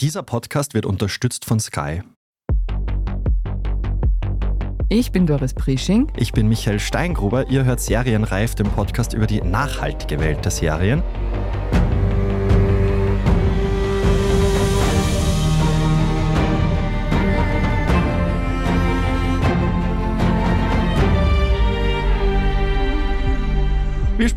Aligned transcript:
Dieser 0.00 0.22
Podcast 0.22 0.72
wird 0.72 0.86
unterstützt 0.86 1.44
von 1.44 1.60
Sky. 1.60 2.00
Ich 4.88 5.12
bin 5.12 5.26
Doris 5.26 5.52
Prisching. 5.52 6.10
Ich 6.16 6.32
bin 6.32 6.48
Michael 6.48 6.80
Steingruber. 6.80 7.50
Ihr 7.50 7.66
hört 7.66 7.80
Serienreif, 7.80 8.54
den 8.54 8.70
Podcast 8.70 9.12
über 9.12 9.26
die 9.26 9.42
nachhaltige 9.42 10.18
Welt 10.18 10.42
der 10.42 10.52
Serien. 10.52 11.02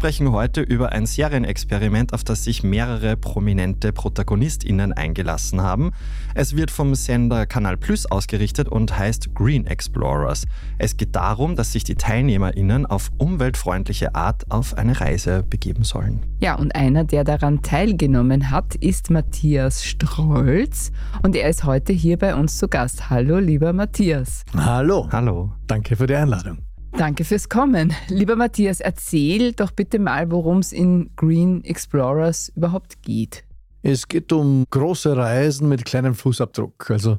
Sprechen 0.03 0.33
heute 0.33 0.59
über 0.59 0.91
ein 0.91 1.05
Serienexperiment, 1.05 2.11
auf 2.11 2.25
das 2.25 2.43
sich 2.43 2.61
mehrere 2.61 3.15
prominente 3.15 3.93
ProtagonistInnen 3.93 4.91
eingelassen 4.91 5.61
haben. 5.61 5.91
Es 6.35 6.57
wird 6.57 6.71
vom 6.71 6.93
Sender 6.93 7.45
Kanal 7.45 7.77
Plus 7.77 8.05
ausgerichtet 8.05 8.67
und 8.67 8.99
heißt 8.99 9.33
Green 9.33 9.65
Explorers. 9.65 10.43
Es 10.77 10.97
geht 10.97 11.15
darum, 11.15 11.55
dass 11.55 11.71
sich 11.71 11.85
die 11.85 11.95
TeilnehmerInnen 11.95 12.85
auf 12.85 13.11
umweltfreundliche 13.17 14.13
Art 14.13 14.43
auf 14.51 14.73
eine 14.77 14.99
Reise 14.99 15.41
begeben 15.41 15.85
sollen. 15.85 16.19
Ja, 16.41 16.55
und 16.55 16.75
einer, 16.75 17.05
der 17.05 17.23
daran 17.23 17.61
teilgenommen 17.61 18.51
hat, 18.51 18.75
ist 18.75 19.09
Matthias 19.09 19.85
Strolz 19.85 20.91
und 21.21 21.33
er 21.33 21.47
ist 21.47 21.63
heute 21.63 21.93
hier 21.93 22.17
bei 22.17 22.35
uns 22.35 22.57
zu 22.57 22.67
Gast. 22.67 23.09
Hallo, 23.09 23.39
lieber 23.39 23.71
Matthias. 23.71 24.43
Hallo. 24.53 25.07
Hallo. 25.13 25.53
Danke 25.65 25.95
für 25.95 26.07
die 26.07 26.15
Einladung. 26.15 26.57
Danke 26.97 27.23
fürs 27.25 27.49
Kommen. 27.49 27.91
Lieber 28.07 28.35
Matthias, 28.35 28.79
erzähl 28.79 29.53
doch 29.53 29.71
bitte 29.71 29.97
mal, 29.97 30.29
worum 30.31 30.59
es 30.59 30.71
in 30.71 31.09
Green 31.15 31.63
Explorers 31.63 32.51
überhaupt 32.55 33.01
geht. 33.01 33.43
Es 33.81 34.07
geht 34.07 34.31
um 34.31 34.65
große 34.69 35.17
Reisen 35.17 35.67
mit 35.67 35.85
kleinem 35.85 36.13
Fußabdruck. 36.13 36.91
Also 36.91 37.17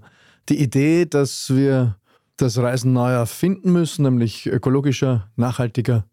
die 0.48 0.62
Idee, 0.62 1.06
dass 1.06 1.50
wir 1.50 1.96
das 2.36 2.56
Reisen 2.58 2.92
neu 2.92 3.10
erfinden 3.10 3.72
müssen, 3.72 4.02
nämlich 4.02 4.46
ökologischer, 4.46 5.28
nachhaltiger. 5.36 6.06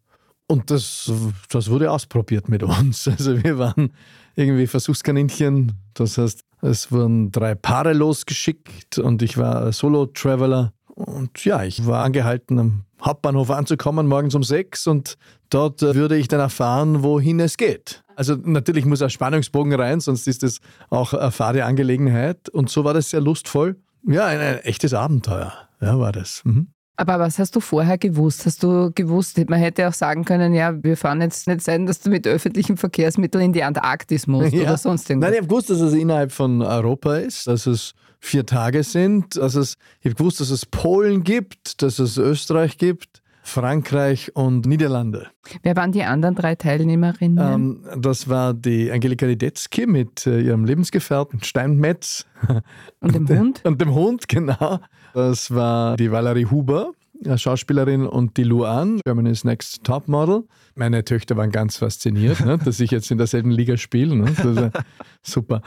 Und 0.47 0.69
das, 0.69 1.11
das 1.49 1.69
wurde 1.69 1.91
ausprobiert 1.91 2.49
mit 2.49 2.63
uns. 2.63 3.07
Also 3.17 3.41
wir 3.43 3.57
waren 3.57 3.93
irgendwie 4.35 4.67
Versuchskaninchen. 4.67 5.73
Das 5.93 6.17
heißt, 6.17 6.43
es 6.61 6.91
wurden 6.91 7.31
drei 7.31 7.55
Paare 7.55 7.93
losgeschickt 7.93 8.97
und 8.97 9.21
ich 9.21 9.37
war 9.37 9.71
Solo-Traveler. 9.71 10.73
Und 11.05 11.43
ja, 11.45 11.63
ich 11.63 11.85
war 11.85 12.03
angehalten, 12.03 12.59
am 12.59 12.83
Hauptbahnhof 13.03 13.49
anzukommen, 13.49 14.07
morgens 14.07 14.35
um 14.35 14.43
sechs 14.43 14.87
und 14.87 15.17
dort 15.49 15.81
äh, 15.81 15.95
würde 15.95 16.17
ich 16.17 16.27
dann 16.27 16.39
erfahren, 16.39 17.03
wohin 17.03 17.39
es 17.39 17.57
geht. 17.57 18.03
Also 18.15 18.35
natürlich 18.35 18.85
muss 18.85 19.01
ein 19.01 19.09
Spannungsbogen 19.09 19.73
rein, 19.73 19.99
sonst 19.99 20.27
ist 20.27 20.43
es 20.43 20.59
auch 20.89 21.13
eine 21.13 21.31
fade 21.31 21.65
Angelegenheit. 21.65 22.49
Und 22.49 22.69
so 22.69 22.83
war 22.83 22.93
das 22.93 23.09
sehr 23.09 23.21
lustvoll. 23.21 23.77
Ja, 24.07 24.25
ein, 24.25 24.39
ein 24.39 24.59
echtes 24.59 24.93
Abenteuer, 24.93 25.53
ja, 25.79 25.97
war 25.99 26.11
das. 26.11 26.41
Mhm. 26.43 26.67
Aber 26.97 27.17
was 27.17 27.39
hast 27.39 27.55
du 27.55 27.61
vorher 27.61 27.97
gewusst? 27.97 28.45
Hast 28.45 28.61
du 28.61 28.91
gewusst, 28.93 29.39
man 29.49 29.59
hätte 29.59 29.87
auch 29.87 29.93
sagen 29.93 30.23
können, 30.23 30.53
ja, 30.53 30.83
wir 30.83 30.95
fahren 30.95 31.21
jetzt 31.21 31.47
nicht 31.47 31.61
sein, 31.61 31.87
dass 31.87 31.99
du 32.01 32.11
mit 32.11 32.27
öffentlichen 32.27 32.77
Verkehrsmitteln 32.77 33.45
in 33.45 33.53
die 33.53 33.63
Antarktis 33.63 34.27
musst 34.27 34.53
ja. 34.53 34.63
oder 34.63 34.77
sonst 34.77 35.09
irgendwas. 35.09 35.29
Nein, 35.29 35.33
ich 35.33 35.39
habe 35.39 35.47
gewusst, 35.47 35.71
dass 35.71 35.79
es 35.79 35.93
innerhalb 35.93 36.31
von 36.31 36.61
Europa 36.61 37.15
ist, 37.15 37.47
dass 37.47 37.65
es 37.65 37.93
vier 38.21 38.45
Tage 38.45 38.83
sind. 38.83 39.37
Also 39.37 39.59
es, 39.59 39.75
ich 39.99 40.05
habe 40.05 40.15
gewusst, 40.15 40.39
dass 40.39 40.51
es 40.51 40.65
Polen 40.65 41.23
gibt, 41.23 41.81
dass 41.81 41.99
es 41.99 42.17
Österreich 42.17 42.77
gibt, 42.77 43.21
Frankreich 43.43 44.35
und 44.35 44.67
Niederlande. 44.67 45.27
Wer 45.63 45.75
waren 45.75 45.91
die 45.91 46.03
anderen 46.03 46.35
drei 46.35 46.55
Teilnehmerinnen? 46.55 47.83
Ähm, 47.83 47.83
das 47.99 48.29
war 48.29 48.53
die 48.53 48.91
Angelika 48.91 49.25
Lidetzky 49.25 49.87
mit 49.87 50.27
äh, 50.27 50.39
ihrem 50.39 50.63
Lebensgefährten 50.63 51.43
Steinmetz. 51.43 52.25
Und 53.01 53.15
dem 53.15 53.27
Hund? 53.39 53.61
Und 53.65 53.81
dem 53.81 53.93
Hund, 53.93 54.27
genau. 54.29 54.79
Das 55.13 55.53
war 55.53 55.97
die 55.97 56.11
Valerie 56.11 56.45
Huber, 56.45 56.91
Schauspielerin, 57.35 58.05
und 58.05 58.37
die 58.37 58.43
Luan, 58.43 58.99
Germany's 59.03 59.43
Next 59.43 59.83
Top 59.83 60.07
Model. 60.07 60.43
Meine 60.75 61.03
Töchter 61.03 61.35
waren 61.35 61.51
ganz 61.51 61.77
fasziniert, 61.77 62.39
ne, 62.45 62.57
dass 62.57 62.79
ich 62.79 62.91
jetzt 62.91 63.11
in 63.11 63.17
derselben 63.17 63.51
Liga 63.51 63.77
spiele. 63.77 64.15
Ne? 64.15 64.71
super. 65.21 65.61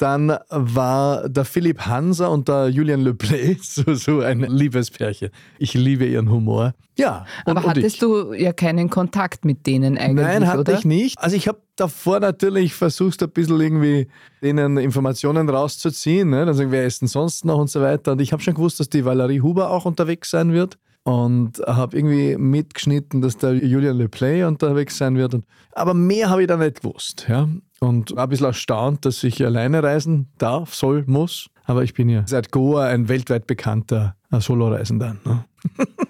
Dann 0.00 0.34
war 0.48 1.28
der 1.28 1.44
Philipp 1.44 1.82
Hanser 1.82 2.30
und 2.30 2.48
der 2.48 2.70
Julian 2.70 3.02
Le 3.02 3.12
Play 3.12 3.58
so, 3.62 3.92
so 3.92 4.20
ein 4.20 4.40
Liebespärchen. 4.40 5.28
Ich 5.58 5.74
liebe 5.74 6.06
ihren 6.06 6.30
Humor. 6.30 6.72
Ja. 6.96 7.26
Und, 7.44 7.58
Aber 7.58 7.68
hattest 7.68 8.00
du 8.00 8.32
ja 8.32 8.54
keinen 8.54 8.88
Kontakt 8.88 9.44
mit 9.44 9.66
denen 9.66 9.98
eigentlich? 9.98 10.26
Nein, 10.26 10.46
hatte 10.46 10.60
oder? 10.60 10.78
ich 10.78 10.86
nicht. 10.86 11.18
Also 11.18 11.36
ich 11.36 11.48
habe 11.48 11.60
davor 11.76 12.18
natürlich 12.18 12.72
versucht, 12.72 13.22
ein 13.22 13.28
bisschen 13.28 13.60
irgendwie 13.60 14.08
denen 14.42 14.78
Informationen 14.78 15.50
rauszuziehen. 15.50 16.30
Ne? 16.30 16.46
Dann 16.46 16.54
sagen, 16.54 16.72
wer 16.72 16.86
ist 16.86 17.02
denn 17.02 17.08
sonst 17.08 17.44
noch 17.44 17.58
und 17.58 17.68
so 17.68 17.82
weiter. 17.82 18.12
Und 18.12 18.22
ich 18.22 18.32
habe 18.32 18.42
schon 18.42 18.54
gewusst, 18.54 18.80
dass 18.80 18.88
die 18.88 19.04
Valerie 19.04 19.42
Huber 19.42 19.70
auch 19.70 19.84
unterwegs 19.84 20.30
sein 20.30 20.54
wird 20.54 20.78
und 21.02 21.58
habe 21.66 21.94
irgendwie 21.94 22.36
mitgeschnitten, 22.36 23.20
dass 23.20 23.36
der 23.36 23.52
Julian 23.52 23.98
Le 23.98 24.08
Play 24.08 24.44
unterwegs 24.44 24.96
sein 24.96 25.16
wird. 25.16 25.36
aber 25.72 25.92
mehr 25.92 26.30
habe 26.30 26.40
ich 26.40 26.48
da 26.48 26.56
nicht 26.56 26.80
gewusst. 26.80 27.26
Ja? 27.28 27.48
Und 27.80 28.14
war 28.14 28.24
ein 28.24 28.28
bisschen 28.28 28.46
erstaunt, 28.46 29.06
dass 29.06 29.24
ich 29.24 29.44
alleine 29.44 29.82
reisen 29.82 30.28
darf, 30.36 30.74
soll, 30.74 31.04
muss. 31.06 31.48
Aber 31.64 31.82
ich 31.82 31.94
bin 31.94 32.10
ja 32.10 32.24
seit 32.26 32.52
Goa 32.52 32.86
ein 32.86 33.08
weltweit 33.08 33.46
bekannter 33.46 34.16
Solo-Reisender. 34.30 35.16
Ne? 35.24 35.44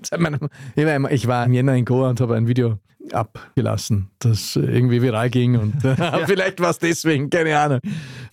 ich 1.10 1.26
war 1.28 1.47
im 1.47 1.53
Jänner 1.53 1.76
in 1.76 1.84
Goa 1.84 2.10
und 2.10 2.20
habe 2.20 2.34
ein 2.34 2.48
Video 2.48 2.78
abgelassen, 3.12 4.10
das 4.19 4.56
irgendwie 4.56 5.03
viral 5.03 5.30
ging 5.30 5.56
und 5.56 5.75
vielleicht 6.26 6.60
war 6.60 6.70
es 6.70 6.78
deswegen, 6.78 7.30
keine 7.30 7.59
Ahnung. 7.59 7.80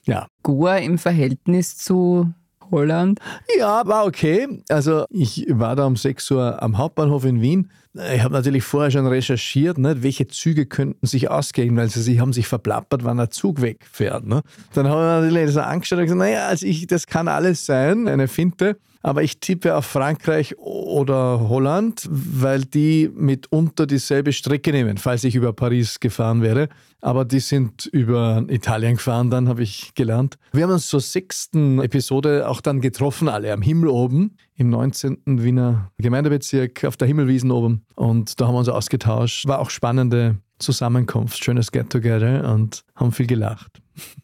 Ja. 0.03 0.27
Goa 0.43 0.77
im 0.77 0.97
Verhältnis 0.97 1.77
zu 1.77 2.31
Holland? 2.71 3.19
Ja, 3.57 3.85
war 3.85 4.05
okay. 4.05 4.63
Also 4.69 5.05
ich 5.09 5.45
war 5.49 5.75
da 5.75 5.85
um 5.85 5.95
6 5.95 6.31
Uhr 6.31 6.61
am 6.61 6.77
Hauptbahnhof 6.77 7.25
in 7.25 7.41
Wien. 7.41 7.69
Ich 8.13 8.23
habe 8.23 8.33
natürlich 8.33 8.63
vorher 8.63 8.91
schon 8.91 9.07
recherchiert, 9.07 9.77
ne, 9.77 10.03
welche 10.03 10.27
Züge 10.27 10.67
könnten 10.67 11.07
sich 11.07 11.31
ausgehen, 11.31 11.75
weil 11.77 11.89
sie 11.89 12.19
haben 12.19 12.31
sich 12.31 12.47
verplappert, 12.47 13.03
wann 13.03 13.19
ein 13.19 13.31
Zug 13.31 13.61
wegfährt. 13.61 14.25
Ne? 14.25 14.41
Dann 14.73 14.87
habe 14.87 15.01
ich 15.01 15.33
natürlich 15.33 15.55
das 15.55 15.65
angeschaut 15.65 15.99
und 15.99 16.05
gesagt, 16.05 16.19
naja, 16.19 16.47
also 16.47 16.65
ich, 16.65 16.85
das 16.85 17.07
kann 17.07 17.27
alles 17.27 17.65
sein, 17.65 18.07
eine 18.07 18.27
Finte. 18.27 18.77
Aber 19.01 19.23
ich 19.23 19.39
tippe 19.39 19.75
auf 19.75 19.85
Frankreich 19.85 20.57
oder 20.57 21.49
Holland, 21.49 22.07
weil 22.09 22.65
die 22.65 23.09
mitunter 23.13 23.85
dieselbe 23.85 24.33
Strecke 24.33 24.71
nehmen, 24.71 24.97
falls 24.97 25.23
ich 25.23 25.35
über 25.35 25.53
Paris 25.53 25.99
gefahren 25.99 26.41
wäre. 26.41 26.69
Aber 26.99 27.25
die 27.25 27.39
sind 27.39 27.85
über 27.85 28.43
Italien 28.49 28.95
gefahren, 28.95 29.29
dann 29.29 29.47
habe 29.47 29.61
ich 29.63 29.93
gelernt. 29.93 30.37
Wir 30.51 30.63
haben 30.63 30.71
uns 30.71 30.87
zur 30.87 30.99
sechsten 30.99 31.79
Episode 31.79 32.49
auch 32.49 32.59
dann 32.59 32.81
getroffen, 32.81 33.29
alle 33.29 33.53
am 33.53 33.61
Himmel 33.61 33.89
oben, 33.89 34.35
im 34.55 34.69
19. 34.71 35.19
Wiener 35.25 35.91
Gemeindebezirk, 35.99 36.83
auf 36.85 36.97
der 36.97 37.07
Himmelwiesen 37.07 37.51
oben. 37.51 37.85
Und 37.95 38.41
da 38.41 38.47
haben 38.47 38.55
wir 38.55 38.59
uns 38.59 38.69
ausgetauscht. 38.69 39.47
War 39.47 39.59
auch 39.59 39.69
spannende 39.69 40.37
Zusammenkunft, 40.59 41.43
schönes 41.43 41.71
Get-Together 41.71 42.51
und 42.53 42.83
haben 42.95 43.11
viel 43.11 43.27
gelacht. 43.27 43.81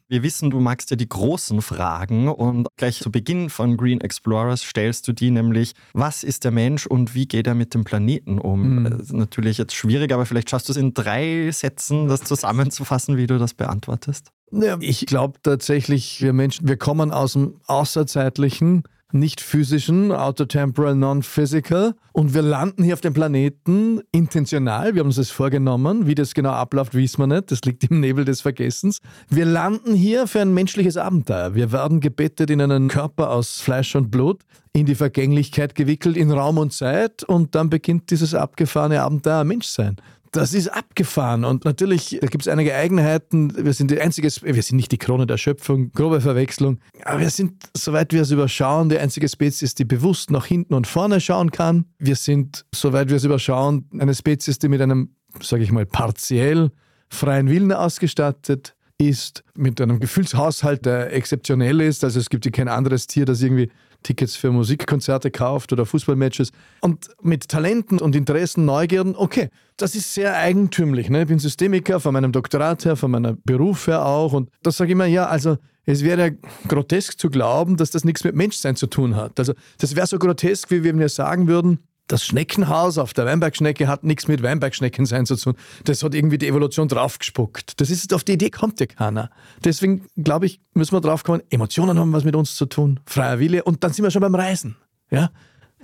Wir 0.07 0.21
wissen, 0.21 0.51
du 0.51 0.59
magst 0.59 0.91
ja 0.91 0.95
die 0.95 1.09
großen 1.09 1.61
Fragen 1.61 2.27
und 2.27 2.67
gleich 2.77 2.99
zu 2.99 3.11
Beginn 3.11 3.49
von 3.49 3.77
Green 3.77 4.01
Explorers 4.01 4.61
stellst 4.61 5.07
du 5.07 5.13
die 5.13 5.31
nämlich, 5.31 5.73
was 5.93 6.23
ist 6.23 6.43
der 6.43 6.51
Mensch 6.51 6.85
und 6.85 7.15
wie 7.15 7.27
geht 7.27 7.47
er 7.47 7.55
mit 7.55 7.73
dem 7.73 7.83
Planeten 7.83 8.37
um? 8.37 8.75
Mhm. 8.75 8.83
Das 8.83 9.01
ist 9.01 9.13
natürlich 9.13 9.57
jetzt 9.57 9.73
schwierig, 9.73 10.11
aber 10.13 10.27
vielleicht 10.27 10.49
schaffst 10.51 10.69
du 10.69 10.73
es 10.73 10.77
in 10.77 10.93
drei 10.93 11.49
Sätzen, 11.51 12.07
das 12.07 12.21
zusammenzufassen, 12.21 13.17
wie 13.17 13.25
du 13.25 13.39
das 13.39 13.55
beantwortest. 13.55 14.31
Ja, 14.51 14.77
ich 14.79 15.07
glaube 15.07 15.39
tatsächlich, 15.41 16.21
wir 16.21 16.33
Menschen, 16.33 16.67
wir 16.67 16.77
kommen 16.77 17.11
aus 17.11 17.33
dem 17.33 17.55
Außerzeitlichen 17.65 18.83
nicht 19.13 19.41
physischen, 19.41 20.11
autotemporal, 20.11 20.95
non-physical. 20.95 21.95
Und 22.11 22.33
wir 22.33 22.41
landen 22.41 22.83
hier 22.83 22.93
auf 22.93 23.01
dem 23.01 23.13
Planeten 23.13 24.01
intentional. 24.11 24.93
Wir 24.93 25.01
haben 25.01 25.07
uns 25.07 25.15
das 25.15 25.29
vorgenommen. 25.29 26.07
Wie 26.07 26.15
das 26.15 26.33
genau 26.33 26.51
abläuft, 26.51 26.93
wissen 26.93 27.19
wir 27.21 27.27
nicht. 27.27 27.51
Das 27.51 27.61
liegt 27.61 27.83
im 27.85 27.99
Nebel 27.99 28.25
des 28.25 28.41
Vergessens. 28.41 28.99
Wir 29.29 29.45
landen 29.45 29.93
hier 29.93 30.27
für 30.27 30.41
ein 30.41 30.53
menschliches 30.53 30.97
Abenteuer. 30.97 31.55
Wir 31.55 31.71
werden 31.71 31.99
gebettet 31.99 32.49
in 32.49 32.61
einen 32.61 32.87
Körper 32.87 33.29
aus 33.29 33.61
Fleisch 33.61 33.95
und 33.95 34.11
Blut, 34.11 34.43
in 34.73 34.85
die 34.85 34.95
Vergänglichkeit 34.95 35.75
gewickelt, 35.75 36.17
in 36.17 36.31
Raum 36.31 36.57
und 36.57 36.73
Zeit. 36.73 37.23
Und 37.23 37.55
dann 37.55 37.69
beginnt 37.69 38.11
dieses 38.11 38.33
abgefahrene 38.33 39.01
Abenteuer 39.01 39.43
Menschsein 39.43 39.97
das 40.33 40.53
ist 40.53 40.67
abgefahren. 40.67 41.45
Und 41.45 41.63
natürlich, 41.63 42.17
da 42.19 42.27
gibt 42.27 42.43
es 42.43 42.47
einige 42.47 42.75
Eigenheiten. 42.75 43.53
Wir 43.55 43.73
sind 43.73 43.91
die 43.91 44.01
einzige, 44.01 44.27
wir 44.27 44.63
sind 44.63 44.77
nicht 44.77 44.91
die 44.91 44.97
Krone 44.97 45.27
der 45.27 45.37
Schöpfung, 45.37 45.91
grobe 45.91 46.21
Verwechslung. 46.21 46.79
Aber 47.05 47.19
wir 47.19 47.29
sind, 47.29 47.63
soweit 47.75 48.11
wir 48.13 48.23
es 48.23 48.31
überschauen, 48.31 48.89
die 48.89 48.97
einzige 48.97 49.29
Spezies, 49.29 49.75
die 49.75 49.85
bewusst 49.85 50.31
nach 50.31 50.45
hinten 50.45 50.73
und 50.73 50.87
vorne 50.87 51.21
schauen 51.21 51.51
kann. 51.51 51.85
Wir 51.99 52.15
sind, 52.15 52.65
soweit 52.73 53.09
wir 53.09 53.17
es 53.17 53.23
überschauen, 53.23 53.87
eine 53.97 54.13
Spezies, 54.13 54.59
die 54.59 54.67
mit 54.67 54.81
einem, 54.81 55.15
sage 55.41 55.63
ich 55.63 55.71
mal, 55.71 55.85
partiell 55.85 56.71
freien 57.09 57.47
Willen 57.47 57.71
ausgestattet 57.71 58.75
ist, 58.97 59.43
mit 59.55 59.79
einem 59.81 59.99
Gefühlshaushalt, 59.99 60.85
der 60.85 61.13
exzeptionell 61.13 61.81
ist. 61.81 62.03
Also 62.03 62.19
es 62.19 62.29
gibt 62.29 62.45
ja 62.45 62.51
kein 62.51 62.67
anderes 62.67 63.05
Tier, 63.07 63.25
das 63.25 63.41
irgendwie 63.41 63.69
Tickets 64.03 64.35
für 64.35 64.51
Musikkonzerte 64.51 65.31
kauft 65.31 65.73
oder 65.73 65.85
Fußballmatches. 65.85 66.51
Und 66.81 67.09
mit 67.21 67.47
Talenten 67.47 67.99
und 67.99 68.15
Interessen, 68.15 68.65
Neugierden, 68.65 69.15
okay, 69.15 69.49
das 69.77 69.95
ist 69.95 70.13
sehr 70.13 70.37
eigentümlich. 70.37 71.09
Ne? 71.09 71.21
Ich 71.21 71.27
bin 71.27 71.39
Systemiker 71.39 71.99
von 71.99 72.13
meinem 72.13 72.31
Doktorat 72.31 72.85
her, 72.85 72.95
von 72.95 73.11
meinem 73.11 73.37
Beruf 73.43 73.87
her 73.87 74.05
auch. 74.05 74.33
Und 74.33 74.49
da 74.61 74.71
sage 74.71 74.89
ich 74.89 74.93
immer, 74.93 75.05
ja, 75.05 75.27
also 75.27 75.57
es 75.85 76.03
wäre 76.03 76.37
grotesk 76.67 77.19
zu 77.19 77.29
glauben, 77.29 77.77
dass 77.77 77.91
das 77.91 78.05
nichts 78.05 78.23
mit 78.23 78.35
Menschsein 78.35 78.75
zu 78.75 78.87
tun 78.87 79.15
hat. 79.15 79.39
Also 79.39 79.53
das 79.79 79.95
wäre 79.95 80.07
so 80.07 80.17
grotesk, 80.17 80.71
wie 80.71 80.83
wir 80.83 81.09
sagen 81.09 81.47
würden, 81.47 81.79
das 82.07 82.25
Schneckenhaus 82.25 82.97
auf 82.97 83.13
der 83.13 83.25
Weinbergschnecke 83.25 83.87
hat 83.87 84.03
nichts 84.03 84.27
mit 84.27 84.43
Weinbergschnecken 84.43 85.05
sein 85.05 85.25
zu 85.25 85.35
tun. 85.35 85.55
Das 85.85 86.03
hat 86.03 86.13
irgendwie 86.13 86.37
die 86.37 86.47
Evolution 86.47 86.87
draufgespuckt. 86.87 87.79
Das 87.79 87.89
ist, 87.89 88.13
auf 88.13 88.23
die 88.23 88.33
Idee 88.33 88.49
kommt 88.49 88.79
ja 88.79 88.85
keiner. 88.85 89.29
Deswegen, 89.63 90.05
glaube 90.17 90.45
ich, 90.45 90.59
müssen 90.73 90.93
wir 90.93 91.01
drauf 91.01 91.23
kommen, 91.23 91.41
Emotionen 91.49 91.97
haben 91.97 92.11
was 92.13 92.23
mit 92.23 92.35
uns 92.35 92.55
zu 92.55 92.65
tun, 92.65 92.99
freier 93.05 93.39
Wille 93.39 93.63
und 93.63 93.83
dann 93.83 93.93
sind 93.93 94.03
wir 94.03 94.11
schon 94.11 94.21
beim 94.21 94.35
Reisen. 94.35 94.75
Ja? 95.09 95.31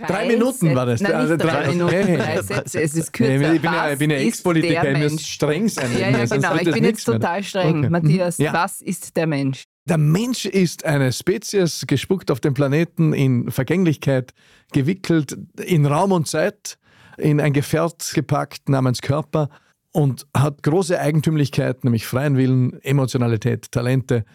Drei 0.08 0.28
Minuten 0.28 0.76
war 0.76 0.86
das. 0.86 1.02
Nein, 1.02 1.14
also 1.14 1.36
drei, 1.36 1.64
drei 1.64 1.68
Minuten, 1.70 1.92
Hey. 1.94 2.18
drei 2.18 2.42
Sätze. 2.42 2.82
Es 2.82 2.96
ist 2.96 3.12
kürzer. 3.12 3.54
Ich 3.54 3.62
bin 3.62 3.72
ja, 3.74 3.92
ich 3.92 4.00
bin 4.00 4.10
ja 4.12 4.18
ist 4.18 4.28
Ex-Politiker, 4.28 4.92
ich 4.92 5.12
muss 5.12 5.26
streng 5.28 5.68
sein. 5.68 5.90
Ja, 6.00 6.10
ja, 6.10 6.26
genau. 6.26 6.56
Ich 6.56 6.72
bin 6.72 6.84
jetzt 6.86 7.04
total 7.04 7.44
streng. 7.44 7.80
Okay. 7.80 7.90
Matthias, 7.90 8.38
Ja. 8.38 8.54
was 8.54 8.82
ist 8.82 9.18
der 9.18 9.28
Mensch? 9.28 9.64
Der 9.90 9.98
Mensch 9.98 10.46
ist 10.46 10.86
eine 10.86 11.12
Spezies, 11.12 11.86
gespuckt 11.88 12.30
auf 12.30 12.40
dem 12.40 12.54
Planeten, 12.54 13.12
in 13.12 13.50
Vergänglichkeit 13.50 14.34
gewickelt, 14.72 15.36
in 15.66 15.88
Raum 15.88 16.12
und 16.12 16.28
Zeit, 16.28 16.78
in 17.18 17.42
ein 17.42 17.54
Gefährt 17.54 18.12
gepackt 18.14 18.70
namens 18.70 19.02
Körper 19.02 19.50
und 19.92 20.28
hat 20.38 20.62
große 20.62 21.00
Eigentümlichkeiten, 21.00 21.82
nämlich 21.86 22.06
freien 22.06 22.38
Willen, 22.38 22.80
Emotionalität, 22.84 23.72
Talente 23.72 24.26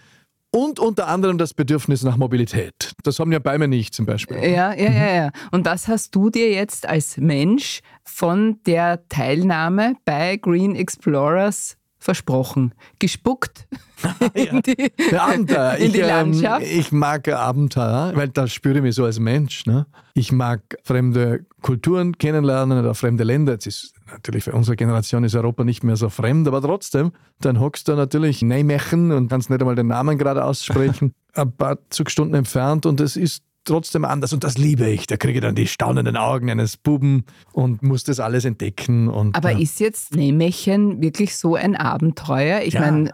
und 0.51 0.81
unter 0.81 1.07
anderem 1.07 1.39
das 1.39 1.55
Bedürfnis 1.55 2.03
nach 2.03 2.17
Mobilität. 2.17 2.93
Das 3.05 3.21
haben 3.21 3.31
ja 3.31 3.39
Bäume 3.39 3.69
nicht 3.69 3.95
zum 3.95 4.07
Beispiel. 4.07 4.39
Ja, 4.39 4.75
ja, 4.75 4.91
ja, 4.91 5.15
ja. 5.15 5.31
Und 5.53 5.67
das 5.67 5.87
hast 5.87 6.17
du 6.17 6.31
dir 6.31 6.51
jetzt 6.51 6.85
als 6.85 7.17
Mensch 7.17 7.79
von 8.03 8.59
der 8.67 9.07
Teilnahme 9.09 9.95
bei 10.05 10.37
Green 10.37 10.75
Explorers 10.75 11.77
versprochen. 12.05 12.75
Gespuckt 12.99 13.67
in 14.35 14.61
die, 14.61 14.93
Der 15.11 15.23
Abenteuer. 15.23 15.75
in 15.79 15.93
die 15.93 15.99
ich, 15.99 16.05
ähm, 16.05 16.09
Landschaft. 16.09 16.67
ich 16.67 16.93
mag 16.93 17.27
Abenteuer, 17.29 18.13
weil 18.15 18.29
da 18.29 18.47
spüre 18.47 18.77
ich 18.77 18.83
mich 18.83 18.95
so 18.95 19.05
als 19.07 19.19
Mensch. 19.19 19.65
Ne? 19.65 19.87
Ich 20.13 20.31
mag 20.31 20.61
fremde 20.85 21.47
Kulturen 21.63 22.19
kennenlernen 22.19 22.79
oder 22.79 22.95
fremde 22.95 23.25
Länder. 23.25 23.55
Jetzt 23.55 23.67
ist 23.67 23.95
natürlich 24.13 24.45
für 24.45 24.53
unsere 24.53 24.77
Generation 24.77 25.25
ist 25.25 25.35
Europa 25.35 25.65
nicht 25.65 25.83
mehr 25.83 25.97
so 25.97 26.11
fremd, 26.11 26.47
aber 26.47 26.61
trotzdem, 26.61 27.13
dann 27.41 27.59
hockst 27.59 27.89
du 27.89 27.95
natürlich 27.95 28.43
Nijmegen 28.43 29.11
und 29.11 29.29
kannst 29.29 29.49
nicht 29.49 29.61
einmal 29.61 29.75
den 29.75 29.87
Namen 29.87 30.19
gerade 30.19 30.45
aussprechen, 30.45 31.15
ein 31.33 31.53
paar 31.53 31.79
Zugstunden 31.89 32.35
entfernt 32.35 32.85
und 32.85 33.01
es 33.01 33.17
ist 33.17 33.43
trotzdem 33.65 34.05
anders 34.05 34.33
und 34.33 34.45
das 34.45 34.59
liebe 34.59 34.89
ich. 34.89 35.07
Da 35.07 35.17
kriege 35.17 35.39
ich 35.39 35.43
dann 35.43 35.55
die 35.55 35.67
staunenden 35.67 36.17
Augen 36.17 36.51
eines 36.51 36.77
Buben 36.77 37.25
und 37.53 37.83
muss 37.83 38.05
das 38.05 38.21
alles 38.21 38.45
entdecken. 38.45 39.09
Und, 39.09 39.35
Aber 39.37 39.51
ja. 39.53 39.59
ist 39.59 39.81
jetzt 39.81 40.15
Nijmegen 40.15 41.01
wirklich 41.03 41.37
so 41.37 41.55
ein 41.57 41.77
Abenteuer? 41.77 42.61
Ich 42.63 42.75
Ja. 42.75 42.81
meine, 42.81 43.11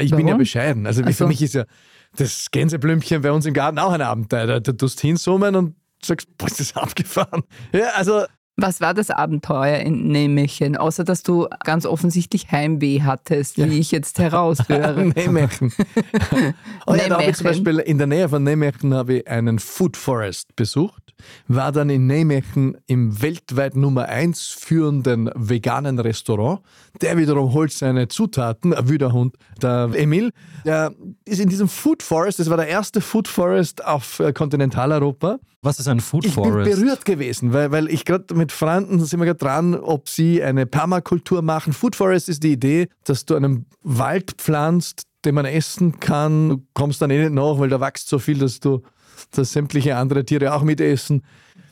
Ich 0.00 0.10
bin 0.10 0.20
ja 0.20 0.26
Warum? 0.28 0.38
bescheiden. 0.38 0.86
Also 0.86 1.02
Ach 1.04 1.12
für 1.12 1.26
mich 1.26 1.42
ist 1.42 1.54
ja 1.54 1.64
das 2.16 2.50
Gänseblümchen 2.50 3.22
bei 3.22 3.32
uns 3.32 3.44
im 3.46 3.54
Garten 3.54 3.78
auch 3.78 3.92
ein 3.92 4.00
Abenteuer. 4.02 4.46
Da, 4.46 4.60
da 4.60 4.72
tust 4.72 5.02
du 5.02 5.06
hinsummen 5.08 5.54
und 5.56 5.74
sagst, 6.02 6.28
boah, 6.38 6.46
ist 6.46 6.60
das 6.60 6.76
abgefahren. 6.76 7.42
Ja, 7.72 7.88
also 7.94 8.24
was 8.56 8.80
war 8.80 8.94
das 8.94 9.10
Abenteuer 9.10 9.78
in 9.78 10.08
Nijmegen? 10.08 10.76
Außer, 10.76 11.02
dass 11.02 11.24
du 11.24 11.48
ganz 11.64 11.86
offensichtlich 11.86 12.52
Heimweh 12.52 13.02
hattest, 13.02 13.58
wie 13.58 13.78
ich 13.78 13.90
jetzt 13.90 14.18
heraushöre. 14.20 15.06
Nijmegen. 15.16 15.72
oh 16.86 16.94
ja, 16.94 17.08
da 17.08 17.18
habe 17.18 17.30
ich 17.30 17.36
zum. 17.36 17.46
Beispiel 17.46 17.78
in 17.80 17.98
der 17.98 18.06
Nähe 18.06 18.28
von 18.28 18.44
Nijmegen 18.44 18.94
habe 18.94 19.14
ich 19.14 19.28
einen 19.28 19.58
Food 19.58 19.96
Forest 19.96 20.54
besucht, 20.54 21.14
war 21.48 21.72
dann 21.72 21.90
in 21.90 22.06
Nijmegen 22.06 22.76
im 22.86 23.20
weltweit 23.20 23.74
Nummer 23.74 24.08
1 24.08 24.46
führenden 24.46 25.30
veganen 25.34 25.98
Restaurant. 25.98 26.60
Der 27.00 27.16
wiederum 27.16 27.52
holt 27.52 27.72
seine 27.72 28.06
Zutaten, 28.06 28.72
ein 28.72 28.88
Wüderhund, 28.88 29.36
der 29.60 29.90
Emil, 29.94 30.30
der 30.64 30.94
ist 31.24 31.40
in 31.40 31.48
diesem 31.48 31.68
Food 31.68 32.04
Forest, 32.04 32.38
das 32.38 32.50
war 32.50 32.56
der 32.56 32.68
erste 32.68 33.00
Food 33.00 33.26
Forest 33.26 33.84
auf 33.84 34.20
äh, 34.20 34.32
Kontinentaleuropa. 34.32 35.40
Was 35.64 35.78
ist 35.80 35.88
ein 35.88 36.00
Food 36.00 36.26
Ich 36.26 36.34
bin 36.34 36.44
Forest? 36.44 36.70
berührt 36.70 37.04
gewesen, 37.04 37.52
weil, 37.52 37.72
weil 37.72 37.88
ich 37.88 38.04
gerade 38.04 38.34
mit 38.34 38.52
Freunden 38.52 39.04
sind 39.04 39.18
wir 39.20 39.26
gerade 39.26 39.38
dran, 39.38 39.74
ob 39.74 40.08
sie 40.08 40.42
eine 40.42 40.66
Permakultur 40.66 41.42
machen. 41.42 41.72
Food 41.72 41.96
Forest 41.96 42.28
ist 42.28 42.42
die 42.42 42.52
Idee, 42.52 42.88
dass 43.04 43.24
du 43.24 43.34
einen 43.34 43.66
Wald 43.82 44.32
pflanzt, 44.38 45.04
den 45.24 45.34
man 45.34 45.46
essen 45.46 45.98
kann. 46.00 46.48
Du 46.50 46.62
kommst 46.74 47.00
dann 47.00 47.10
eh 47.10 47.18
nicht 47.22 47.32
nach, 47.32 47.58
weil 47.58 47.70
da 47.70 47.80
wächst 47.80 48.08
so 48.08 48.18
viel, 48.18 48.38
dass 48.38 48.60
du 48.60 48.82
dass 49.30 49.52
sämtliche 49.52 49.96
andere 49.96 50.24
Tiere 50.24 50.54
auch 50.54 50.62
mitessen. 50.62 51.22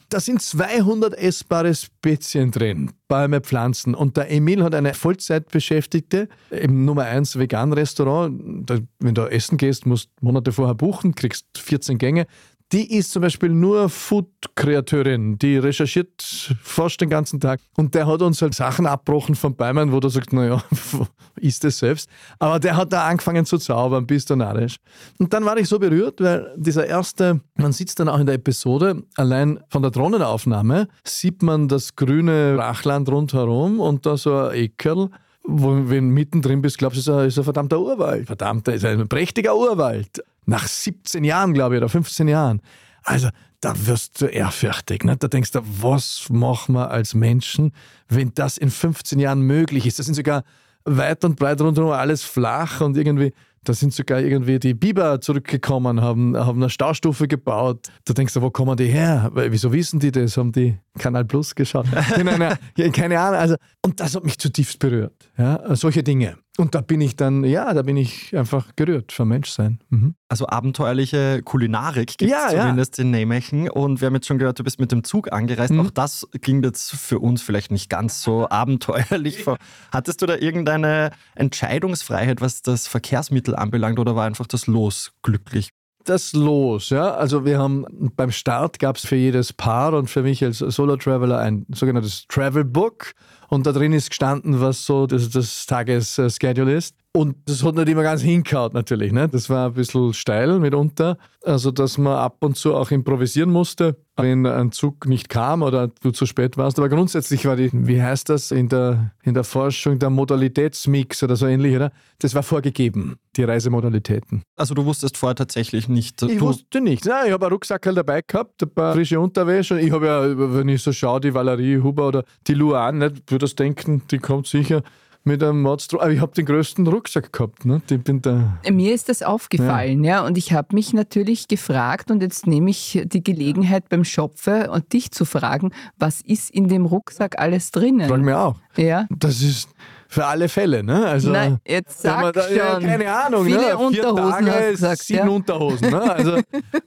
Da 0.08 0.20
sind 0.20 0.42
200 0.42 1.14
essbare 1.14 1.74
Spezien 1.74 2.50
drin, 2.50 2.92
Bäume, 3.08 3.40
Pflanzen. 3.40 3.94
Und 3.94 4.18
der 4.18 4.30
Emil 4.30 4.62
hat 4.62 4.74
eine 4.74 4.92
Vollzeitbeschäftigte 4.92 6.28
im 6.50 6.84
Nummer 6.84 7.04
1 7.04 7.38
Vegan-Restaurant. 7.38 8.70
Wenn 8.98 9.14
du 9.14 9.22
essen 9.22 9.56
gehst, 9.56 9.86
musst 9.86 10.10
du 10.20 10.26
Monate 10.26 10.52
vorher 10.52 10.74
buchen, 10.74 11.14
kriegst 11.14 11.46
14 11.56 11.96
Gänge. 11.96 12.26
Die 12.72 12.96
ist 12.96 13.10
zum 13.12 13.20
Beispiel 13.20 13.50
nur 13.50 13.90
Food-Kreateurin, 13.90 15.36
die 15.36 15.58
recherchiert 15.58 16.22
fast 16.62 17.02
den 17.02 17.10
ganzen 17.10 17.38
Tag. 17.38 17.60
Und 17.76 17.94
der 17.94 18.06
hat 18.06 18.22
uns 18.22 18.40
halt 18.40 18.54
Sachen 18.54 18.86
abbrochen 18.86 19.34
von 19.34 19.54
Bäumen, 19.54 19.92
wo 19.92 20.00
du 20.00 20.08
sagst, 20.08 20.32
naja, 20.32 20.62
isst 21.36 21.66
es 21.66 21.78
selbst. 21.78 22.08
Aber 22.38 22.58
der 22.58 22.74
hat 22.78 22.90
da 22.94 23.06
angefangen 23.06 23.44
zu 23.44 23.58
zaubern, 23.58 24.06
bist 24.06 24.30
du 24.30 24.36
narrisch. 24.36 24.76
Und 25.18 25.34
dann 25.34 25.44
war 25.44 25.58
ich 25.58 25.68
so 25.68 25.78
berührt, 25.78 26.22
weil 26.22 26.50
dieser 26.56 26.86
erste, 26.86 27.40
man 27.56 27.72
sitzt 27.72 28.00
dann 28.00 28.08
auch 28.08 28.18
in 28.18 28.24
der 28.24 28.36
Episode, 28.36 29.02
allein 29.16 29.60
von 29.68 29.82
der 29.82 29.90
Drohnenaufnahme 29.90 30.88
sieht 31.04 31.42
man 31.42 31.68
das 31.68 31.94
grüne 31.94 32.54
Brachland 32.56 33.10
rundherum 33.10 33.80
und 33.80 34.06
da 34.06 34.16
so 34.16 34.34
ein 34.34 34.54
Ekerl, 34.54 35.10
wo, 35.44 35.72
wenn 35.90 36.08
du 36.08 36.14
mittendrin 36.14 36.62
bist, 36.62 36.78
glaubst 36.78 36.96
du, 36.96 37.00
ist 37.00 37.08
ein, 37.10 37.26
ist 37.26 37.44
verdammter 37.44 37.80
Urwald. 37.80 38.26
Verdammt, 38.26 38.68
ist 38.68 38.84
ein 38.84 39.08
prächtiger 39.08 39.56
Urwald. 39.56 40.22
Nach 40.44 40.66
17 40.66 41.24
Jahren, 41.24 41.54
glaube 41.54 41.74
ich, 41.74 41.78
oder 41.78 41.88
15 41.88 42.28
Jahren. 42.28 42.60
Also, 43.04 43.28
da 43.60 43.74
wirst 43.86 44.20
du 44.20 44.26
ehrfürchtig. 44.26 45.04
Ne? 45.04 45.16
Da 45.16 45.28
denkst 45.28 45.52
du, 45.52 45.60
was 45.64 46.26
machen 46.30 46.74
wir 46.74 46.90
als 46.90 47.14
Menschen, 47.14 47.72
wenn 48.08 48.32
das 48.34 48.58
in 48.58 48.70
15 48.70 49.18
Jahren 49.18 49.42
möglich 49.42 49.86
ist? 49.86 49.98
Das 49.98 50.06
sind 50.06 50.16
sogar 50.16 50.42
weit 50.84 51.24
und 51.24 51.36
breit 51.36 51.60
rundherum 51.60 51.92
alles 51.92 52.24
flach 52.24 52.80
und 52.80 52.96
irgendwie, 52.96 53.32
da 53.62 53.72
sind 53.72 53.94
sogar 53.94 54.20
irgendwie 54.20 54.58
die 54.58 54.74
Biber 54.74 55.20
zurückgekommen, 55.20 56.00
haben, 56.00 56.36
haben 56.36 56.60
eine 56.60 56.70
Staustufe 56.70 57.28
gebaut. 57.28 57.88
Da 58.04 58.14
denkst 58.14 58.34
du, 58.34 58.42
wo 58.42 58.50
kommen 58.50 58.76
die 58.76 58.88
her? 58.88 59.30
Wieso 59.32 59.72
wissen 59.72 60.00
die 60.00 60.10
das? 60.10 60.36
Haben 60.36 60.50
die 60.50 60.76
Kanal 60.98 61.24
Plus 61.24 61.54
geschaut? 61.54 61.86
Nein, 62.24 62.58
nein, 62.76 62.92
keine 62.92 63.20
Ahnung. 63.20 63.38
Also, 63.38 63.54
und 63.82 64.00
das 64.00 64.16
hat 64.16 64.24
mich 64.24 64.38
zutiefst 64.38 64.80
berührt. 64.80 65.30
Ja? 65.38 65.76
Solche 65.76 66.02
Dinge. 66.02 66.36
Und 66.58 66.74
da 66.74 66.82
bin 66.82 67.00
ich 67.00 67.16
dann, 67.16 67.44
ja, 67.44 67.72
da 67.72 67.80
bin 67.80 67.96
ich 67.96 68.36
einfach 68.36 68.76
gerührt 68.76 69.12
vom 69.12 69.28
Menschsein. 69.28 69.78
Mhm. 69.88 70.14
Also 70.28 70.46
abenteuerliche 70.46 71.42
Kulinarik 71.42 72.18
gibt 72.18 72.30
es 72.30 72.38
Ja, 72.38 72.52
ja. 72.52 72.60
zumindest 72.60 72.98
in 72.98 73.10
Nijmegen. 73.10 73.70
Und 73.70 74.02
wir 74.02 74.06
haben 74.06 74.14
jetzt 74.14 74.26
schon 74.26 74.38
gehört, 74.38 74.58
du 74.58 74.64
bist 74.64 74.78
mit 74.78 74.92
dem 74.92 75.02
Zug 75.02 75.32
angereist. 75.32 75.72
Mhm. 75.72 75.80
Auch 75.80 75.90
das 75.90 76.28
klingt 76.42 76.66
jetzt 76.66 76.90
für 76.90 77.20
uns 77.20 77.40
vielleicht 77.40 77.70
nicht 77.70 77.88
ganz 77.88 78.22
so 78.22 78.46
abenteuerlich. 78.50 79.46
Hattest 79.90 80.20
du 80.20 80.26
da 80.26 80.36
irgendeine 80.36 81.12
Entscheidungsfreiheit, 81.36 82.42
was 82.42 82.60
das 82.60 82.86
Verkehrsmittel 82.86 83.56
anbelangt, 83.56 83.98
oder 83.98 84.14
war 84.14 84.26
einfach 84.26 84.46
das 84.46 84.66
Los 84.66 85.12
glücklich? 85.22 85.70
das 86.04 86.32
los, 86.32 86.90
ja. 86.90 87.14
Also 87.14 87.44
wir 87.44 87.58
haben 87.58 87.86
beim 88.16 88.32
Start 88.32 88.78
gab 88.78 88.96
es 88.96 89.06
für 89.06 89.16
jedes 89.16 89.52
Paar 89.52 89.94
und 89.94 90.10
für 90.10 90.22
mich 90.22 90.42
als 90.42 90.58
Solo-Traveler 90.58 91.38
ein 91.38 91.64
sogenanntes 91.72 92.26
Travel 92.28 92.64
Book 92.64 93.12
und 93.52 93.66
da 93.66 93.72
drin 93.72 93.92
ist 93.92 94.08
gestanden, 94.08 94.62
was 94.62 94.86
so 94.86 95.06
das, 95.06 95.28
das 95.28 95.66
Tagesschedule 95.66 96.74
ist. 96.74 96.96
Und 97.14 97.36
das 97.44 97.62
hat 97.62 97.74
nicht 97.74 97.88
immer 97.88 98.02
ganz 98.02 98.22
hinkaut 98.22 98.72
natürlich. 98.72 99.12
Ne? 99.12 99.28
Das 99.28 99.50
war 99.50 99.66
ein 99.66 99.74
bisschen 99.74 100.14
steil 100.14 100.58
mitunter. 100.58 101.18
Also, 101.44 101.70
dass 101.70 101.98
man 101.98 102.14
ab 102.14 102.36
und 102.40 102.56
zu 102.56 102.74
auch 102.74 102.90
improvisieren 102.90 103.50
musste, 103.50 103.96
wenn 104.16 104.46
ein 104.46 104.72
Zug 104.72 105.06
nicht 105.06 105.28
kam 105.28 105.62
oder 105.62 105.88
du 105.88 106.12
zu 106.12 106.24
spät 106.24 106.56
warst. 106.56 106.78
Aber 106.78 106.88
grundsätzlich 106.88 107.44
war 107.44 107.56
die, 107.56 107.70
wie 107.72 108.00
heißt 108.00 108.28
das 108.28 108.50
in 108.50 108.68
der, 108.68 109.10
in 109.24 109.34
der 109.34 109.44
Forschung, 109.44 109.98
der 109.98 110.08
Modalitätsmix 110.08 111.22
oder 111.22 111.36
so 111.36 111.46
ähnlich, 111.46 111.74
oder? 111.74 111.92
Das 112.20 112.34
war 112.34 112.42
vorgegeben, 112.42 113.16
die 113.36 113.42
Reisemodalitäten. 113.42 114.42
Also 114.56 114.74
du 114.74 114.84
wusstest 114.84 115.16
vorher 115.16 115.34
tatsächlich 115.34 115.88
nicht. 115.88 116.22
Ich 116.22 116.40
wusste 116.40 116.80
nicht. 116.80 117.04
Nein, 117.04 117.26
ich 117.26 117.32
habe 117.32 117.46
einen 117.46 117.52
Rucksack 117.52 117.84
halt 117.84 117.96
dabei 117.96 118.22
gehabt, 118.22 118.62
ein 118.62 118.70
paar 118.70 118.94
frische 118.94 119.18
Unterwäsche. 119.18 119.74
Und 119.74 119.80
ich 119.80 119.90
habe 119.90 120.06
ja, 120.06 120.54
wenn 120.54 120.68
ich 120.68 120.82
so 120.82 120.92
schaue, 120.92 121.20
die 121.20 121.34
Valerie 121.34 121.82
Huber 121.82 122.08
oder 122.08 122.24
die 122.46 122.54
Luan, 122.54 122.98
nicht, 122.98 123.26
das 123.42 123.54
denken, 123.54 124.02
die 124.10 124.18
kommt 124.18 124.46
sicher 124.46 124.82
mit 125.24 125.42
einem 125.42 125.62
Monstrum. 125.62 126.00
Aber 126.00 126.10
ich 126.10 126.20
habe 126.20 126.32
den 126.34 126.46
größten 126.46 126.86
Rucksack 126.86 127.32
gehabt. 127.32 127.64
Ne? 127.64 127.80
Ich 127.88 128.02
bin 128.02 128.22
da. 128.22 128.58
Mir 128.68 128.94
ist 128.94 129.08
das 129.08 129.22
aufgefallen, 129.22 130.04
ja. 130.04 130.24
Und 130.24 130.36
ich 130.36 130.52
habe 130.52 130.74
mich 130.74 130.92
natürlich 130.92 131.48
gefragt, 131.48 132.10
und 132.10 132.22
jetzt 132.22 132.46
nehme 132.46 132.70
ich 132.70 133.02
die 133.04 133.22
Gelegenheit 133.22 133.88
beim 133.88 134.04
Schopfe 134.04 134.70
und 134.70 134.92
dich 134.92 135.10
zu 135.10 135.24
fragen, 135.24 135.72
was 135.98 136.20
ist 136.20 136.50
in 136.50 136.68
dem 136.68 136.86
Rucksack 136.86 137.38
alles 137.38 137.70
drinnen? 137.70 138.08
Frag 138.08 138.20
mich 138.20 138.34
auch. 138.34 138.56
Ja. 138.76 139.06
Das 139.10 139.42
ist 139.42 139.68
für 140.12 140.26
alle 140.26 140.48
Fälle. 140.48 140.82
Ne? 140.82 141.06
Also, 141.06 141.30
Nein, 141.30 141.58
jetzt 141.66 142.04
wenn 142.04 142.12
man 142.12 142.24
sag 142.24 142.34
da, 142.34 142.50
ja, 142.50 142.72
schon. 142.74 142.82
keine 142.82 143.10
Ahnung. 143.10 143.44
Viele 143.46 143.56
ne? 143.56 143.64
Vier 143.64 143.78
Unterhosen 143.78 144.30
Tage, 144.30 144.50
hast 144.52 144.64
du 144.64 144.70
gesagt, 144.70 145.02
sieben 145.02 145.18
ja. 145.20 145.28
Unterhosen. 145.28 145.90
Ne? 145.90 146.02
Also 146.02 146.36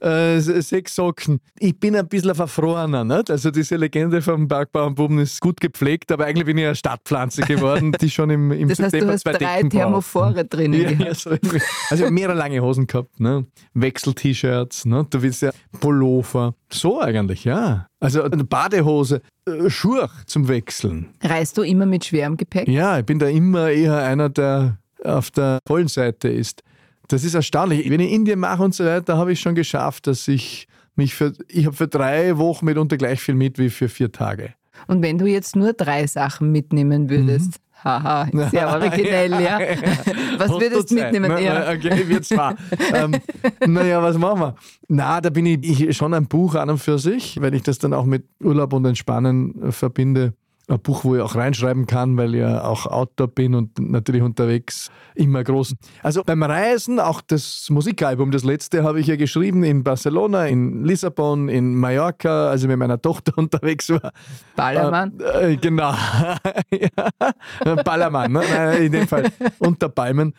äh, 0.00 0.40
sechs 0.40 0.94
Socken. 0.94 1.40
Ich 1.58 1.78
bin 1.78 1.96
ein 1.96 2.06
bisschen 2.06 2.30
ein 2.30 2.36
Verfrorener. 2.36 3.04
Nicht? 3.04 3.30
Also 3.30 3.50
diese 3.50 3.76
Legende 3.76 4.22
vom 4.22 4.46
Bergbauernbuben 4.46 5.18
ist 5.18 5.40
gut 5.40 5.60
gepflegt, 5.60 6.12
aber 6.12 6.26
eigentlich 6.26 6.46
bin 6.46 6.56
ich 6.56 6.66
eine 6.66 6.76
Stadtpflanze 6.76 7.42
geworden, 7.42 7.92
die 8.00 8.10
schon 8.10 8.30
im, 8.30 8.52
im 8.52 8.68
Das 8.68 8.78
heißt, 8.78 8.94
du 8.94 8.98
September 8.98 9.12
hast 9.14 9.22
zwei 9.22 9.32
drei 9.32 9.38
Decken 9.38 9.68
braucht. 9.70 9.72
Thermophore 9.72 10.44
drinnen 10.44 10.80
Ja, 10.80 11.06
ja, 11.06 11.14
so 11.14 11.30
also 11.90 12.10
mehrere 12.10 12.36
lange 12.36 12.60
Hosen 12.62 12.86
gehabt, 12.86 13.18
ne? 13.18 13.44
Wechsel-T-Shirts, 13.74 14.84
ne? 14.84 15.04
Du 15.10 15.20
willst 15.20 15.42
ja 15.42 15.50
Pullover. 15.80 16.54
So 16.70 17.00
eigentlich, 17.00 17.44
ja. 17.44 17.86
Also 18.00 18.22
eine 18.22 18.44
Badehose, 18.44 19.22
äh, 19.46 19.68
zum 20.26 20.48
Wechseln. 20.48 21.08
Reist 21.22 21.56
du 21.58 21.62
immer 21.62 21.86
mit 21.86 22.04
schwerem 22.04 22.36
Gepäck? 22.36 22.68
Ja, 22.68 22.98
ich 22.98 23.06
bin 23.06 23.18
da 23.18 23.26
immer 23.26 23.70
eher 23.70 24.02
einer, 24.02 24.28
der 24.28 24.78
auf 25.04 25.30
der 25.30 25.60
vollen 25.66 25.88
Seite 25.88 26.28
ist. 26.28 26.62
Das 27.08 27.22
ist 27.22 27.34
erstaunlich. 27.34 27.88
Wenn 27.88 28.00
ich 28.00 28.12
Indien 28.12 28.40
mache 28.40 28.62
und 28.62 28.74
so 28.74 28.84
weiter, 28.84 29.16
habe 29.16 29.32
ich 29.32 29.40
schon 29.40 29.54
geschafft, 29.54 30.08
dass 30.08 30.26
ich 30.26 30.66
mich 30.96 31.14
für, 31.14 31.32
ich 31.48 31.66
habe 31.66 31.76
für 31.76 31.88
drei 31.88 32.36
Wochen 32.38 32.64
mitunter 32.64 32.96
gleich 32.96 33.20
viel 33.20 33.34
mit 33.34 33.58
wie 33.58 33.70
für 33.70 33.88
vier 33.88 34.10
Tage. 34.10 34.54
Und 34.88 35.02
wenn 35.02 35.18
du 35.18 35.26
jetzt 35.26 35.56
nur 35.56 35.72
drei 35.72 36.06
Sachen 36.06 36.52
mitnehmen 36.52 37.08
würdest, 37.08 37.60
haha, 37.86 38.48
sehr 38.50 38.68
originell, 38.68 39.40
ja. 39.40 39.58
Was 40.38 40.50
würdest 40.50 40.90
du 40.90 40.94
mitnehmen? 40.96 41.32
ne? 41.32 41.42
Ja. 41.42 41.72
Okay, 41.72 42.08
wir 42.08 42.22
zwar. 42.22 42.56
ähm, 42.92 43.14
naja, 43.66 44.02
was 44.02 44.18
machen 44.18 44.40
wir? 44.40 44.54
Na, 44.88 45.20
da 45.20 45.30
bin 45.30 45.46
ich, 45.46 45.80
ich 45.80 45.96
schon 45.96 46.12
ein 46.14 46.26
Buch 46.26 46.54
an 46.56 46.68
und 46.70 46.78
für 46.78 46.98
sich, 46.98 47.40
weil 47.40 47.54
ich 47.54 47.62
das 47.62 47.78
dann 47.78 47.94
auch 47.94 48.04
mit 48.04 48.24
Urlaub 48.42 48.72
und 48.72 48.84
Entspannen 48.84 49.62
äh, 49.62 49.72
verbinde. 49.72 50.34
Ein 50.68 50.80
Buch, 50.80 51.04
wo 51.04 51.14
ich 51.14 51.22
auch 51.22 51.36
reinschreiben 51.36 51.86
kann, 51.86 52.16
weil 52.16 52.34
ich 52.34 52.40
ja 52.40 52.64
auch 52.64 52.86
Autor 52.86 53.28
bin 53.28 53.54
und 53.54 53.78
natürlich 53.78 54.22
unterwegs 54.22 54.90
immer 55.14 55.44
groß. 55.44 55.76
Also 56.02 56.24
beim 56.24 56.42
Reisen, 56.42 56.98
auch 56.98 57.20
das 57.20 57.68
Musikalbum, 57.70 58.32
das 58.32 58.42
letzte 58.42 58.82
habe 58.82 58.98
ich 58.98 59.06
ja 59.06 59.14
geschrieben 59.14 59.62
in 59.62 59.84
Barcelona, 59.84 60.46
in 60.46 60.84
Lissabon, 60.84 61.48
in 61.48 61.76
Mallorca, 61.76 62.50
als 62.50 62.62
ich 62.62 62.68
mit 62.68 62.78
meiner 62.78 63.00
Tochter 63.00 63.32
unterwegs 63.36 63.90
war. 63.90 64.12
Ballermann. 64.56 65.20
Äh, 65.20 65.52
äh, 65.52 65.56
genau. 65.56 65.94
Ballermann, 67.84 68.32
ne? 68.32 68.42
Nein, 68.50 68.82
in 68.82 68.92
dem 68.92 69.06
Fall. 69.06 69.30
Unter 69.60 69.88
Palmen. 69.88 70.34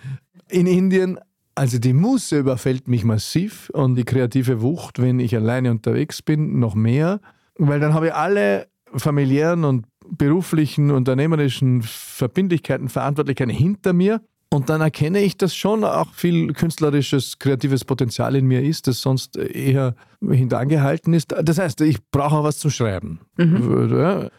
In 0.49 0.67
Indien, 0.67 1.19
also 1.55 1.79
die 1.79 1.93
Muße 1.93 2.37
überfällt 2.37 2.89
mich 2.89 3.05
massiv 3.05 3.69
und 3.69 3.95
die 3.95 4.03
kreative 4.03 4.61
Wucht, 4.61 5.01
wenn 5.01 5.19
ich 5.19 5.35
alleine 5.35 5.71
unterwegs 5.71 6.21
bin, 6.21 6.59
noch 6.59 6.75
mehr. 6.75 7.21
Weil 7.57 7.79
dann 7.79 7.93
habe 7.93 8.07
ich 8.07 8.13
alle 8.13 8.67
familiären 8.95 9.63
und 9.63 9.85
beruflichen, 10.09 10.91
unternehmerischen 10.91 11.81
Verbindlichkeiten, 11.83 12.89
Verantwortlichkeiten 12.89 13.53
hinter 13.53 13.93
mir. 13.93 14.21
Und 14.49 14.69
dann 14.69 14.79
erkenne 14.79 15.19
ich, 15.19 15.35
dass 15.35 15.53
schon 15.55 15.83
auch 15.83 16.13
viel 16.13 16.53
künstlerisches, 16.53 17.37
kreatives 17.37 17.83
Potenzial 17.83 18.35
in 18.35 18.45
mir 18.45 18.63
ist, 18.63 18.87
das 18.87 19.01
sonst 19.01 19.35
eher 19.35 19.93
hintangehalten 20.21 21.13
ist. 21.13 21.35
Das 21.43 21.57
heißt, 21.59 21.81
ich 21.81 21.97
brauche 22.11 22.37
auch 22.37 22.43
was 22.45 22.57
zum 22.57 22.71
Schreiben. 22.71 23.19
Ja, 23.37 24.29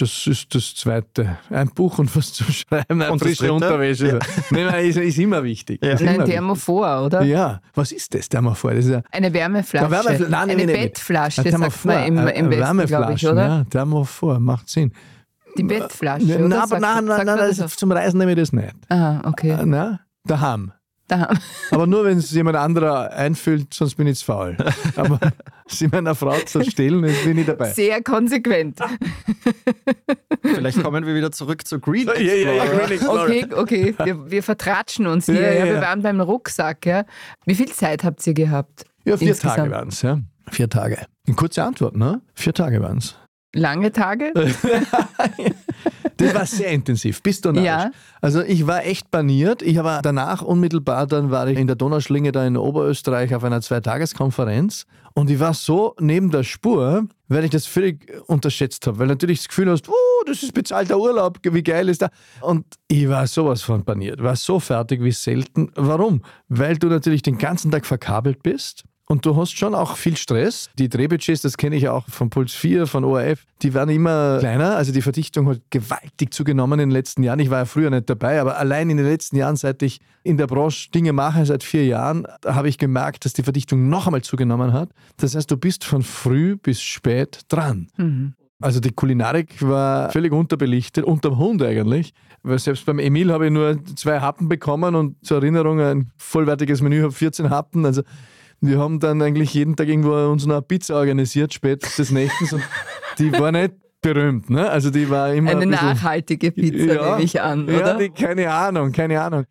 das 0.00 0.26
ist 0.26 0.54
das 0.54 0.74
Zweite. 0.74 1.38
Ein 1.50 1.68
Buch 1.70 1.98
und 1.98 2.14
was 2.16 2.32
zum 2.32 2.46
Schreiben, 2.50 3.02
eine 3.02 3.10
Und 3.12 3.18
frische? 3.20 3.52
Unterwäsche. 3.52 4.18
Nein, 4.50 4.66
nein, 4.66 4.86
ist, 4.86 4.96
ist 4.98 5.18
immer 5.18 5.42
wichtig. 5.42 5.82
Ist 5.82 6.02
Nein, 6.02 6.16
immer 6.16 6.24
Thermophor, 6.24 7.04
oder? 7.06 7.22
Ja, 7.22 7.60
was 7.74 7.92
ist 7.92 8.14
das 8.14 8.28
Thermophor? 8.28 8.74
Das 8.74 8.84
ist 8.84 8.90
ja 8.92 9.02
Eine 9.10 9.32
Wärmeflasche. 9.32 9.92
Ja, 9.92 10.00
Wärmefl- 10.00 10.28
Nein, 10.28 10.34
Eine 10.50 10.56
nein, 10.56 10.66
nein, 10.66 10.82
Bettflasche, 10.82 11.42
ein 11.42 11.50
sagt 11.50 11.84
man 11.84 12.04
im, 12.04 12.18
im 12.28 12.50
Westen, 12.50 12.86
glaube 12.86 13.12
ich, 13.14 13.26
oder? 13.26 13.46
Ja, 13.46 13.64
Thermophor, 13.64 14.38
macht 14.40 14.68
Sinn. 14.68 14.92
Die 15.58 15.62
Bettflasche, 15.62 16.26
Nein, 16.26 16.44
oder? 16.44 16.66
Sagt- 16.66 16.80
nein, 16.82 17.04
nein, 17.04 17.16
sagt 17.16 17.26
nein, 17.26 17.38
das 17.38 17.60
auch? 17.60 17.76
zum 17.76 17.92
Reisen 17.92 18.18
nehme 18.18 18.32
ich 18.32 18.38
das 18.38 18.52
nicht. 18.52 18.74
Aha, 18.88 19.22
okay. 19.24 19.56
Na, 19.64 20.00
daheim. 20.24 20.72
Da. 21.08 21.32
Aber 21.70 21.86
nur, 21.86 22.04
wenn 22.04 22.18
es 22.18 22.32
jemand 22.32 22.56
anderer 22.56 23.12
einfüllt, 23.12 23.72
sonst 23.72 23.94
bin 23.94 24.08
ich 24.08 24.18
zu 24.18 24.24
faul. 24.24 24.56
Aber 24.96 25.20
sie 25.68 25.86
meiner 25.86 26.14
Frau 26.16 26.36
zu 26.40 26.64
stehlen, 26.64 27.00
bin 27.02 27.38
ich 27.38 27.46
dabei. 27.46 27.70
Sehr 27.72 28.02
konsequent. 28.02 28.80
Vielleicht 30.42 30.82
kommen 30.82 31.06
wir 31.06 31.14
wieder 31.14 31.30
zurück 31.30 31.66
zu 31.66 31.78
Green 31.78 32.06
Ja, 32.08 32.14
ja, 32.18 32.34
ja, 32.34 32.52
Explorer. 32.64 32.76
Green 32.78 32.90
Explorer. 32.92 33.22
Okay, 33.24 33.46
okay. 33.54 33.94
Wir, 34.04 34.30
wir 34.30 34.42
vertratschen 34.42 35.06
uns 35.06 35.26
hier. 35.26 35.36
Ja, 35.36 35.40
Ja, 35.52 35.52
ja, 35.60 35.64
Wir 35.66 35.72
ja. 35.74 35.80
waren 35.82 36.02
beim 36.02 36.20
Rucksack. 36.20 36.86
Ja. 36.86 37.04
Wie 37.44 37.54
viel 37.54 37.70
Zeit 37.70 38.02
habt 38.04 38.26
ihr 38.26 38.34
gehabt? 38.34 38.84
Ja, 39.04 39.16
vier 39.16 39.28
Insgesamt. 39.28 39.56
Tage 39.58 39.70
waren 39.70 39.88
es, 39.88 40.02
ja. 40.02 40.18
Vier 40.50 40.68
Tage. 40.68 40.98
Eine 41.26 41.36
kurze 41.36 41.62
Antwort, 41.64 41.96
ne? 41.96 42.20
Vier 42.34 42.54
Tage 42.54 42.80
waren 42.82 42.98
es. 42.98 43.16
Lange 43.54 43.92
Tage? 43.92 44.32
Das 46.18 46.34
war 46.34 46.46
sehr 46.46 46.70
intensiv, 46.70 47.22
bist 47.22 47.44
du 47.44 47.52
narrisch. 47.52 47.66
Ja. 47.66 47.90
Also 48.22 48.40
ich 48.40 48.66
war 48.66 48.86
echt 48.86 49.10
baniert. 49.10 49.60
Ich 49.60 49.76
war 49.76 50.00
danach 50.00 50.40
unmittelbar, 50.40 51.06
dann 51.06 51.30
war 51.30 51.46
ich 51.46 51.58
in 51.58 51.66
der 51.66 51.76
Donauschlinge 51.76 52.32
da 52.32 52.46
in 52.46 52.56
Oberösterreich 52.56 53.34
auf 53.34 53.44
einer 53.44 53.60
Zweitageskonferenz 53.60 54.86
und 55.18 55.30
ich 55.30 55.40
war 55.40 55.54
so 55.54 55.94
neben 55.98 56.30
der 56.30 56.42
Spur, 56.42 57.06
weil 57.28 57.44
ich 57.44 57.50
das 57.50 57.66
völlig 57.66 58.06
unterschätzt 58.26 58.86
habe. 58.86 58.98
Weil 58.98 59.06
natürlich 59.06 59.40
das 59.40 59.48
Gefühl 59.48 59.70
hast, 59.70 59.88
uh, 59.88 59.92
das 60.26 60.42
ist 60.42 60.52
bezahlter 60.52 60.98
Urlaub, 60.98 61.38
wie 61.42 61.62
geil 61.62 61.88
ist 61.88 62.02
da. 62.02 62.10
Und 62.40 62.66
ich 62.88 63.08
war 63.08 63.26
sowas 63.26 63.62
von 63.62 63.84
baniert, 63.84 64.22
war 64.22 64.36
so 64.36 64.60
fertig 64.60 65.02
wie 65.02 65.12
selten. 65.12 65.70
Warum? 65.74 66.22
Weil 66.48 66.76
du 66.76 66.88
natürlich 66.88 67.22
den 67.22 67.38
ganzen 67.38 67.70
Tag 67.70 67.86
verkabelt 67.86 68.42
bist. 68.42 68.84
Und 69.08 69.24
du 69.24 69.36
hast 69.36 69.56
schon 69.56 69.74
auch 69.74 69.96
viel 69.96 70.16
Stress. 70.16 70.68
Die 70.78 70.88
Drehbudgets, 70.88 71.42
das 71.42 71.56
kenne 71.56 71.76
ich 71.76 71.88
auch 71.88 72.08
von 72.08 72.28
Puls 72.28 72.52
4, 72.52 72.88
von 72.88 73.04
ORF, 73.04 73.44
die 73.62 73.72
werden 73.72 73.90
immer 73.90 74.38
kleiner. 74.40 74.76
Also 74.76 74.92
die 74.92 75.00
Verdichtung 75.00 75.48
hat 75.48 75.60
gewaltig 75.70 76.34
zugenommen 76.34 76.80
in 76.80 76.88
den 76.88 76.92
letzten 76.92 77.22
Jahren. 77.22 77.38
Ich 77.38 77.48
war 77.48 77.58
ja 77.58 77.64
früher 77.66 77.88
nicht 77.88 78.10
dabei, 78.10 78.40
aber 78.40 78.58
allein 78.58 78.90
in 78.90 78.96
den 78.96 79.06
letzten 79.06 79.36
Jahren, 79.36 79.54
seit 79.54 79.80
ich 79.82 80.00
in 80.24 80.36
der 80.36 80.48
Branche 80.48 80.90
Dinge 80.90 81.12
mache, 81.12 81.46
seit 81.46 81.62
vier 81.62 81.86
Jahren, 81.86 82.26
habe 82.44 82.68
ich 82.68 82.78
gemerkt, 82.78 83.24
dass 83.24 83.32
die 83.32 83.44
Verdichtung 83.44 83.88
noch 83.88 84.06
einmal 84.06 84.22
zugenommen 84.22 84.72
hat. 84.72 84.90
Das 85.18 85.36
heißt, 85.36 85.48
du 85.50 85.56
bist 85.56 85.84
von 85.84 86.02
früh 86.02 86.56
bis 86.56 86.82
spät 86.82 87.42
dran. 87.48 87.86
Also 88.60 88.80
die 88.80 88.90
Kulinarik 88.90 89.62
war 89.62 90.10
völlig 90.10 90.32
unterbelichtet, 90.32 91.04
unterm 91.04 91.38
Hund 91.38 91.62
eigentlich. 91.62 92.12
Weil 92.42 92.58
selbst 92.58 92.86
beim 92.86 92.98
Emil 92.98 93.32
habe 93.32 93.46
ich 93.46 93.52
nur 93.52 93.84
zwei 93.96 94.20
Happen 94.20 94.48
bekommen 94.48 94.94
und 94.94 95.24
zur 95.24 95.38
Erinnerung 95.38 95.80
ein 95.80 96.10
vollwertiges 96.16 96.80
Menü 96.80 97.02
habe 97.02 97.12
14 97.12 97.50
Happen. 97.50 97.84
Also 97.84 98.02
wir 98.66 98.78
haben 98.78 99.00
dann 99.00 99.22
eigentlich 99.22 99.54
jeden 99.54 99.76
Tag 99.76 99.88
irgendwo 99.88 100.12
uns 100.30 100.44
eine 100.44 100.60
Pizza 100.62 100.96
organisiert, 100.96 101.54
spät 101.54 101.86
des 101.98 102.10
Nächtens 102.10 102.52
und 102.52 102.62
die 103.18 103.32
war 103.32 103.52
nicht 103.52 103.74
berühmt. 104.02 104.50
Ne? 104.50 104.68
Also 104.68 104.90
die 104.90 105.08
war 105.10 105.32
immer 105.34 105.50
Eine 105.52 105.62
ein 105.62 105.70
bisschen, 105.70 105.86
nachhaltige 105.86 106.52
Pizza, 106.52 106.76
nehme 106.76 107.22
ich 107.22 107.40
an, 107.40 107.68
ja, 107.68 107.76
oder? 107.76 107.94
Die, 107.98 108.10
keine 108.10 108.52
Ahnung, 108.52 108.92
keine 108.92 109.20
Ahnung. 109.20 109.44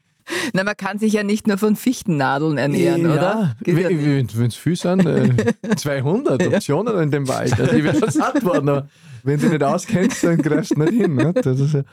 Na, 0.54 0.64
man 0.64 0.76
kann 0.76 0.98
sich 0.98 1.14
ja 1.14 1.24
nicht 1.24 1.48
nur 1.48 1.58
von 1.58 1.76
Fichtennadeln 1.76 2.58
ernähren, 2.58 3.04
ja, 3.04 3.12
oder? 3.12 3.56
Ja 3.66 3.76
wenn 3.76 4.48
es 4.48 4.56
viel 4.56 4.76
sind, 4.76 5.06
äh, 5.06 5.30
200 5.76 6.48
Optionen 6.48 7.00
in 7.00 7.12
dem 7.12 7.28
Wald. 7.28 7.60
Also 7.60 7.74
ich 7.74 7.84
wäre 7.84 8.12
satt 8.12 8.44
worden, 8.46 8.90
wenn 9.26 9.40
du 9.40 9.50
nicht 9.50 9.64
auskennst, 9.64 10.24
dann 10.24 10.38
greifst 10.38 10.76
du 10.76 10.80
nicht 10.80 10.94
hin. 10.94 11.16
Ne? 11.16 11.34
Das 11.34 11.60
ist 11.60 11.74
ja 11.74 11.84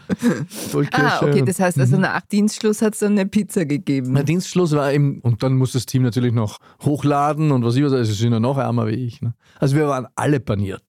voll 0.49 0.87
Ah, 0.93 1.21
okay, 1.23 1.43
das 1.43 1.59
heißt 1.59 1.79
also 1.79 1.97
nach 1.97 2.21
Dienstschluss 2.23 2.83
hat 2.83 2.95
es 2.95 3.01
dann 3.01 3.13
eine 3.13 3.27
Pizza 3.27 3.65
gegeben. 3.65 4.15
Der 4.15 4.25
Dienstschluss 4.25 4.73
war 4.73 4.93
eben, 4.93 5.21
und 5.21 5.43
dann 5.43 5.57
muss 5.57 5.73
das 5.73 5.87
Team 5.87 6.03
natürlich 6.03 6.33
noch 6.33 6.59
hochladen 6.83 7.51
und 7.51 7.65
was 7.65 7.77
ich 7.77 7.85
was, 7.85 7.93
also 7.93 8.13
sie 8.13 8.19
sind 8.19 8.33
ja 8.33 8.41
noch 8.41 8.59
ärmer 8.59 8.87
wie 8.87 9.07
ich. 9.07 9.23
Ne? 9.23 9.35
Also 9.59 9.77
wir 9.77 9.89
waren 9.89 10.07
alle 10.15 10.41
paniert. 10.41 10.83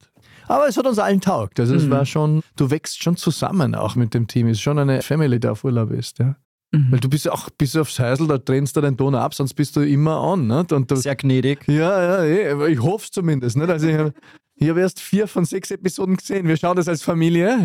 Aber 0.48 0.68
es 0.68 0.78
hat 0.78 0.86
uns 0.86 1.00
allen 1.00 1.22
taugt. 1.22 1.60
Also 1.60 1.74
es 1.76 1.90
war 1.90 2.06
schon, 2.06 2.42
du 2.58 2.70
wächst 2.70 3.02
schon 3.02 3.16
zusammen 3.16 3.76
auch 3.76 3.96
mit 3.96 4.14
dem 4.14 4.28
Team. 4.28 4.48
Es 4.48 4.58
ist 4.58 4.62
schon 4.62 4.78
eine 4.78 5.02
Family, 5.02 5.40
die 5.40 5.48
auf 5.48 5.64
Urlaub 5.64 5.92
ist. 5.92 6.20
Ja? 6.20 6.36
Weil 6.74 7.00
du 7.00 7.08
bist 7.08 7.26
ja 7.26 7.32
auch 7.32 7.50
bis 7.52 7.76
aufs 7.76 8.00
Häusl, 8.00 8.28
da 8.28 8.40
trennst 8.40 8.76
du 8.76 8.82
den 8.82 8.98
Ton 8.98 9.14
ab, 9.14 9.36
sonst 9.36 9.54
bist 9.54 9.76
du 9.76 9.82
immer 9.82 10.18
an. 10.18 10.48
Ne? 10.48 10.66
Und 10.72 10.90
du, 10.90 10.96
Sehr 10.96 11.16
gnädig. 11.16 11.68
ja, 11.68 12.24
ja, 12.24 12.24
eh, 12.24 12.72
ich 12.72 12.82
hoffe 12.82 13.06
es 13.06 13.12
zumindest. 13.12 13.58
Nicht? 13.58 13.70
Also 13.70 13.88
ich 13.88 13.96
habe 13.96 14.12
ich 14.56 14.70
hab 14.70 14.78
erst 14.78 15.00
vier 15.00 15.28
von 15.28 15.46
sechs 15.46 15.72
Episoden 15.72 16.16
gesehen. 16.18 16.48
Wir 16.48 16.58
schauen 16.58 16.76
das 16.76 16.88
als 16.88 17.02
Familie. 17.04 17.58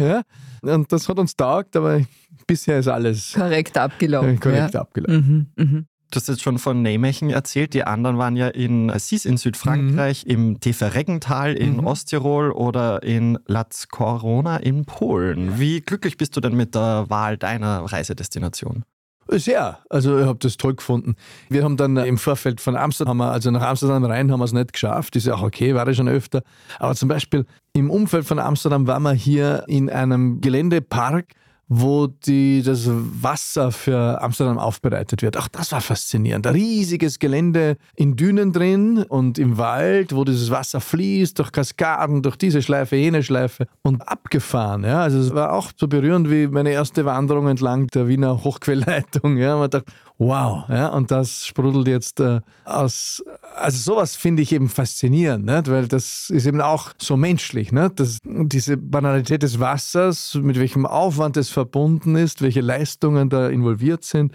Ja? 0.62 0.73
Und 0.75 0.90
das 0.92 1.09
hat 1.09 1.18
uns 1.18 1.37
taugt, 1.37 1.76
aber 1.76 2.00
bisher 2.47 2.78
ist 2.78 2.88
alles 2.88 3.35
Korrekt 3.35 3.76
abgelaufen. 3.76 4.40
korrekt 4.40 4.75
ja. 4.75 4.80
abgelaufen. 4.80 5.50
Mhm, 5.57 5.64
mhm. 5.64 5.87
Du 6.11 6.16
hast 6.16 6.26
jetzt 6.28 6.42
schon 6.42 6.59
von 6.59 6.80
Nijmegen 6.80 7.28
erzählt. 7.28 7.75
Die 7.75 7.85
anderen 7.85 8.16
waren 8.16 8.35
ja 8.35 8.49
in 8.49 8.90
Assis 8.90 9.26
in 9.26 9.37
Südfrankreich, 9.37 10.25
im 10.25 10.59
Tefereggental 10.59 11.52
in 11.52 11.75
Mhm. 11.76 11.87
Osttirol 11.87 12.50
oder 12.50 13.02
in 13.02 13.38
Laz 13.47 13.88
Corona 13.88 14.57
in 14.57 14.87
Polen. 14.87 15.59
Wie 15.61 15.83
glücklich 15.83 16.16
bist 16.16 16.35
du 16.35 16.40
denn 16.40 16.57
mit 16.57 16.75
der 16.75 17.04
Wahl 17.11 17.37
deiner 17.37 17.80
Reisedestination? 17.80 18.85
Sehr, 19.30 19.78
also 19.90 20.18
ich 20.18 20.26
habe 20.26 20.38
das 20.38 20.56
toll 20.56 20.75
gefunden. 20.75 21.14
Wir 21.50 21.62
haben 21.62 21.76
dann 21.76 21.99
im 21.99 22.16
Vorfeld 22.16 22.62
von 22.62 22.76
Amsterdam, 22.76 23.20
also 23.20 23.50
nach 23.50 23.62
Amsterdam 23.62 24.04
rein 24.04 24.32
haben 24.32 24.40
wir 24.40 24.44
es 24.44 24.54
nicht 24.54 24.73
geschafft, 24.73 25.16
ist 25.16 25.26
ja 25.26 25.35
auch 25.35 25.42
okay, 25.42 25.75
war 25.75 25.87
ich 25.87 25.99
schon 25.99 26.08
öfter. 26.08 26.42
Aber 26.78 26.94
zum 26.94 27.11
Beispiel 27.11 27.44
im 27.75 27.90
Umfeld 27.90 28.25
von 28.25 28.38
Amsterdam 28.38 28.87
waren 28.87 29.02
wir 29.02 29.12
hier 29.12 29.64
in 29.66 29.90
einem 29.90 30.40
Geländepark, 30.40 31.26
wo 31.68 32.06
die, 32.06 32.62
das 32.62 32.88
Wasser 32.88 33.70
für 33.72 34.22
Amsterdam 34.22 34.58
aufbereitet 34.58 35.22
wird. 35.22 35.37
Auch 35.37 35.48
das 35.48 35.70
war 35.72 35.82
faszinierend. 35.82 36.46
Ein 36.46 36.54
riesiges 36.54 37.18
Gelände 37.18 37.76
in 37.94 38.16
Dünen 38.16 38.52
drin 38.52 39.04
und 39.08 39.38
im 39.38 39.58
Wald, 39.58 40.14
wo 40.14 40.25
dieses 40.25 40.50
Wasser 40.50 40.80
fließt, 40.80 41.38
durch 41.38 41.52
Kaskaden, 41.52 42.22
durch 42.22 42.37
diese 42.37 42.62
Schleife, 42.62 42.96
jene 42.96 43.22
Schleife 43.22 43.66
und 43.82 44.00
abgefahren. 44.08 44.84
Ja. 44.84 45.02
Also 45.02 45.18
es 45.18 45.34
war 45.34 45.52
auch 45.52 45.70
so 45.76 45.88
berührend 45.88 46.30
wie 46.30 46.46
meine 46.46 46.70
erste 46.70 47.04
Wanderung 47.04 47.48
entlang 47.48 47.88
der 47.88 48.08
Wiener 48.08 48.42
Hochquellleitung. 48.44 49.37
Ja. 49.37 49.56
Man 49.56 49.68
dachte, 49.68 49.92
wow, 50.18 50.68
ja, 50.68 50.88
und 50.88 51.10
das 51.10 51.46
sprudelt 51.46 51.88
jetzt 51.88 52.20
äh, 52.20 52.40
aus. 52.64 53.25
Also 53.56 53.94
sowas 53.94 54.16
finde 54.16 54.42
ich 54.42 54.52
eben 54.52 54.68
faszinierend, 54.68 55.46
nicht? 55.46 55.68
weil 55.68 55.88
das 55.88 56.30
ist 56.30 56.46
eben 56.46 56.60
auch 56.60 56.92
so 56.98 57.16
menschlich. 57.16 57.72
Nicht? 57.72 57.98
Das, 57.98 58.18
diese 58.22 58.76
Banalität 58.76 59.42
des 59.42 59.58
Wassers, 59.58 60.34
mit 60.34 60.58
welchem 60.58 60.87
Aufwand 60.87 61.37
es 61.37 61.50
verbunden 61.50 62.16
ist, 62.16 62.42
welche 62.42 62.60
Leistungen 62.60 63.30
da 63.30 63.48
involviert 63.48 64.04
sind. 64.04 64.32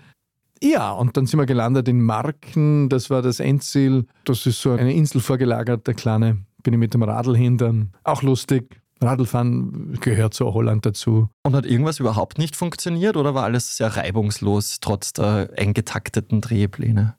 Ja, 0.62 0.92
und 0.92 1.18
dann 1.18 1.26
sind 1.26 1.40
wir 1.40 1.46
gelandet 1.46 1.90
in 1.90 2.02
Marken, 2.02 2.88
das 2.88 3.10
war 3.10 3.22
das 3.22 3.42
Endziel. 3.42 4.06
Das 4.24 4.46
ist 4.46 4.62
so 4.62 4.72
eine 4.72 4.94
Insel 4.94 5.20
vorgelagert, 5.20 5.86
der 5.88 5.94
kleine. 5.94 6.46
Bin 6.64 6.74
ich 6.74 6.80
mit 6.80 6.94
dem 6.94 7.04
Radl 7.04 7.36
hin, 7.36 7.58
dann 7.58 7.92
auch 8.06 8.22
lustig. 8.22 8.82
Radlfahren 9.04 9.98
gehört 10.00 10.34
zu 10.34 10.54
Holland 10.54 10.86
dazu. 10.86 11.30
Und 11.44 11.56
hat 11.56 11.66
irgendwas 11.66 12.00
überhaupt 12.00 12.38
nicht 12.38 12.56
funktioniert 12.56 13.18
oder 13.18 13.34
war 13.36 13.44
alles 13.44 13.78
sehr 13.78 13.96
reibungslos, 13.96 14.80
trotz 14.82 15.14
der 15.14 15.50
eng 15.58 15.74
getakteten 15.74 16.42
Drehpläne? 16.42 17.16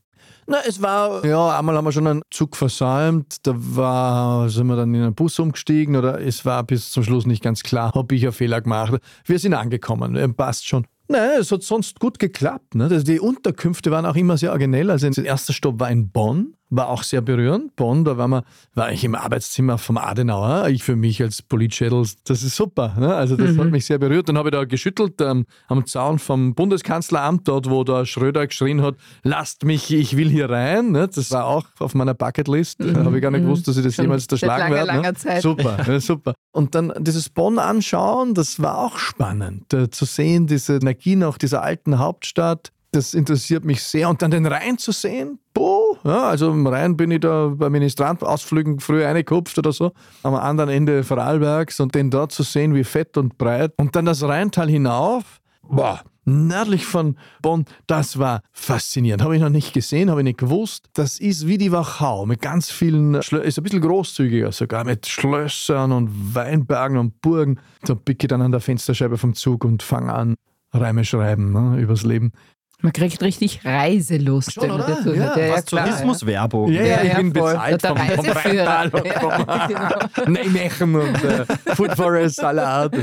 Na, 0.46 0.58
es 0.66 0.82
war, 0.82 1.24
ja, 1.24 1.58
einmal 1.58 1.76
haben 1.76 1.86
wir 1.86 1.92
schon 1.92 2.06
einen 2.06 2.22
Zug 2.30 2.54
versäumt, 2.54 3.46
da 3.46 3.54
war, 3.56 4.50
sind 4.50 4.66
wir 4.66 4.76
dann 4.76 4.94
in 4.94 5.02
einen 5.02 5.14
Bus 5.14 5.38
umgestiegen 5.38 5.96
oder 5.96 6.20
es 6.20 6.44
war 6.44 6.62
bis 6.64 6.90
zum 6.90 7.02
Schluss 7.02 7.24
nicht 7.24 7.42
ganz 7.42 7.62
klar, 7.62 7.92
habe 7.94 8.14
ich 8.14 8.24
einen 8.24 8.32
Fehler 8.32 8.60
gemacht. 8.60 9.00
Wir 9.24 9.38
sind 9.38 9.54
angekommen, 9.54 10.34
passt 10.34 10.66
schon. 10.66 10.86
Nein, 11.08 11.40
es 11.40 11.52
hat 11.52 11.62
sonst 11.62 12.00
gut 12.00 12.18
geklappt. 12.18 12.74
Ne? 12.74 12.84
Also 12.84 13.04
die 13.04 13.20
Unterkünfte 13.20 13.90
waren 13.90 14.06
auch 14.06 14.16
immer 14.16 14.38
sehr 14.38 14.50
originell. 14.50 14.90
Also 14.90 15.08
der 15.10 15.24
erste 15.24 15.52
Stopp 15.52 15.78
war 15.78 15.90
in 15.90 16.10
Bonn 16.10 16.54
war 16.76 16.88
auch 16.88 17.02
sehr 17.02 17.20
berührend. 17.20 17.76
Bonn, 17.76 18.04
da 18.04 18.16
war, 18.16 18.28
man, 18.28 18.42
war 18.74 18.92
ich 18.92 19.04
im 19.04 19.14
Arbeitszimmer 19.14 19.78
vom 19.78 19.98
Adenauer. 19.98 20.68
Ich 20.68 20.82
für 20.82 20.96
mich 20.96 21.22
als 21.22 21.42
Politschädel, 21.42 22.04
das 22.24 22.42
ist 22.42 22.56
super. 22.56 22.94
Ne? 22.98 23.14
Also 23.14 23.36
das 23.36 23.52
mhm. 23.52 23.60
hat 23.60 23.70
mich 23.70 23.86
sehr 23.86 23.98
berührt. 23.98 24.28
Dann 24.28 24.38
habe 24.38 24.48
ich 24.48 24.52
da 24.52 24.64
geschüttelt 24.64 25.20
ähm, 25.20 25.46
am 25.68 25.86
Zaun 25.86 26.18
vom 26.18 26.54
Bundeskanzleramt, 26.54 27.48
dort 27.48 27.70
wo 27.70 27.84
der 27.84 28.06
Schröder 28.06 28.46
geschrien 28.46 28.82
hat, 28.82 28.96
lasst 29.22 29.64
mich, 29.64 29.92
ich 29.92 30.16
will 30.16 30.28
hier 30.28 30.50
rein. 30.50 30.92
Ne? 30.92 31.08
Das 31.08 31.30
war 31.30 31.46
auch 31.46 31.64
auf 31.78 31.94
meiner 31.94 32.14
Bucketlist. 32.14 32.80
Mhm. 32.80 32.94
Da 32.94 33.04
habe 33.04 33.16
ich 33.16 33.22
gar 33.22 33.30
nicht 33.30 33.42
mhm. 33.42 33.46
gewusst, 33.46 33.68
dass 33.68 33.76
ich 33.76 33.84
das 33.84 33.94
Schon 33.94 34.04
jemals 34.04 34.26
erschlagen 34.26 34.72
werde. 34.72 34.86
Langer 34.86 35.12
ne? 35.12 35.14
Zeit. 35.14 35.42
Super, 35.42 35.78
ja, 35.86 36.00
super. 36.00 36.34
Und 36.52 36.74
dann 36.74 36.92
dieses 37.00 37.28
Bonn 37.28 37.58
anschauen, 37.58 38.34
das 38.34 38.60
war 38.60 38.78
auch 38.78 38.98
spannend. 38.98 39.72
Äh, 39.72 39.90
zu 39.90 40.04
sehen, 40.04 40.46
diese 40.46 40.76
Energie 40.76 41.16
nach 41.16 41.38
dieser 41.38 41.62
alten 41.62 41.98
Hauptstadt, 41.98 42.72
das 42.94 43.14
interessiert 43.14 43.64
mich 43.64 43.82
sehr. 43.82 44.08
Und 44.08 44.22
dann 44.22 44.30
den 44.30 44.46
Rhein 44.46 44.78
zu 44.78 44.92
sehen, 44.92 45.38
boah, 45.52 45.98
ja, 46.04 46.28
also 46.28 46.50
im 46.50 46.66
Rhein 46.66 46.96
bin 46.96 47.10
ich 47.10 47.20
da 47.20 47.48
bei 47.48 47.68
Ministrantausflügen 47.70 48.80
früher 48.80 49.06
reingekupft 49.06 49.58
oder 49.58 49.72
so, 49.72 49.92
am 50.22 50.34
anderen 50.34 50.70
Ende 50.70 51.02
Vorarlbergs 51.02 51.80
und 51.80 51.94
den 51.94 52.10
dort 52.10 52.32
zu 52.32 52.42
sehen, 52.42 52.74
wie 52.74 52.84
fett 52.84 53.16
und 53.16 53.36
breit. 53.38 53.72
Und 53.76 53.96
dann 53.96 54.04
das 54.04 54.22
Rheintal 54.22 54.68
hinauf, 54.68 55.40
boah, 55.62 56.00
nördlich 56.24 56.86
von 56.86 57.16
Bonn, 57.42 57.64
das 57.86 58.18
war 58.18 58.42
faszinierend. 58.52 59.22
Habe 59.22 59.36
ich 59.36 59.42
noch 59.42 59.50
nicht 59.50 59.72
gesehen, 59.72 60.10
habe 60.10 60.20
ich 60.20 60.24
nicht 60.24 60.38
gewusst. 60.38 60.88
Das 60.94 61.18
ist 61.18 61.46
wie 61.46 61.58
die 61.58 61.72
Wachau 61.72 62.26
mit 62.26 62.40
ganz 62.40 62.70
vielen, 62.70 63.22
Schlö 63.22 63.40
ist 63.40 63.58
ein 63.58 63.64
bisschen 63.64 63.80
großzügiger 63.80 64.52
sogar, 64.52 64.84
mit 64.84 65.06
Schlössern 65.06 65.92
und 65.92 66.34
Weinbergen 66.34 66.96
und 66.96 67.20
Burgen. 67.20 67.58
Da 67.82 67.94
blicke 67.94 68.26
ich 68.26 68.28
dann 68.28 68.42
an 68.42 68.52
der 68.52 68.60
Fensterscheibe 68.60 69.18
vom 69.18 69.34
Zug 69.34 69.64
und 69.64 69.82
fange 69.82 70.12
an, 70.12 70.34
Reime 70.72 71.04
schreiben 71.04 71.52
ne, 71.52 71.80
übers 71.80 72.04
Leben. 72.04 72.32
Man 72.80 72.92
kriegt 72.92 73.22
richtig 73.22 73.64
Reiselust. 73.64 74.52
Schon, 74.52 74.70
oder? 74.70 75.00
Ja, 75.06 75.36
ja, 75.36 75.46
ja, 75.46 75.62
Tourismuswerbung. 75.62 76.70
Ja, 76.70 76.82
ja, 76.82 77.02
ich 77.02 77.14
bin 77.14 77.32
bezahlt 77.32 77.80
vom, 77.80 77.96
vom 77.96 78.26
Rheintal 78.30 78.90
und 78.90 79.08
vom. 79.08 80.32
Nijmegen 80.32 80.94
und 80.94 81.24
äh, 81.24 81.46
Food 81.74 81.96
Forest 81.96 82.36
Salat. 82.36 82.94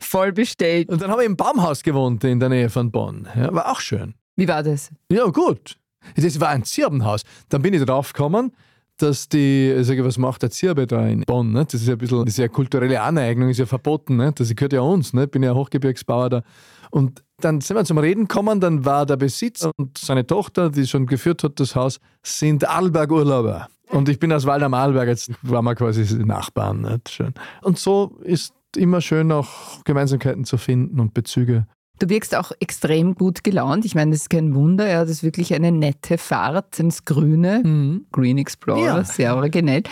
Voll 0.00 0.32
bestellt. 0.32 0.88
Und 0.88 1.02
dann 1.02 1.10
habe 1.10 1.22
ich 1.22 1.26
im 1.26 1.36
Baumhaus 1.36 1.82
gewohnt 1.82 2.24
in 2.24 2.40
der 2.40 2.48
Nähe 2.48 2.70
von 2.70 2.90
Bonn. 2.90 3.28
Ja, 3.36 3.52
war 3.52 3.70
auch 3.70 3.80
schön. 3.80 4.14
Wie 4.36 4.48
war 4.48 4.62
das? 4.62 4.90
Ja, 5.10 5.26
gut. 5.26 5.76
Das 6.16 6.40
war 6.40 6.50
ein 6.50 6.64
Zirbenhaus. 6.64 7.22
Dann 7.48 7.60
bin 7.60 7.74
ich 7.74 7.84
drauf 7.84 8.12
gekommen, 8.12 8.52
dass 8.98 9.28
die, 9.28 9.72
ich 9.72 9.86
sage, 9.86 10.04
was 10.04 10.18
macht 10.18 10.42
der 10.42 10.50
Zirbe 10.50 10.86
da 10.86 11.06
in 11.06 11.22
Bonn? 11.22 11.52
Ne? 11.52 11.64
Das 11.64 11.80
ist 11.80 11.86
ja 11.86 11.94
ein 11.94 11.98
bisschen, 11.98 12.24
das 12.24 12.34
ist 12.34 12.38
ja 12.38 12.48
kulturelle 12.48 13.00
Aneignung, 13.00 13.48
ist 13.48 13.58
ja 13.58 13.66
verboten. 13.66 14.16
Ne? 14.16 14.32
Das 14.32 14.54
gehört 14.54 14.72
ja 14.72 14.80
uns. 14.80 15.12
Ne? 15.12 15.24
Ich 15.24 15.30
bin 15.30 15.42
ja 15.42 15.54
Hochgebirgsbauer 15.54 16.30
da. 16.30 16.42
Und 16.90 17.22
dann 17.40 17.60
sind 17.60 17.76
wir 17.76 17.84
zum 17.84 17.98
Reden 17.98 18.26
gekommen, 18.26 18.60
dann 18.60 18.84
war 18.84 19.06
der 19.06 19.16
Besitzer 19.16 19.70
und 19.76 19.96
seine 19.98 20.26
Tochter, 20.26 20.70
die 20.70 20.86
schon 20.86 21.06
geführt 21.06 21.44
hat, 21.44 21.60
das 21.60 21.76
Haus, 21.76 22.00
sind 22.22 22.68
Arlberg-Urlauber. 22.68 23.68
Und 23.90 24.08
ich 24.08 24.18
bin 24.18 24.32
aus 24.32 24.44
Wald 24.44 24.62
am 24.62 24.74
Arlberg, 24.74 25.08
jetzt 25.08 25.30
waren 25.42 25.64
wir 25.64 25.74
quasi 25.74 26.02
Nachbarn. 26.24 26.82
Nicht? 26.82 27.08
Schön. 27.08 27.32
Und 27.62 27.78
so 27.78 28.18
ist 28.22 28.52
immer 28.76 29.00
schön, 29.00 29.32
auch 29.32 29.82
Gemeinsamkeiten 29.84 30.44
zu 30.44 30.58
finden 30.58 31.00
und 31.00 31.14
Bezüge. 31.14 31.66
Du 31.98 32.08
wirkst 32.08 32.36
auch 32.36 32.52
extrem 32.60 33.14
gut 33.14 33.42
gelaunt. 33.42 33.84
Ich 33.84 33.94
meine, 33.94 34.12
das 34.12 34.22
ist 34.22 34.30
kein 34.30 34.54
Wunder. 34.54 34.88
Ja, 34.88 35.00
das 35.00 35.10
ist 35.10 35.22
wirklich 35.22 35.52
eine 35.54 35.72
nette 35.72 36.16
Fahrt 36.16 36.78
ins 36.78 37.04
Grüne. 37.04 37.62
Mhm. 37.64 38.06
Green 38.12 38.38
Explorer, 38.38 38.98
ja. 38.98 39.04
sehr 39.04 39.34
originell. 39.34 39.82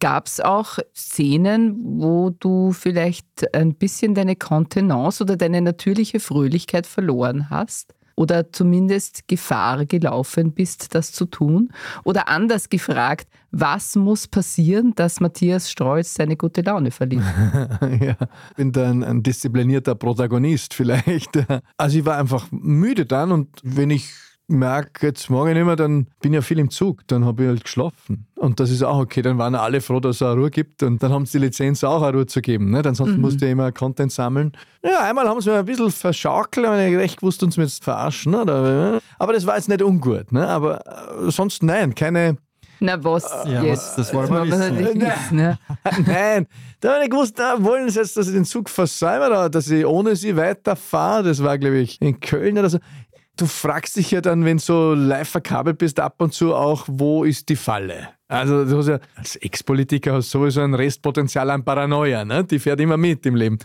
Gab 0.00 0.26
es 0.26 0.40
auch 0.40 0.78
Szenen, 0.94 1.76
wo 2.00 2.30
du 2.30 2.72
vielleicht 2.72 3.54
ein 3.54 3.74
bisschen 3.74 4.14
deine 4.14 4.36
Kontenance 4.36 5.22
oder 5.22 5.36
deine 5.36 5.60
natürliche 5.60 6.20
Fröhlichkeit 6.20 6.86
verloren 6.86 7.50
hast? 7.50 7.94
Oder 8.14 8.52
zumindest 8.52 9.28
Gefahr 9.28 9.86
gelaufen 9.86 10.52
bist, 10.52 10.92
das 10.96 11.12
zu 11.12 11.24
tun? 11.24 11.70
Oder 12.02 12.26
anders 12.26 12.68
gefragt, 12.68 13.28
was 13.52 13.94
muss 13.94 14.26
passieren, 14.26 14.92
dass 14.96 15.20
Matthias 15.20 15.70
Strolz 15.70 16.14
seine 16.14 16.36
gute 16.36 16.62
Laune 16.62 16.90
verliert? 16.90 17.22
ja, 18.00 18.16
ich 18.50 18.56
bin 18.56 18.72
dann 18.72 19.04
ein 19.04 19.22
disziplinierter 19.22 19.94
Protagonist 19.94 20.74
vielleicht. 20.74 21.30
Also 21.76 21.98
ich 22.00 22.04
war 22.04 22.18
einfach 22.18 22.48
müde 22.50 23.06
dann 23.06 23.30
und 23.30 23.60
wenn 23.62 23.90
ich 23.90 24.10
merke, 24.48 25.06
jetzt 25.06 25.28
morgen 25.30 25.52
nicht 25.52 25.64
mehr, 25.64 25.76
dann 25.76 26.06
bin 26.20 26.32
ich 26.32 26.36
ja 26.36 26.42
viel 26.42 26.58
im 26.58 26.70
Zug, 26.70 27.06
dann 27.06 27.24
habe 27.24 27.42
ich 27.42 27.48
halt 27.48 27.64
geschlafen. 27.64 28.26
Und 28.34 28.60
das 28.60 28.70
ist 28.70 28.82
auch 28.82 28.98
okay, 28.98 29.22
dann 29.22 29.38
waren 29.38 29.54
alle 29.54 29.80
froh, 29.80 30.00
dass 30.00 30.16
es 30.16 30.22
eine 30.22 30.34
Ruhe 30.34 30.50
gibt 30.50 30.82
und 30.82 31.02
dann 31.02 31.12
haben 31.12 31.26
sie 31.26 31.38
die 31.38 31.46
Lizenz 31.46 31.84
auch 31.84 32.02
eine 32.02 32.16
Ruhe 32.16 32.26
zu 32.26 32.40
geben. 32.40 32.70
Nicht? 32.70 32.86
Ansonsten 32.86 33.16
mhm. 33.16 33.22
musste 33.22 33.46
ich 33.46 33.52
immer 33.52 33.70
Content 33.72 34.10
sammeln. 34.10 34.52
Ja, 34.82 35.00
einmal 35.00 35.28
haben 35.28 35.40
sie 35.40 35.50
mir 35.50 35.58
ein 35.58 35.64
bisschen 35.64 35.90
verschaukelt, 35.90 36.66
aber 36.66 36.84
ich 36.86 36.96
recht 36.96 37.20
gewusst, 37.20 37.42
uns 37.42 37.56
jetzt 37.56 37.84
verarschen. 37.84 38.34
Oder? 38.34 39.00
Aber 39.18 39.32
das 39.32 39.46
war 39.46 39.56
jetzt 39.56 39.68
nicht 39.68 39.82
ungut. 39.82 40.32
Ne? 40.32 40.48
Aber 40.48 40.80
äh, 40.86 41.30
sonst 41.30 41.62
nein, 41.62 41.94
keine 41.94 42.38
na 42.80 43.02
was 43.02 43.28
ja, 43.44 43.62
jetzt? 43.62 43.98
das 43.98 44.14
wollen 44.14 44.30
wir 44.30 44.46
wissen. 44.46 44.76
Nicht 44.76 45.00
wissen 45.00 45.36
ne? 45.36 45.58
Nein, 46.06 46.46
da 46.80 46.94
habe 46.94 47.04
ich 47.04 47.10
gewusst, 47.10 47.38
da 47.38 47.62
wollen 47.62 47.90
sie 47.90 47.98
jetzt, 47.98 48.16
dass 48.16 48.28
ich 48.28 48.34
den 48.34 48.44
Zug 48.44 48.70
versäume 48.70 49.26
oder 49.26 49.50
dass 49.50 49.68
ich 49.68 49.84
ohne 49.84 50.14
sie 50.14 50.36
weiterfahre. 50.36 51.24
Das 51.24 51.42
war, 51.42 51.58
glaube 51.58 51.78
ich, 51.78 52.00
in 52.00 52.20
Köln 52.20 52.56
oder 52.56 52.70
so 52.70 52.78
du 53.40 53.46
fragst 53.46 53.96
dich 53.96 54.10
ja 54.10 54.20
dann, 54.20 54.44
wenn 54.44 54.58
du 54.58 54.62
so 54.62 54.94
live 54.94 55.28
verkabelt 55.28 55.78
bist, 55.78 56.00
ab 56.00 56.16
und 56.18 56.34
zu 56.34 56.54
auch, 56.54 56.84
wo 56.88 57.24
ist 57.24 57.48
die 57.48 57.56
Falle? 57.56 58.08
Also 58.28 58.64
du 58.64 58.78
hast 58.78 58.88
ja 58.88 58.98
als 59.16 59.36
Ex-Politiker 59.36 60.12
hast 60.14 60.30
sowieso 60.30 60.60
ein 60.60 60.74
Restpotenzial 60.74 61.50
an 61.50 61.64
Paranoia, 61.64 62.24
ne? 62.24 62.44
die 62.44 62.58
fährt 62.58 62.80
immer 62.80 62.96
mit 62.96 63.24
im 63.24 63.36
Leben. 63.36 63.58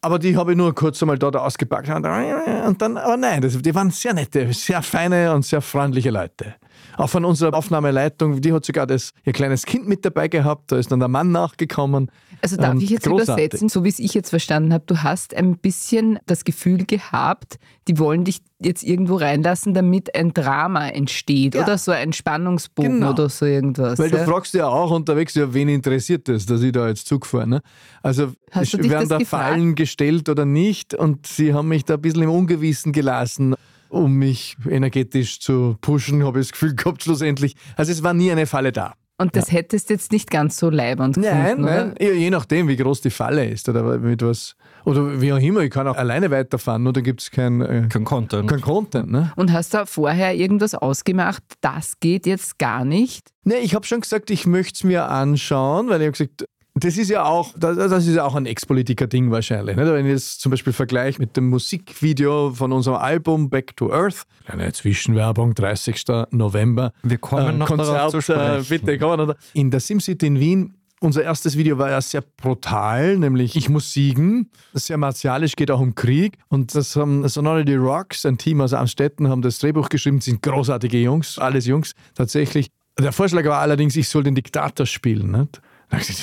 Aber 0.00 0.18
die 0.18 0.36
habe 0.36 0.52
ich 0.52 0.58
nur 0.58 0.74
kurz 0.74 1.00
einmal 1.02 1.18
dort 1.18 1.36
ausgepackt 1.36 1.88
und 1.88 2.82
dann, 2.82 2.96
aber 2.96 3.16
nein, 3.16 3.40
das, 3.40 3.56
die 3.56 3.74
waren 3.74 3.90
sehr 3.90 4.12
nette, 4.12 4.52
sehr 4.52 4.82
feine 4.82 5.32
und 5.32 5.44
sehr 5.44 5.60
freundliche 5.60 6.10
Leute. 6.10 6.56
Auch 6.96 7.08
von 7.08 7.24
unserer 7.24 7.54
Aufnahmeleitung, 7.54 8.40
die 8.40 8.52
hat 8.52 8.64
sogar 8.64 8.86
das, 8.86 9.12
ihr 9.24 9.32
kleines 9.32 9.64
Kind 9.64 9.88
mit 9.88 10.04
dabei 10.04 10.28
gehabt, 10.28 10.72
da 10.72 10.76
ist 10.76 10.92
dann 10.92 10.98
der 10.98 11.08
Mann 11.08 11.32
nachgekommen. 11.32 12.10
Also 12.40 12.56
darf 12.56 12.76
ich 12.80 12.90
jetzt 12.90 13.06
großartig. 13.06 13.44
übersetzen, 13.44 13.68
so 13.68 13.84
wie 13.84 13.88
es 13.88 13.98
ich 13.98 14.14
jetzt 14.14 14.30
verstanden 14.30 14.72
habe, 14.72 14.84
du 14.86 15.02
hast 15.02 15.34
ein 15.34 15.58
bisschen 15.58 16.18
das 16.26 16.44
Gefühl 16.44 16.84
gehabt, 16.84 17.58
die 17.88 17.98
wollen 17.98 18.24
dich 18.24 18.40
jetzt 18.60 18.82
irgendwo 18.84 19.16
reinlassen, 19.16 19.74
damit 19.74 20.14
ein 20.14 20.32
Drama 20.32 20.88
entsteht 20.88 21.54
ja. 21.54 21.62
oder 21.62 21.78
so 21.78 21.90
ein 21.90 22.12
Spannungsbogen 22.12 23.00
genau. 23.00 23.10
oder 23.10 23.28
so 23.28 23.44
irgendwas. 23.44 23.98
Weil 23.98 24.10
ja? 24.10 24.18
du 24.18 24.24
fragst 24.24 24.54
ja 24.54 24.68
auch 24.68 24.90
unterwegs, 24.90 25.34
ja, 25.34 25.52
wen 25.52 25.68
interessiert 25.68 26.28
das, 26.28 26.46
dass 26.46 26.62
ich 26.62 26.72
da 26.72 26.88
jetzt 26.88 27.06
Zug 27.06 27.26
fahre. 27.26 27.46
Ne? 27.46 27.62
Also 28.02 28.32
werden 28.52 29.08
da 29.08 29.18
gefragt? 29.18 29.26
Fallen 29.26 29.74
gestellt 29.74 30.28
oder 30.28 30.44
nicht 30.44 30.94
und 30.94 31.26
sie 31.26 31.54
haben 31.54 31.68
mich 31.68 31.84
da 31.84 31.94
ein 31.94 32.02
bisschen 32.02 32.22
im 32.22 32.30
Ungewissen 32.30 32.92
gelassen 32.92 33.54
um 33.92 34.14
mich 34.14 34.56
energetisch 34.68 35.40
zu 35.40 35.76
pushen, 35.80 36.24
habe 36.24 36.40
ich 36.40 36.46
das 36.46 36.52
Gefühl 36.52 36.74
gehabt, 36.74 37.02
schlussendlich. 37.02 37.54
Also 37.76 37.92
es 37.92 38.02
war 38.02 38.14
nie 38.14 38.32
eine 38.32 38.46
Falle 38.46 38.72
da. 38.72 38.94
Und 39.18 39.36
das 39.36 39.48
ja. 39.48 39.58
hättest 39.58 39.90
jetzt 39.90 40.10
nicht 40.10 40.30
ganz 40.30 40.56
so 40.56 40.70
leibend 40.70 41.16
Nein, 41.16 41.42
gefunden, 41.42 41.62
nein. 41.62 41.94
Ja, 42.00 42.12
je 42.12 42.30
nachdem, 42.30 42.66
wie 42.66 42.76
groß 42.76 43.02
die 43.02 43.10
Falle 43.10 43.46
ist 43.46 43.68
oder 43.68 43.98
mit 43.98 44.22
was. 44.22 44.56
Oder 44.84 45.20
wie 45.20 45.32
auch 45.32 45.38
immer, 45.38 45.60
ich 45.60 45.70
kann 45.70 45.86
auch 45.86 45.96
alleine 45.96 46.32
weiterfahren, 46.32 46.82
nur 46.82 46.92
da 46.92 47.02
gibt 47.02 47.22
es 47.22 47.30
kein, 47.30 47.60
äh, 47.60 47.86
kein 47.88 48.02
Content. 48.02 48.50
Kein 48.50 48.60
Content 48.60 49.12
ne? 49.12 49.32
Und 49.36 49.52
hast 49.52 49.74
du 49.74 49.86
vorher 49.86 50.34
irgendwas 50.34 50.74
ausgemacht, 50.74 51.44
das 51.60 52.00
geht 52.00 52.26
jetzt 52.26 52.58
gar 52.58 52.84
nicht? 52.84 53.28
Nee, 53.44 53.58
ich 53.62 53.76
habe 53.76 53.86
schon 53.86 54.00
gesagt, 54.00 54.30
ich 54.30 54.44
möchte 54.44 54.74
es 54.74 54.82
mir 54.84 55.08
anschauen, 55.08 55.88
weil 55.88 56.00
ich 56.00 56.06
habe 56.06 56.12
gesagt, 56.12 56.46
Das 56.74 56.96
ist 56.96 57.10
ja 57.10 57.24
auch, 57.24 57.52
das 57.56 58.06
ist 58.06 58.14
ja 58.14 58.24
auch 58.24 58.34
ein 58.34 58.46
Ex-Politiker-Ding 58.46 59.30
wahrscheinlich. 59.30 59.76
Nicht? 59.76 59.86
Wenn 59.86 60.06
ich 60.06 60.14
das 60.14 60.38
zum 60.38 60.50
Beispiel 60.50 60.72
vergleiche 60.72 61.20
mit 61.20 61.36
dem 61.36 61.48
Musikvideo 61.50 62.52
von 62.54 62.72
unserem 62.72 62.96
Album 62.96 63.50
Back 63.50 63.76
to 63.76 63.92
Earth, 63.92 64.22
eine 64.46 64.72
Zwischenwerbung, 64.72 65.54
30. 65.54 66.04
November. 66.30 66.92
Wir 67.02 67.18
kommen 67.18 67.46
äh, 67.46 67.58
noch 67.58 67.66
Konzert, 67.66 67.96
darauf 67.96 68.12
zu 68.12 68.22
sprechen. 68.22 68.62
Äh, 68.62 68.64
bitte, 68.68 68.98
kommen 68.98 69.28
noch 69.28 69.34
In 69.52 69.70
der 69.70 69.80
SimCity 69.80 70.26
in 70.26 70.40
Wien 70.40 70.74
unser 71.02 71.24
erstes 71.24 71.58
Video 71.58 71.78
war 71.78 71.90
ja 71.90 72.00
sehr 72.00 72.22
brutal, 72.22 73.18
nämlich 73.18 73.56
Ich 73.56 73.68
muss 73.68 73.92
siegen. 73.92 74.48
Sehr 74.72 74.96
martialisch, 74.96 75.56
geht 75.56 75.70
auch 75.70 75.80
um 75.80 75.96
Krieg. 75.96 76.38
Und 76.48 76.76
das 76.76 76.94
haben 76.94 77.26
Sonority 77.26 77.74
Rocks, 77.74 78.24
ein 78.24 78.38
Team 78.38 78.60
aus 78.60 78.72
Amstetten, 78.72 79.28
haben 79.28 79.42
das 79.42 79.58
Drehbuch 79.58 79.88
geschrieben. 79.88 80.18
Das 80.18 80.26
sind 80.26 80.42
großartige 80.42 80.98
Jungs, 80.98 81.38
alles 81.38 81.66
Jungs, 81.66 81.94
tatsächlich. 82.14 82.68
Der 82.98 83.10
Vorschlag 83.10 83.44
war 83.46 83.58
allerdings, 83.58 83.96
ich 83.96 84.08
soll 84.08 84.22
den 84.22 84.36
Diktator 84.36 84.86
spielen. 84.86 85.32
Nicht? 85.32 85.60
Das, 85.92 86.06
das, 86.06 86.16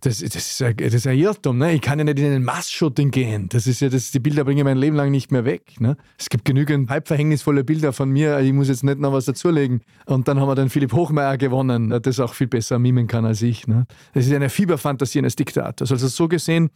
das, 0.00 0.34
ist 0.34 0.62
ein, 0.62 0.76
das 0.76 0.94
ist 0.94 1.06
ein 1.06 1.18
Irrtum. 1.18 1.58
Ne? 1.58 1.74
Ich 1.74 1.82
kann 1.82 1.98
ja 1.98 2.04
nicht 2.04 2.18
in 2.18 2.24
einen 2.24 2.44
Mass-Shooting 2.44 3.10
gehen. 3.10 3.48
Das 3.50 3.66
ist 3.66 3.80
ja, 3.80 3.90
das, 3.90 4.10
die 4.10 4.20
Bilder 4.20 4.44
bringen 4.44 4.64
mein 4.64 4.78
Leben 4.78 4.96
lang 4.96 5.10
nicht 5.10 5.30
mehr 5.30 5.44
weg. 5.44 5.80
Ne? 5.80 5.98
Es 6.18 6.30
gibt 6.30 6.46
genügend 6.46 6.88
halbverhängnisvolle 6.88 7.62
Bilder 7.62 7.92
von 7.92 8.08
mir. 8.10 8.40
Ich 8.40 8.52
muss 8.54 8.68
jetzt 8.68 8.84
nicht 8.84 8.98
noch 8.98 9.12
was 9.12 9.26
dazulegen. 9.26 9.82
Und 10.06 10.28
dann 10.28 10.40
haben 10.40 10.48
wir 10.48 10.54
den 10.54 10.70
Philipp 10.70 10.94
Hochmeier 10.94 11.36
gewonnen, 11.36 11.90
der 11.90 12.00
das 12.00 12.20
auch 12.20 12.32
viel 12.32 12.46
besser 12.46 12.78
mimen 12.78 13.06
kann 13.06 13.26
als 13.26 13.42
ich. 13.42 13.66
Ne? 13.66 13.86
Das 14.14 14.26
ist 14.26 14.32
eine 14.32 14.48
Fieberfantasie 14.48 15.18
eines 15.18 15.36
Diktators. 15.36 15.92
Also 15.92 16.08
so 16.08 16.26
gesehen 16.26 16.70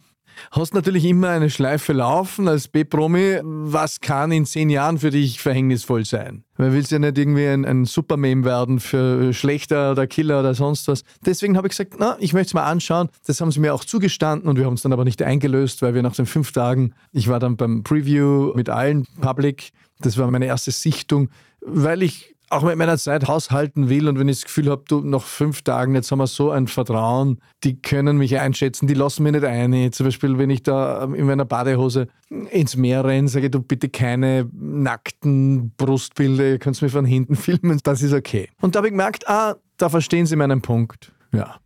hast 0.51 0.73
natürlich 0.73 1.05
immer 1.05 1.29
eine 1.29 1.49
Schleife 1.49 1.93
laufen 1.93 2.47
als 2.47 2.67
B-Promi. 2.67 3.39
Was 3.43 3.99
kann 4.01 4.31
in 4.31 4.45
zehn 4.45 4.69
Jahren 4.69 4.99
für 4.99 5.09
dich 5.09 5.41
verhängnisvoll 5.41 6.05
sein? 6.05 6.43
Man 6.57 6.73
will 6.73 6.83
ja 6.87 6.99
nicht 6.99 7.17
irgendwie 7.17 7.47
ein, 7.47 7.65
ein 7.65 7.85
Supermeme 7.85 8.43
werden 8.43 8.79
für 8.79 9.33
Schlechter 9.33 9.91
oder 9.91 10.07
Killer 10.07 10.39
oder 10.39 10.53
sonst 10.53 10.87
was. 10.87 11.03
Deswegen 11.25 11.57
habe 11.57 11.67
ich 11.67 11.71
gesagt, 11.71 11.95
na, 11.99 12.17
ich 12.19 12.33
möchte 12.33 12.47
es 12.47 12.53
mal 12.53 12.65
anschauen. 12.65 13.09
Das 13.25 13.41
haben 13.41 13.51
sie 13.51 13.59
mir 13.59 13.73
auch 13.73 13.85
zugestanden 13.85 14.49
und 14.49 14.57
wir 14.57 14.65
haben 14.65 14.73
es 14.73 14.81
dann 14.81 14.93
aber 14.93 15.03
nicht 15.03 15.21
eingelöst, 15.21 15.81
weil 15.81 15.93
wir 15.93 16.01
nach 16.01 16.15
den 16.15 16.25
fünf 16.25 16.51
Tagen, 16.51 16.93
ich 17.11 17.27
war 17.27 17.39
dann 17.39 17.57
beim 17.57 17.83
Preview 17.83 18.53
mit 18.55 18.69
allen 18.69 19.05
Public, 19.21 19.71
das 19.99 20.17
war 20.17 20.29
meine 20.29 20.45
erste 20.45 20.71
Sichtung, 20.71 21.29
weil 21.61 22.03
ich 22.03 22.36
auch 22.49 22.63
mit 22.63 22.77
meiner 22.77 22.97
Zeit 22.97 23.27
haushalten 23.27 23.89
will 23.89 24.07
und 24.07 24.19
wenn 24.19 24.29
ich 24.29 24.37
das 24.37 24.45
Gefühl 24.45 24.69
habe, 24.69 24.83
du, 24.87 25.01
nach 25.01 25.23
fünf 25.23 25.61
Tagen, 25.63 25.95
jetzt 25.95 26.11
haben 26.11 26.19
wir 26.19 26.27
so 26.27 26.51
ein 26.51 26.67
Vertrauen, 26.67 27.39
die 27.63 27.81
können 27.81 28.17
mich 28.17 28.37
einschätzen, 28.39 28.87
die 28.87 28.93
lassen 28.93 29.23
mich 29.23 29.33
nicht 29.33 29.43
ein. 29.43 29.91
Zum 29.91 30.05
Beispiel, 30.05 30.37
wenn 30.37 30.49
ich 30.49 30.63
da 30.63 31.03
in 31.03 31.25
meiner 31.25 31.45
Badehose 31.45 32.07
ins 32.29 32.77
Meer 32.77 33.03
renne, 33.03 33.27
sage 33.27 33.47
ich, 33.47 33.51
du 33.51 33.61
bitte 33.61 33.89
keine 33.89 34.49
nackten 34.53 35.71
Brustbilder, 35.77 36.51
ihr 36.51 36.59
könnt 36.59 36.81
mich 36.81 36.91
von 36.91 37.05
hinten 37.05 37.35
filmen, 37.37 37.79
das 37.83 38.01
ist 38.01 38.13
okay. 38.13 38.49
Und 38.61 38.75
da 38.75 38.79
habe 38.79 38.87
ich 38.87 38.93
gemerkt, 38.93 39.27
ah, 39.27 39.55
da 39.77 39.89
verstehen 39.89 40.25
sie 40.25 40.35
meinen 40.35 40.61
Punkt. 40.61 41.11
Ja, 41.33 41.57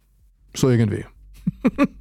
so 0.55 0.69
irgendwie. 0.69 1.05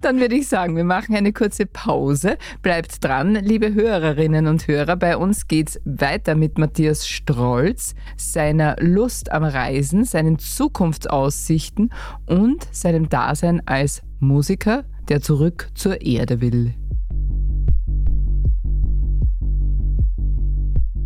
Dann 0.00 0.18
würde 0.18 0.34
ich 0.34 0.48
sagen, 0.48 0.76
wir 0.76 0.84
machen 0.84 1.14
eine 1.14 1.32
kurze 1.32 1.66
Pause. 1.66 2.38
Bleibt 2.62 3.04
dran, 3.04 3.34
liebe 3.34 3.74
Hörerinnen 3.74 4.46
und 4.46 4.66
Hörer. 4.66 4.96
Bei 4.96 5.16
uns 5.16 5.46
geht 5.46 5.70
es 5.70 5.80
weiter 5.84 6.34
mit 6.34 6.56
Matthias 6.56 7.06
Strolz, 7.06 7.94
seiner 8.16 8.76
Lust 8.80 9.30
am 9.30 9.44
Reisen, 9.44 10.04
seinen 10.04 10.38
Zukunftsaussichten 10.38 11.90
und 12.26 12.66
seinem 12.72 13.08
Dasein 13.10 13.60
als 13.66 14.02
Musiker, 14.20 14.84
der 15.08 15.20
zurück 15.20 15.68
zur 15.74 16.00
Erde 16.00 16.40
will. 16.40 16.74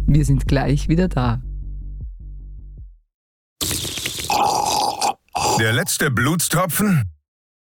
Wir 0.06 0.24
sind 0.24 0.46
gleich 0.46 0.88
wieder 0.88 1.08
da. 1.08 1.42
Der 5.58 5.72
letzte 5.72 6.10
Blutstropfen? 6.10 7.13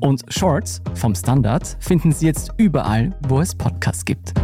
Und 0.00 0.24
Shorts 0.28 0.82
vom 0.94 1.14
Standard 1.14 1.76
finden 1.80 2.12
Sie 2.12 2.26
jetzt 2.26 2.52
überall, 2.58 3.18
wo 3.28 3.40
es 3.40 3.54
Podcasts 3.54 4.04
gibt. 4.04 4.34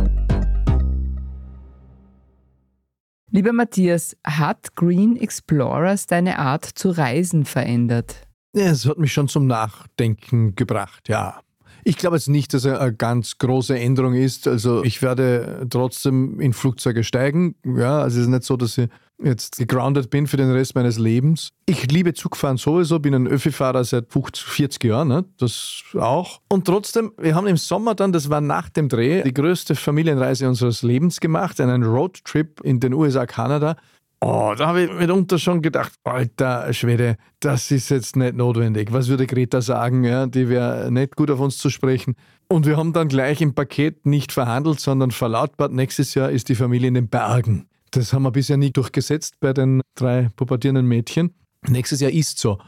Lieber 3.30 3.52
Matthias, 3.52 4.16
hat 4.24 4.74
Green 4.76 5.16
Explorers 5.16 6.06
deine 6.06 6.38
Art 6.38 6.64
zu 6.64 6.90
reisen 6.90 7.44
verändert? 7.44 8.26
Ja, 8.54 8.66
es 8.66 8.86
hat 8.86 8.98
mich 8.98 9.12
schon 9.12 9.28
zum 9.28 9.46
Nachdenken 9.46 10.54
gebracht, 10.54 11.08
ja. 11.08 11.40
Ich 11.84 11.96
glaube 11.96 12.16
jetzt 12.16 12.28
nicht, 12.28 12.54
dass 12.54 12.64
er 12.64 12.80
eine 12.80 12.94
ganz 12.94 13.38
große 13.38 13.78
Änderung 13.78 14.14
ist. 14.14 14.46
Also 14.46 14.84
ich 14.84 15.02
werde 15.02 15.66
trotzdem 15.68 16.40
in 16.40 16.52
Flugzeuge 16.52 17.04
steigen. 17.04 17.56
Ja, 17.64 18.00
also 18.00 18.18
es 18.18 18.26
ist 18.26 18.30
nicht 18.30 18.44
so, 18.44 18.56
dass 18.56 18.78
ich 18.78 18.88
jetzt 19.22 19.58
gegroundet 19.58 20.10
bin 20.10 20.26
für 20.26 20.36
den 20.36 20.50
Rest 20.50 20.74
meines 20.74 20.98
Lebens. 20.98 21.50
Ich 21.66 21.90
liebe 21.90 22.14
Zugfahren 22.14 22.56
sowieso, 22.56 22.98
bin 22.98 23.14
ein 23.14 23.26
Öffi-Fahrer 23.26 23.84
seit 23.84 24.12
50, 24.12 24.44
40 24.44 24.84
Jahren, 24.84 25.08
ne? 25.08 25.24
das 25.38 25.82
auch. 25.94 26.40
Und 26.48 26.66
trotzdem, 26.66 27.12
wir 27.18 27.34
haben 27.34 27.46
im 27.46 27.56
Sommer 27.56 27.94
dann, 27.94 28.12
das 28.12 28.30
war 28.30 28.40
nach 28.40 28.68
dem 28.68 28.88
Dreh, 28.88 29.22
die 29.22 29.34
größte 29.34 29.74
Familienreise 29.74 30.48
unseres 30.48 30.82
Lebens 30.82 31.20
gemacht, 31.20 31.60
einen 31.60 31.82
Roadtrip 31.82 32.60
in 32.62 32.80
den 32.80 32.94
USA, 32.94 33.26
Kanada. 33.26 33.76
Oh, 34.24 34.54
da 34.56 34.68
habe 34.68 34.82
ich 34.82 34.92
mitunter 34.92 35.36
schon 35.36 35.62
gedacht, 35.62 35.94
alter 36.04 36.72
Schwede, 36.72 37.16
das 37.40 37.72
ist 37.72 37.88
jetzt 37.88 38.14
nicht 38.14 38.36
notwendig. 38.36 38.92
Was 38.92 39.08
würde 39.08 39.26
Greta 39.26 39.60
sagen? 39.60 40.04
Ja, 40.04 40.26
die 40.28 40.48
wäre 40.48 40.92
nicht 40.92 41.16
gut 41.16 41.28
auf 41.28 41.40
uns 41.40 41.58
zu 41.58 41.70
sprechen. 41.70 42.14
Und 42.46 42.64
wir 42.64 42.76
haben 42.76 42.92
dann 42.92 43.08
gleich 43.08 43.40
im 43.40 43.52
Paket 43.52 44.06
nicht 44.06 44.30
verhandelt, 44.30 44.78
sondern 44.78 45.10
verlautbart, 45.10 45.72
nächstes 45.72 46.14
Jahr 46.14 46.30
ist 46.30 46.48
die 46.48 46.54
Familie 46.54 46.86
in 46.86 46.94
den 46.94 47.08
Bergen. 47.08 47.66
Das 47.90 48.12
haben 48.12 48.22
wir 48.22 48.30
bisher 48.30 48.56
nie 48.56 48.70
durchgesetzt 48.70 49.40
bei 49.40 49.52
den 49.52 49.80
drei 49.96 50.28
pubertierenden 50.36 50.86
Mädchen. 50.86 51.34
Nächstes 51.66 51.98
Jahr 51.98 52.12
ist 52.12 52.38
so. 52.38 52.58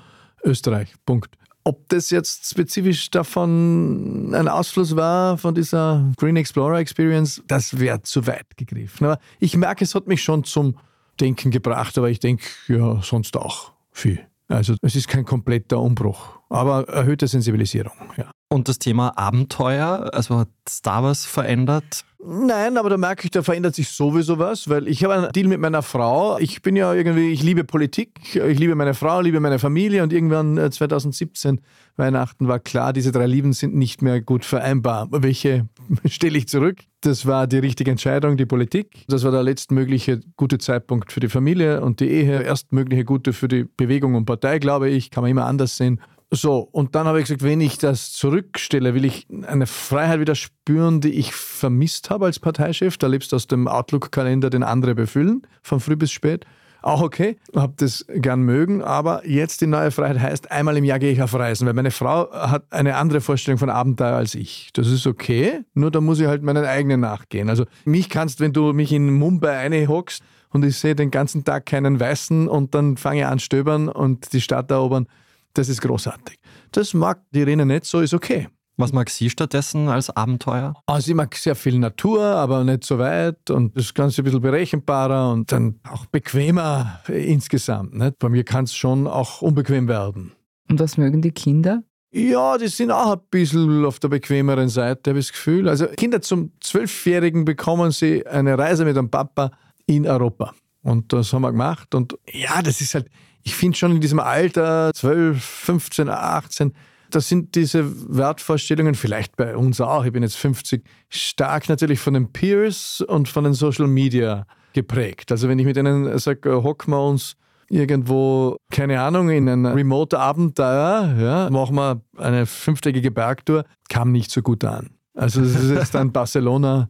Österreich. 0.42 0.92
Punkt. 1.06 1.38
Ob 1.62 1.88
das 1.88 2.10
jetzt 2.10 2.50
spezifisch 2.50 3.10
davon 3.10 4.34
ein 4.34 4.48
Ausfluss 4.48 4.96
war 4.96 5.38
von 5.38 5.54
dieser 5.54 6.12
Green 6.16 6.34
Explorer 6.34 6.80
Experience, 6.80 7.44
das 7.46 7.78
wäre 7.78 8.02
zu 8.02 8.26
weit 8.26 8.56
gegriffen. 8.56 9.06
Aber 9.06 9.20
ich 9.38 9.56
merke, 9.56 9.84
es 9.84 9.94
hat 9.94 10.08
mich 10.08 10.20
schon 10.20 10.42
zum 10.42 10.76
Denken 11.20 11.50
gebracht, 11.50 11.96
aber 11.98 12.11
ich 12.11 12.20
denke 12.20 12.44
ja 12.68 13.00
sonst 13.03 13.37
auch 13.37 13.72
viel. 13.92 14.20
Also 14.48 14.74
es 14.83 14.94
ist 14.94 15.09
kein 15.09 15.24
kompletter 15.24 15.81
Umbruch, 15.81 16.40
aber 16.50 16.88
erhöhte 16.88 17.27
Sensibilisierung, 17.27 17.92
ja. 18.16 18.31
Und 18.50 18.68
das 18.68 18.79
Thema 18.79 19.16
Abenteuer, 19.18 20.11
also 20.12 20.38
hat 20.38 20.48
Star 20.68 21.03
Wars 21.03 21.24
verändert? 21.24 22.05
Nein, 22.26 22.78
aber 22.78 22.88
da 22.88 22.96
merke 22.96 23.24
ich, 23.24 23.30
da 23.30 23.42
verändert 23.42 23.74
sich 23.74 23.90
sowieso 23.90 24.38
was, 24.38 24.68
weil 24.68 24.88
ich 24.88 25.04
habe 25.04 25.14
einen 25.14 25.32
Deal 25.32 25.46
mit 25.46 25.60
meiner 25.60 25.82
Frau. 25.82 26.38
Ich 26.38 26.62
bin 26.62 26.74
ja 26.74 26.94
irgendwie, 26.94 27.30
ich 27.30 27.42
liebe 27.42 27.64
Politik, 27.64 28.34
ich 28.34 28.58
liebe 28.58 28.74
meine 28.74 28.94
Frau, 28.94 29.20
liebe 29.20 29.40
meine 29.40 29.58
Familie 29.58 30.02
und 30.02 30.12
irgendwann 30.12 30.72
2017 30.72 31.58
äh, 31.58 31.60
Weihnachten 31.96 32.48
war 32.48 32.60
klar, 32.60 32.94
diese 32.94 33.12
drei 33.12 33.26
Lieben 33.26 33.52
sind 33.52 33.74
nicht 33.74 34.00
mehr 34.00 34.22
gut 34.22 34.46
vereinbar. 34.46 35.08
Welche 35.10 35.68
stelle 36.06 36.38
ich 36.38 36.48
zurück? 36.48 36.78
Das 37.02 37.26
war 37.26 37.46
die 37.46 37.58
richtige 37.58 37.90
Entscheidung, 37.90 38.38
die 38.38 38.46
Politik. 38.46 39.04
Das 39.08 39.24
war 39.24 39.30
der 39.30 39.42
letztmögliche 39.42 40.20
gute 40.37 40.56
Zeitpunkt 40.56 41.12
für 41.12 41.20
die 41.20 41.28
Familie 41.28 41.82
und 41.82 42.00
die 42.00 42.08
Ehe. 42.08 42.42
Erstmögliche 42.42 43.04
gute 43.04 43.34
für 43.34 43.48
die 43.48 43.64
Bewegung 43.64 44.14
und 44.14 44.24
Partei, 44.24 44.58
glaube 44.58 44.88
ich. 44.88 45.10
Kann 45.10 45.22
man 45.22 45.30
immer 45.30 45.44
anders 45.44 45.76
sehen. 45.76 46.00
So, 46.35 46.68
und 46.73 46.97
dann 46.97 47.07
habe 47.07 47.20
ich 47.20 47.27
gesagt, 47.27 47.44
wenn 47.44 47.61
ich 47.61 47.79
das 47.79 48.12
zurückstelle, 48.12 48.94
will 48.94 49.05
ich 49.05 49.29
eine 49.47 49.68
Freiheit 49.68 50.18
wieder 50.18 50.35
spüren, 50.35 51.01
die 51.01 51.12
ich 51.12 51.33
vermisst 51.33 52.11
habe 52.11 52.27
als 52.27 52.40
Parteichef. 52.40 52.99
Da 52.99 53.07
lebst 53.07 53.31
du 53.31 53.37
aus 53.37 53.47
dem 53.47 53.68
Outlook-Kalender, 53.68 54.51
den 54.51 54.64
andere 54.64 54.97
befüllen, 54.97 55.47
von 55.62 55.79
früh 55.79 55.94
bis 55.94 56.11
spät. 56.11 56.44
auch 56.85 57.01
okay, 57.01 57.38
habe 57.57 57.73
das 57.77 58.05
gern 58.09 58.42
mögen, 58.42 58.83
aber 58.83 59.27
jetzt 59.27 59.61
die 59.61 59.66
neue 59.66 59.90
Freiheit 59.90 60.20
heißt, 60.20 60.51
einmal 60.51 60.77
im 60.77 60.85
Jahr 60.85 60.99
gehe 60.99 61.12
ich 61.12 61.23
auf 61.23 61.35
Reisen, 61.35 61.66
weil 61.66 61.73
meine 61.73 61.90
Frau 61.90 62.31
hat 62.31 62.64
eine 62.70 62.97
andere 62.97 63.20
Vorstellung 63.20 63.59
von 63.59 63.70
Abenteuer 63.70 64.16
als 64.16 64.35
ich. 64.35 64.70
Das 64.75 64.88
ist 64.88 65.07
okay, 65.07 65.61
nur 65.73 65.90
da 65.90 66.01
muss 66.01 66.20
ich 66.20 66.27
halt 66.27 66.42
meinen 66.42 66.64
eigenen 66.64 67.01
nachgehen. 67.01 67.49
Also 67.49 67.64
mich 67.85 68.11
kannst, 68.11 68.40
wenn 68.40 68.53
du 68.53 68.73
mich 68.73 68.92
in 68.92 69.11
Mumbai 69.12 69.57
einhockst 69.57 70.23
und 70.51 70.64
ich 70.64 70.77
sehe 70.77 70.94
den 70.94 71.11
ganzen 71.11 71.44
Tag 71.44 71.66
keinen 71.66 71.99
Weißen 71.99 72.49
und 72.49 72.75
dann 72.75 72.97
fange 72.97 73.20
ich 73.20 73.27
an 73.27 73.38
stöbern 73.38 73.88
und 73.88 74.33
die 74.33 74.42
Stadt 74.42 74.70
erobern, 74.70 75.07
das 75.54 75.68
ist 75.68 75.80
großartig. 75.80 76.36
Das 76.72 76.94
mag 76.94 77.22
die 77.32 77.40
Irene 77.40 77.64
nicht 77.64 77.84
so, 77.86 78.00
ist 78.00 78.14
okay. 78.14 78.48
Was 78.76 78.92
mag 78.92 79.08
sie 79.08 79.30
stattdessen 79.30 79.88
als 79.88 80.10
Abenteuer? 80.10 80.74
Also 80.86 81.12
ich 81.12 81.14
mag 81.14 81.34
sehr 81.36 81.54
viel 81.54 81.78
Natur, 81.78 82.22
aber 82.24 82.64
nicht 82.64 82.82
so 82.84 82.98
weit 82.98 83.48
und 83.48 83.76
das 83.78 83.94
Ganze 83.94 84.20
ein 84.20 84.24
bisschen 84.24 84.40
berechenbarer 84.40 85.30
und 85.30 85.52
dann 85.52 85.78
auch 85.88 86.06
bequemer 86.06 87.00
insgesamt. 87.06 87.94
Nicht? 87.94 88.18
Bei 88.18 88.28
mir 88.28 88.42
kann 88.42 88.64
es 88.64 88.74
schon 88.74 89.06
auch 89.06 89.42
unbequem 89.42 89.86
werden. 89.86 90.32
Und 90.68 90.80
was 90.80 90.96
mögen 90.96 91.22
die 91.22 91.30
Kinder? 91.30 91.84
Ja, 92.10 92.58
die 92.58 92.68
sind 92.68 92.90
auch 92.90 93.12
ein 93.12 93.20
bisschen 93.30 93.84
auf 93.84 94.00
der 94.00 94.08
bequemeren 94.08 94.68
Seite, 94.68 95.10
habe 95.10 95.20
ich 95.20 95.26
das 95.26 95.32
Gefühl. 95.32 95.68
Also 95.68 95.86
Kinder 95.86 96.20
zum 96.20 96.52
Zwölfjährigen 96.60 97.44
bekommen 97.44 97.92
sie 97.92 98.26
eine 98.26 98.58
Reise 98.58 98.84
mit 98.84 98.98
einem 98.98 99.10
Papa 99.10 99.52
in 99.86 100.06
Europa. 100.06 100.52
Und 100.82 101.12
das 101.12 101.32
haben 101.32 101.42
wir 101.42 101.50
gemacht. 101.52 101.94
Und 101.94 102.16
ja, 102.32 102.60
das 102.62 102.80
ist 102.80 102.94
halt, 102.94 103.08
ich 103.44 103.54
finde 103.54 103.76
schon 103.76 103.92
in 103.92 104.00
diesem 104.00 104.18
Alter, 104.18 104.92
12, 104.94 105.42
15, 105.42 106.09
18, 106.09 106.72
das 107.11 107.28
sind 107.28 107.54
diese 107.54 107.85
Wertvorstellungen, 108.16 108.94
vielleicht 108.94 109.37
bei 109.37 109.57
uns 109.57 109.80
auch, 109.80 110.04
ich 110.04 110.12
bin 110.12 110.22
jetzt 110.22 110.37
50, 110.37 110.83
stark 111.09 111.68
natürlich 111.68 112.00
von 112.00 112.14
den 112.14 112.33
Peers 112.33 113.02
und 113.07 113.28
von 113.28 113.44
den 113.44 113.52
Social 113.52 113.87
Media 113.87 114.46
geprägt. 114.72 115.30
Also 115.30 115.48
wenn 115.48 115.59
ich 115.59 115.66
mit 115.66 115.76
denen 115.76 116.18
sage, 116.18 116.62
hocken 116.62 116.92
wir 116.92 117.00
uns 117.00 117.37
irgendwo, 117.68 118.57
keine 118.70 119.00
Ahnung, 119.00 119.30
in 119.30 119.48
ein 119.48 119.66
remote 119.66 120.18
Abenteuer, 120.18 121.14
ja, 121.18 121.50
machen 121.50 121.76
wir 121.76 122.00
eine 122.16 122.46
fünftägige 122.46 123.11
Bergtour, 123.11 123.64
kam 123.88 124.11
nicht 124.11 124.30
so 124.30 124.42
gut 124.42 124.64
an. 124.64 124.90
Also 125.14 125.42
es 125.42 125.54
ist 125.54 125.94
dann 125.94 126.12
Barcelona, 126.12 126.88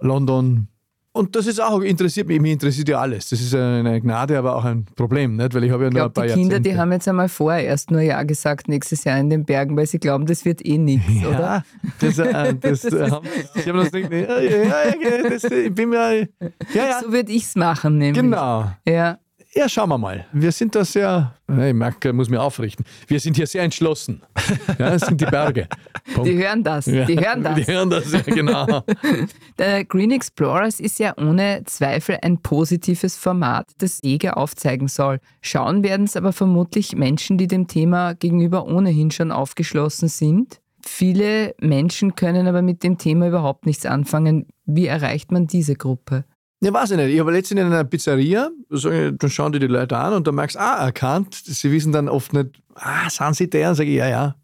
London, 0.00 0.68
und 1.16 1.36
das 1.36 1.46
ist 1.46 1.62
auch, 1.62 1.80
interessiert 1.80 2.26
mich, 2.26 2.40
mich 2.40 2.52
interessiert 2.54 2.88
ja 2.88 2.98
alles. 3.00 3.28
Das 3.28 3.40
ist 3.40 3.54
eine 3.54 4.00
Gnade, 4.00 4.36
aber 4.36 4.56
auch 4.56 4.64
ein 4.64 4.84
Problem, 4.96 5.36
nicht? 5.36 5.54
weil 5.54 5.62
ich 5.62 5.70
habe 5.70 5.84
ja 5.84 5.90
nur 5.90 6.00
glaub, 6.00 6.10
ein 6.10 6.12
paar 6.12 6.26
Die 6.26 6.32
Kinder, 6.32 6.56
Jahrzehnte. 6.56 6.70
die 6.70 6.76
haben 6.76 6.90
jetzt 6.90 7.06
einmal 7.06 7.28
vorher 7.28 7.64
erst 7.64 7.92
nur 7.92 8.00
Ja 8.00 8.24
gesagt, 8.24 8.66
nächstes 8.66 9.04
Jahr 9.04 9.16
in 9.18 9.30
den 9.30 9.44
Bergen, 9.44 9.76
weil 9.76 9.86
sie 9.86 10.00
glauben, 10.00 10.26
das 10.26 10.44
wird 10.44 10.66
eh 10.66 10.76
nichts, 10.76 11.08
ja, 11.22 11.28
oder? 11.28 11.64
Das, 12.00 12.18
äh, 12.18 12.54
das, 12.60 12.82
das 12.82 12.92
äh, 12.92 13.10
haben, 13.12 13.28
ich 13.54 13.68
habe 13.68 13.78
das 13.78 13.92
nicht, 13.92 14.10
ja, 14.10 14.40
ja, 14.40 14.62
ja, 14.64 15.30
das, 15.30 15.44
ich 15.44 15.72
bin 15.72 15.90
mir, 15.90 16.20
ja, 16.20 16.26
ja. 16.74 17.00
So 17.00 17.12
würde 17.12 17.30
ich 17.30 17.44
es 17.44 17.54
machen, 17.54 17.98
nämlich. 17.98 18.20
Genau. 18.20 18.72
Ja. 18.84 19.18
Ja, 19.56 19.68
schauen 19.68 19.88
wir 19.88 19.98
mal. 19.98 20.26
Wir 20.32 20.50
sind 20.50 20.74
da 20.74 20.84
sehr, 20.84 21.32
ich 21.48 21.74
merke, 21.74 22.12
muss 22.12 22.28
mich 22.28 22.40
aufrichten. 22.40 22.84
Wir 23.06 23.20
sind 23.20 23.36
hier 23.36 23.46
sehr 23.46 23.62
entschlossen. 23.62 24.22
Ja, 24.78 24.90
das 24.90 25.02
sind 25.02 25.20
die 25.20 25.26
Berge. 25.26 25.68
Punkt. 26.14 26.28
Die 26.28 26.36
hören 26.36 26.64
das, 26.64 26.86
die 26.86 26.92
Ja, 26.92 27.06
hören 27.06 27.42
das. 27.44 27.54
Die 27.54 27.66
hören 27.66 27.90
das, 27.90 28.12
ja, 28.12 28.20
genau. 28.22 28.82
Der 29.58 29.84
Green 29.84 30.10
Explorers 30.10 30.80
ist 30.80 30.98
ja 30.98 31.14
ohne 31.16 31.62
Zweifel 31.64 32.18
ein 32.22 32.38
positives 32.42 33.16
Format, 33.16 33.68
das 33.78 34.00
Jäger 34.02 34.36
aufzeigen 34.36 34.88
soll. 34.88 35.20
Schauen 35.42 35.84
werden 35.84 36.06
es 36.06 36.16
aber 36.16 36.32
vermutlich 36.32 36.96
Menschen, 36.96 37.38
die 37.38 37.46
dem 37.46 37.68
Thema 37.68 38.14
gegenüber 38.14 38.66
ohnehin 38.66 39.12
schon 39.12 39.30
aufgeschlossen 39.30 40.08
sind. 40.08 40.60
Viele 40.84 41.54
Menschen 41.60 42.16
können 42.16 42.46
aber 42.46 42.62
mit 42.62 42.82
dem 42.82 42.98
Thema 42.98 43.28
überhaupt 43.28 43.64
nichts 43.64 43.86
anfangen. 43.86 44.46
Wie 44.66 44.86
erreicht 44.86 45.30
man 45.30 45.46
diese 45.46 45.74
Gruppe? 45.76 46.24
Ja, 46.64 46.72
weiß 46.72 46.92
ich 46.92 46.96
nicht. 46.96 47.12
Ich 47.12 47.20
habe 47.20 47.30
letztens 47.30 47.60
in 47.60 47.66
einer 47.66 47.84
Pizzeria, 47.84 48.48
dann 48.70 49.30
schauen 49.30 49.52
die 49.52 49.58
die 49.58 49.66
Leute 49.66 49.98
an 49.98 50.14
und 50.14 50.26
dann 50.26 50.34
merkst 50.34 50.56
du, 50.56 50.60
ah, 50.60 50.86
erkannt. 50.86 51.34
Sie 51.34 51.70
wissen 51.70 51.92
dann 51.92 52.08
oft 52.08 52.32
nicht, 52.32 52.58
ah, 52.76 53.10
sind 53.10 53.36
sie 53.36 53.50
der? 53.50 53.68
Und 53.68 53.74
sage 53.74 53.90
ich, 53.90 53.96
ja, 53.96 54.08
ja, 54.08 54.34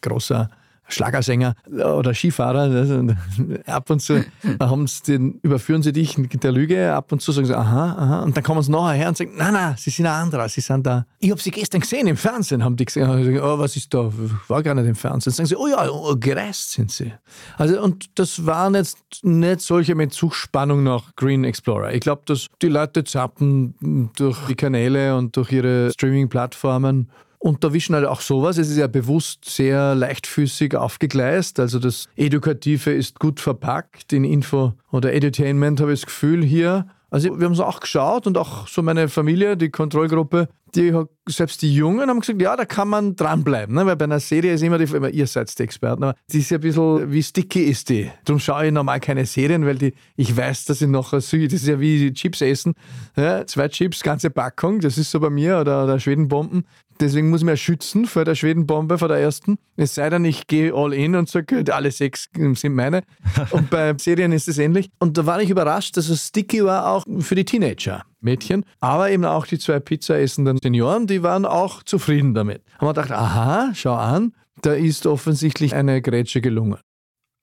großer 0.00 0.48
Schlagersänger 0.88 1.54
oder 1.70 2.14
Skifahrer. 2.14 3.16
Ab 3.66 3.90
und 3.90 4.00
zu 4.00 4.24
haben 4.60 4.86
sie 4.86 5.02
den, 5.02 5.40
überführen 5.42 5.82
sie 5.82 5.92
dich 5.92 6.18
mit 6.18 6.42
der 6.42 6.52
Lüge, 6.52 6.94
ab 6.94 7.12
und 7.12 7.20
zu 7.20 7.32
sagen 7.32 7.46
sie, 7.46 7.56
aha, 7.56 7.92
aha. 7.92 8.22
Und 8.22 8.36
dann 8.36 8.44
kommen 8.44 8.62
sie 8.62 8.70
nachher 8.70 8.94
her 8.94 9.08
und 9.08 9.16
sagen, 9.16 9.32
nein, 9.36 9.52
nein, 9.52 9.74
sie 9.78 9.90
sind 9.90 10.06
ein 10.06 10.12
anderer, 10.12 10.48
sie 10.48 10.60
sind 10.60 10.86
da. 10.86 11.06
Ich 11.18 11.30
habe 11.30 11.40
sie 11.40 11.50
gestern 11.50 11.80
gesehen 11.80 12.06
im 12.06 12.16
Fernsehen, 12.16 12.62
haben 12.64 12.76
die 12.76 12.84
gesehen. 12.84 13.06
Gesagt, 13.06 13.44
oh, 13.44 13.58
was 13.58 13.76
ist 13.76 13.92
da? 13.92 14.10
War 14.48 14.62
gar 14.62 14.74
nicht 14.74 14.86
im 14.86 14.94
Fernsehen. 14.94 15.32
Dann 15.36 15.46
sagen 15.46 15.46
sie, 15.46 15.56
oh 15.56 15.66
ja, 15.66 15.88
oh, 15.88 16.14
gereist 16.18 16.72
sind 16.72 16.90
sie. 16.90 17.12
Also, 17.56 17.80
und 17.82 18.06
das 18.18 18.46
waren 18.46 18.74
jetzt 18.74 18.98
nicht 19.22 19.60
solche 19.60 19.94
mit 19.94 20.12
Zugspannung 20.12 20.82
nach 20.84 21.14
Green 21.16 21.44
Explorer. 21.44 21.92
Ich 21.92 22.00
glaube, 22.00 22.22
dass 22.26 22.46
die 22.62 22.68
Leute 22.68 23.04
zappen 23.04 24.10
durch 24.16 24.38
die 24.48 24.54
Kanäle 24.54 25.16
und 25.16 25.36
durch 25.36 25.52
ihre 25.52 25.90
Streaming-Plattformen 25.92 27.08
und 27.46 27.62
da 27.62 27.72
wischen 27.72 27.94
halt 27.94 28.06
auch 28.06 28.20
sowas. 28.20 28.58
Es 28.58 28.68
ist 28.68 28.76
ja 28.76 28.88
bewusst 28.88 29.44
sehr 29.44 29.94
leichtfüßig 29.94 30.74
aufgegleist. 30.76 31.60
Also 31.60 31.78
das 31.78 32.08
Edukative 32.16 32.92
ist 32.92 33.20
gut 33.20 33.38
verpackt 33.38 34.12
in 34.12 34.24
Info 34.24 34.72
oder 34.90 35.14
Edutainment, 35.14 35.80
habe 35.80 35.92
ich 35.92 36.00
das 36.00 36.06
Gefühl 36.06 36.44
hier. 36.44 36.88
Also 37.08 37.38
wir 37.38 37.46
haben 37.46 37.52
es 37.52 37.60
auch 37.60 37.78
geschaut 37.78 38.26
und 38.26 38.36
auch 38.36 38.66
so 38.66 38.82
meine 38.82 39.08
Familie, 39.08 39.56
die 39.56 39.70
Kontrollgruppe, 39.70 40.48
die 40.74 40.92
selbst 41.28 41.62
die 41.62 41.72
Jungen 41.72 42.10
haben 42.10 42.18
gesagt, 42.18 42.42
ja, 42.42 42.56
da 42.56 42.64
kann 42.64 42.88
man 42.88 43.14
dranbleiben. 43.14 43.74
Ne? 43.74 43.86
Weil 43.86 43.96
bei 43.96 44.06
einer 44.06 44.18
Serie 44.18 44.52
ist 44.52 44.62
immer 44.62 44.78
die, 44.78 44.92
immer, 44.92 45.08
ihr 45.08 45.28
seid 45.28 45.56
die 45.56 45.62
Experten, 45.62 46.02
aber 46.02 46.16
die 46.30 46.40
ist 46.40 46.50
ja 46.50 46.58
ein 46.58 46.62
bisschen, 46.62 47.12
wie 47.12 47.22
sticky 47.22 47.62
ist 47.62 47.88
die. 47.88 48.10
Darum 48.24 48.40
schaue 48.40 48.66
ich 48.66 48.72
normal 48.72 48.98
keine 48.98 49.24
Serien, 49.24 49.64
weil 49.64 49.78
die, 49.78 49.94
ich 50.16 50.36
weiß, 50.36 50.64
dass 50.64 50.82
ich 50.82 50.88
noch, 50.88 51.12
das 51.12 51.32
ist 51.32 51.66
ja 51.66 51.78
wie 51.78 52.12
Chips 52.12 52.40
essen. 52.40 52.74
Ja? 53.16 53.46
Zwei 53.46 53.68
Chips, 53.68 54.02
ganze 54.02 54.30
Packung, 54.30 54.80
das 54.80 54.98
ist 54.98 55.12
so 55.12 55.20
bei 55.20 55.30
mir, 55.30 55.60
oder, 55.60 55.84
oder 55.84 56.00
Schwedenbomben. 56.00 56.66
Deswegen 57.00 57.30
muss 57.30 57.42
ich 57.42 57.46
mich 57.46 57.62
schützen 57.62 58.06
vor 58.06 58.24
der 58.24 58.34
Schwedenbombe, 58.34 58.98
vor 58.98 59.08
der 59.08 59.18
ersten. 59.18 59.58
Es 59.76 59.94
sei 59.94 60.08
denn, 60.08 60.24
ich 60.24 60.46
gehe 60.46 60.72
all 60.74 60.92
in 60.92 61.14
und 61.14 61.28
sage, 61.28 61.64
alle 61.74 61.90
sechs 61.90 62.28
sind 62.34 62.74
meine. 62.74 63.02
Und 63.50 63.70
bei 63.70 63.94
Serien 63.98 64.32
ist 64.32 64.48
es 64.48 64.58
ähnlich. 64.58 64.88
Und 64.98 65.18
da 65.18 65.26
war 65.26 65.40
ich 65.40 65.50
überrascht, 65.50 65.96
dass 65.96 66.08
es 66.08 66.28
sticky 66.28 66.64
war 66.64 66.90
auch 66.90 67.04
für 67.20 67.34
die 67.34 67.44
Teenager. 67.44 68.04
Mädchen, 68.20 68.64
aber 68.80 69.10
eben 69.10 69.24
auch 69.24 69.46
die 69.46 69.58
zwei 69.58 69.78
Pizza 69.78 70.18
essenden 70.18 70.58
Senioren, 70.60 71.06
die 71.06 71.22
waren 71.22 71.44
auch 71.44 71.82
zufrieden 71.82 72.34
damit. 72.34 72.62
Haben 72.78 72.88
wir 72.88 72.94
gedacht, 72.94 73.12
aha, 73.12 73.70
schau 73.74 73.94
an, 73.94 74.32
da 74.62 74.72
ist 74.72 75.06
offensichtlich 75.06 75.74
eine 75.74 76.02
Grätsche 76.02 76.40
gelungen. 76.40 76.78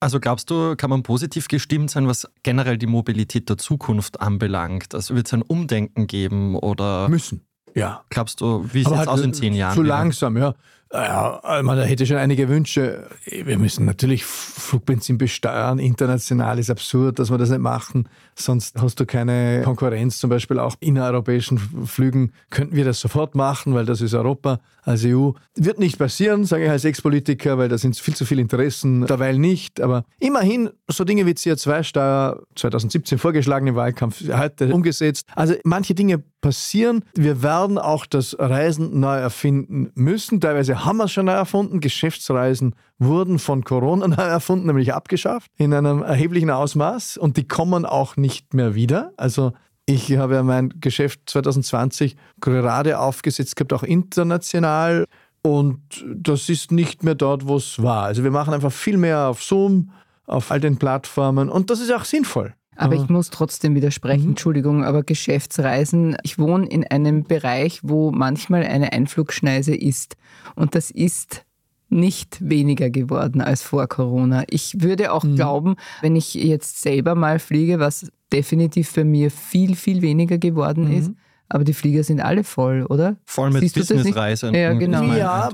Also 0.03 0.19
glaubst 0.19 0.49
du, 0.49 0.75
kann 0.75 0.89
man 0.89 1.01
positiv 1.01 1.47
gestimmt 1.47 1.89
sein, 1.89 2.07
was 2.07 2.27
generell 2.43 2.77
die 2.77 2.87
Mobilität 2.87 3.47
der 3.47 3.57
Zukunft 3.57 4.19
anbelangt? 4.19 4.93
Also 4.93 5.15
wird 5.15 5.27
es 5.27 5.33
ein 5.33 5.41
Umdenken 5.41 6.07
geben 6.07 6.57
oder 6.57 7.07
Müssen. 7.07 7.45
Ja. 7.75 8.03
glaubst 8.09 8.41
du, 8.41 8.65
wie 8.71 8.79
sieht 8.83 8.91
es 8.91 8.97
halt 8.97 9.07
aus 9.07 9.21
in 9.21 9.33
zehn 9.33 9.53
Jahren? 9.53 9.75
Zu 9.75 9.83
Wie- 9.83 9.87
langsam, 9.87 10.37
ja. 10.37 10.53
Ja, 10.95 11.41
man 11.63 11.79
hätte 11.79 12.05
schon 12.05 12.17
einige 12.17 12.47
Wünsche. 12.49 13.07
Wir 13.25 13.57
müssen 13.57 13.83
natürlich 13.85 14.23
Flugbenzin 14.25 15.17
besteuern. 15.17 15.79
International 15.79 16.59
ist 16.59 16.69
absurd, 16.69 17.17
dass 17.17 17.31
wir 17.31 17.39
das 17.39 17.49
nicht 17.49 17.61
machen. 17.61 18.07
Sonst 18.35 18.79
hast 18.79 18.99
du 18.99 19.07
keine 19.07 19.61
Konkurrenz. 19.63 20.19
Zum 20.19 20.29
Beispiel 20.29 20.59
auch 20.59 20.75
innereuropäischen 20.81 21.57
Flügen 21.87 22.31
könnten 22.51 22.75
wir 22.75 22.85
das 22.85 22.99
sofort 22.99 23.33
machen, 23.33 23.73
weil 23.73 23.85
das 23.87 24.01
ist 24.01 24.13
Europa 24.13 24.59
als 24.83 25.03
EU. 25.03 25.31
Wird 25.55 25.79
nicht 25.79 25.97
passieren, 25.97 26.45
sage 26.45 26.65
ich 26.65 26.69
als 26.69 26.85
Ex-Politiker, 26.85 27.57
weil 27.57 27.69
da 27.69 27.79
sind 27.79 27.97
viel 27.97 28.13
zu 28.15 28.23
viele 28.25 28.43
Interessen. 28.43 29.07
Derweil 29.07 29.39
nicht. 29.39 29.81
Aber 29.81 30.05
immerhin 30.19 30.69
so 30.91 31.03
Dinge 31.05 31.25
wie 31.25 31.31
CO2-Steuer 31.31 32.39
2017 32.55 33.17
vorgeschlagen 33.17 33.65
im 33.65 33.75
Wahlkampf, 33.75 34.21
heute 34.31 34.71
umgesetzt. 34.71 35.25
Also 35.35 35.55
manche 35.63 35.95
Dinge 35.95 36.21
passieren. 36.43 37.03
Wir 37.15 37.41
werden 37.41 37.79
auch 37.79 38.05
das 38.05 38.37
Reisen 38.37 38.99
neu 38.99 39.15
erfinden 39.15 39.91
müssen. 39.95 40.39
Teilweise 40.39 40.85
haben 40.85 40.97
wir 40.97 41.05
es 41.05 41.11
schon 41.11 41.25
neu 41.25 41.31
erfunden. 41.31 41.79
Geschäftsreisen 41.79 42.75
wurden 42.99 43.39
von 43.39 43.63
Corona 43.63 44.07
neu 44.09 44.23
erfunden, 44.23 44.67
nämlich 44.67 44.93
abgeschafft 44.93 45.49
in 45.57 45.73
einem 45.73 46.03
erheblichen 46.03 46.51
Ausmaß. 46.51 47.17
Und 47.17 47.37
die 47.37 47.47
kommen 47.47 47.85
auch 47.85 48.17
nicht 48.17 48.53
mehr 48.53 48.75
wieder. 48.75 49.13
Also 49.17 49.53
ich 49.85 50.15
habe 50.17 50.35
ja 50.35 50.43
mein 50.43 50.73
Geschäft 50.79 51.21
2020 51.25 52.15
gerade 52.39 52.99
aufgesetzt 52.99 53.55
gehabt, 53.55 53.73
auch 53.73 53.83
international. 53.83 55.05
Und 55.41 55.81
das 56.13 56.49
ist 56.49 56.71
nicht 56.71 57.03
mehr 57.03 57.15
dort, 57.15 57.47
wo 57.47 57.55
es 57.55 57.81
war. 57.81 58.03
Also 58.03 58.23
wir 58.23 58.31
machen 58.31 58.53
einfach 58.53 58.71
viel 58.71 58.97
mehr 58.97 59.27
auf 59.27 59.41
Zoom, 59.41 59.91
auf 60.27 60.51
all 60.51 60.59
den 60.59 60.77
Plattformen. 60.77 61.49
Und 61.49 61.69
das 61.69 61.79
ist 61.79 61.91
auch 61.91 62.05
sinnvoll. 62.05 62.53
Aber 62.75 62.95
ich 62.95 63.07
muss 63.09 63.29
trotzdem 63.29 63.75
widersprechen, 63.75 64.29
Entschuldigung, 64.29 64.83
aber 64.83 65.03
Geschäftsreisen, 65.03 66.17
ich 66.23 66.39
wohne 66.39 66.67
in 66.67 66.85
einem 66.85 67.23
Bereich, 67.23 67.79
wo 67.83 68.11
manchmal 68.11 68.63
eine 68.63 68.93
Einflugschneise 68.93 69.75
ist. 69.75 70.15
Und 70.55 70.75
das 70.75 70.89
ist 70.89 71.45
nicht 71.89 72.37
weniger 72.41 72.89
geworden 72.89 73.41
als 73.41 73.61
vor 73.61 73.87
Corona. 73.87 74.43
Ich 74.49 74.81
würde 74.81 75.13
auch 75.13 75.23
glauben, 75.23 75.75
wenn 76.01 76.15
ich 76.15 76.33
jetzt 76.33 76.81
selber 76.81 77.15
mal 77.15 77.39
fliege, 77.39 77.79
was 77.79 78.11
definitiv 78.31 78.93
bei 78.93 79.03
mir 79.03 79.29
viel, 79.29 79.75
viel 79.75 80.01
weniger 80.01 80.39
geworden 80.39 80.91
ist, 80.91 81.11
aber 81.49 81.63
die 81.63 81.73
Flieger 81.73 82.03
sind 82.03 82.19
alle 82.19 82.43
voll, 82.43 82.83
oder? 82.89 83.17
Vor 83.25 83.45
allem 83.45 83.53
mit? 83.53 83.73
Businessreisen. 83.73 84.55
Ja, 84.55 84.73
genau. 84.73 85.03
Ja, 85.13 85.49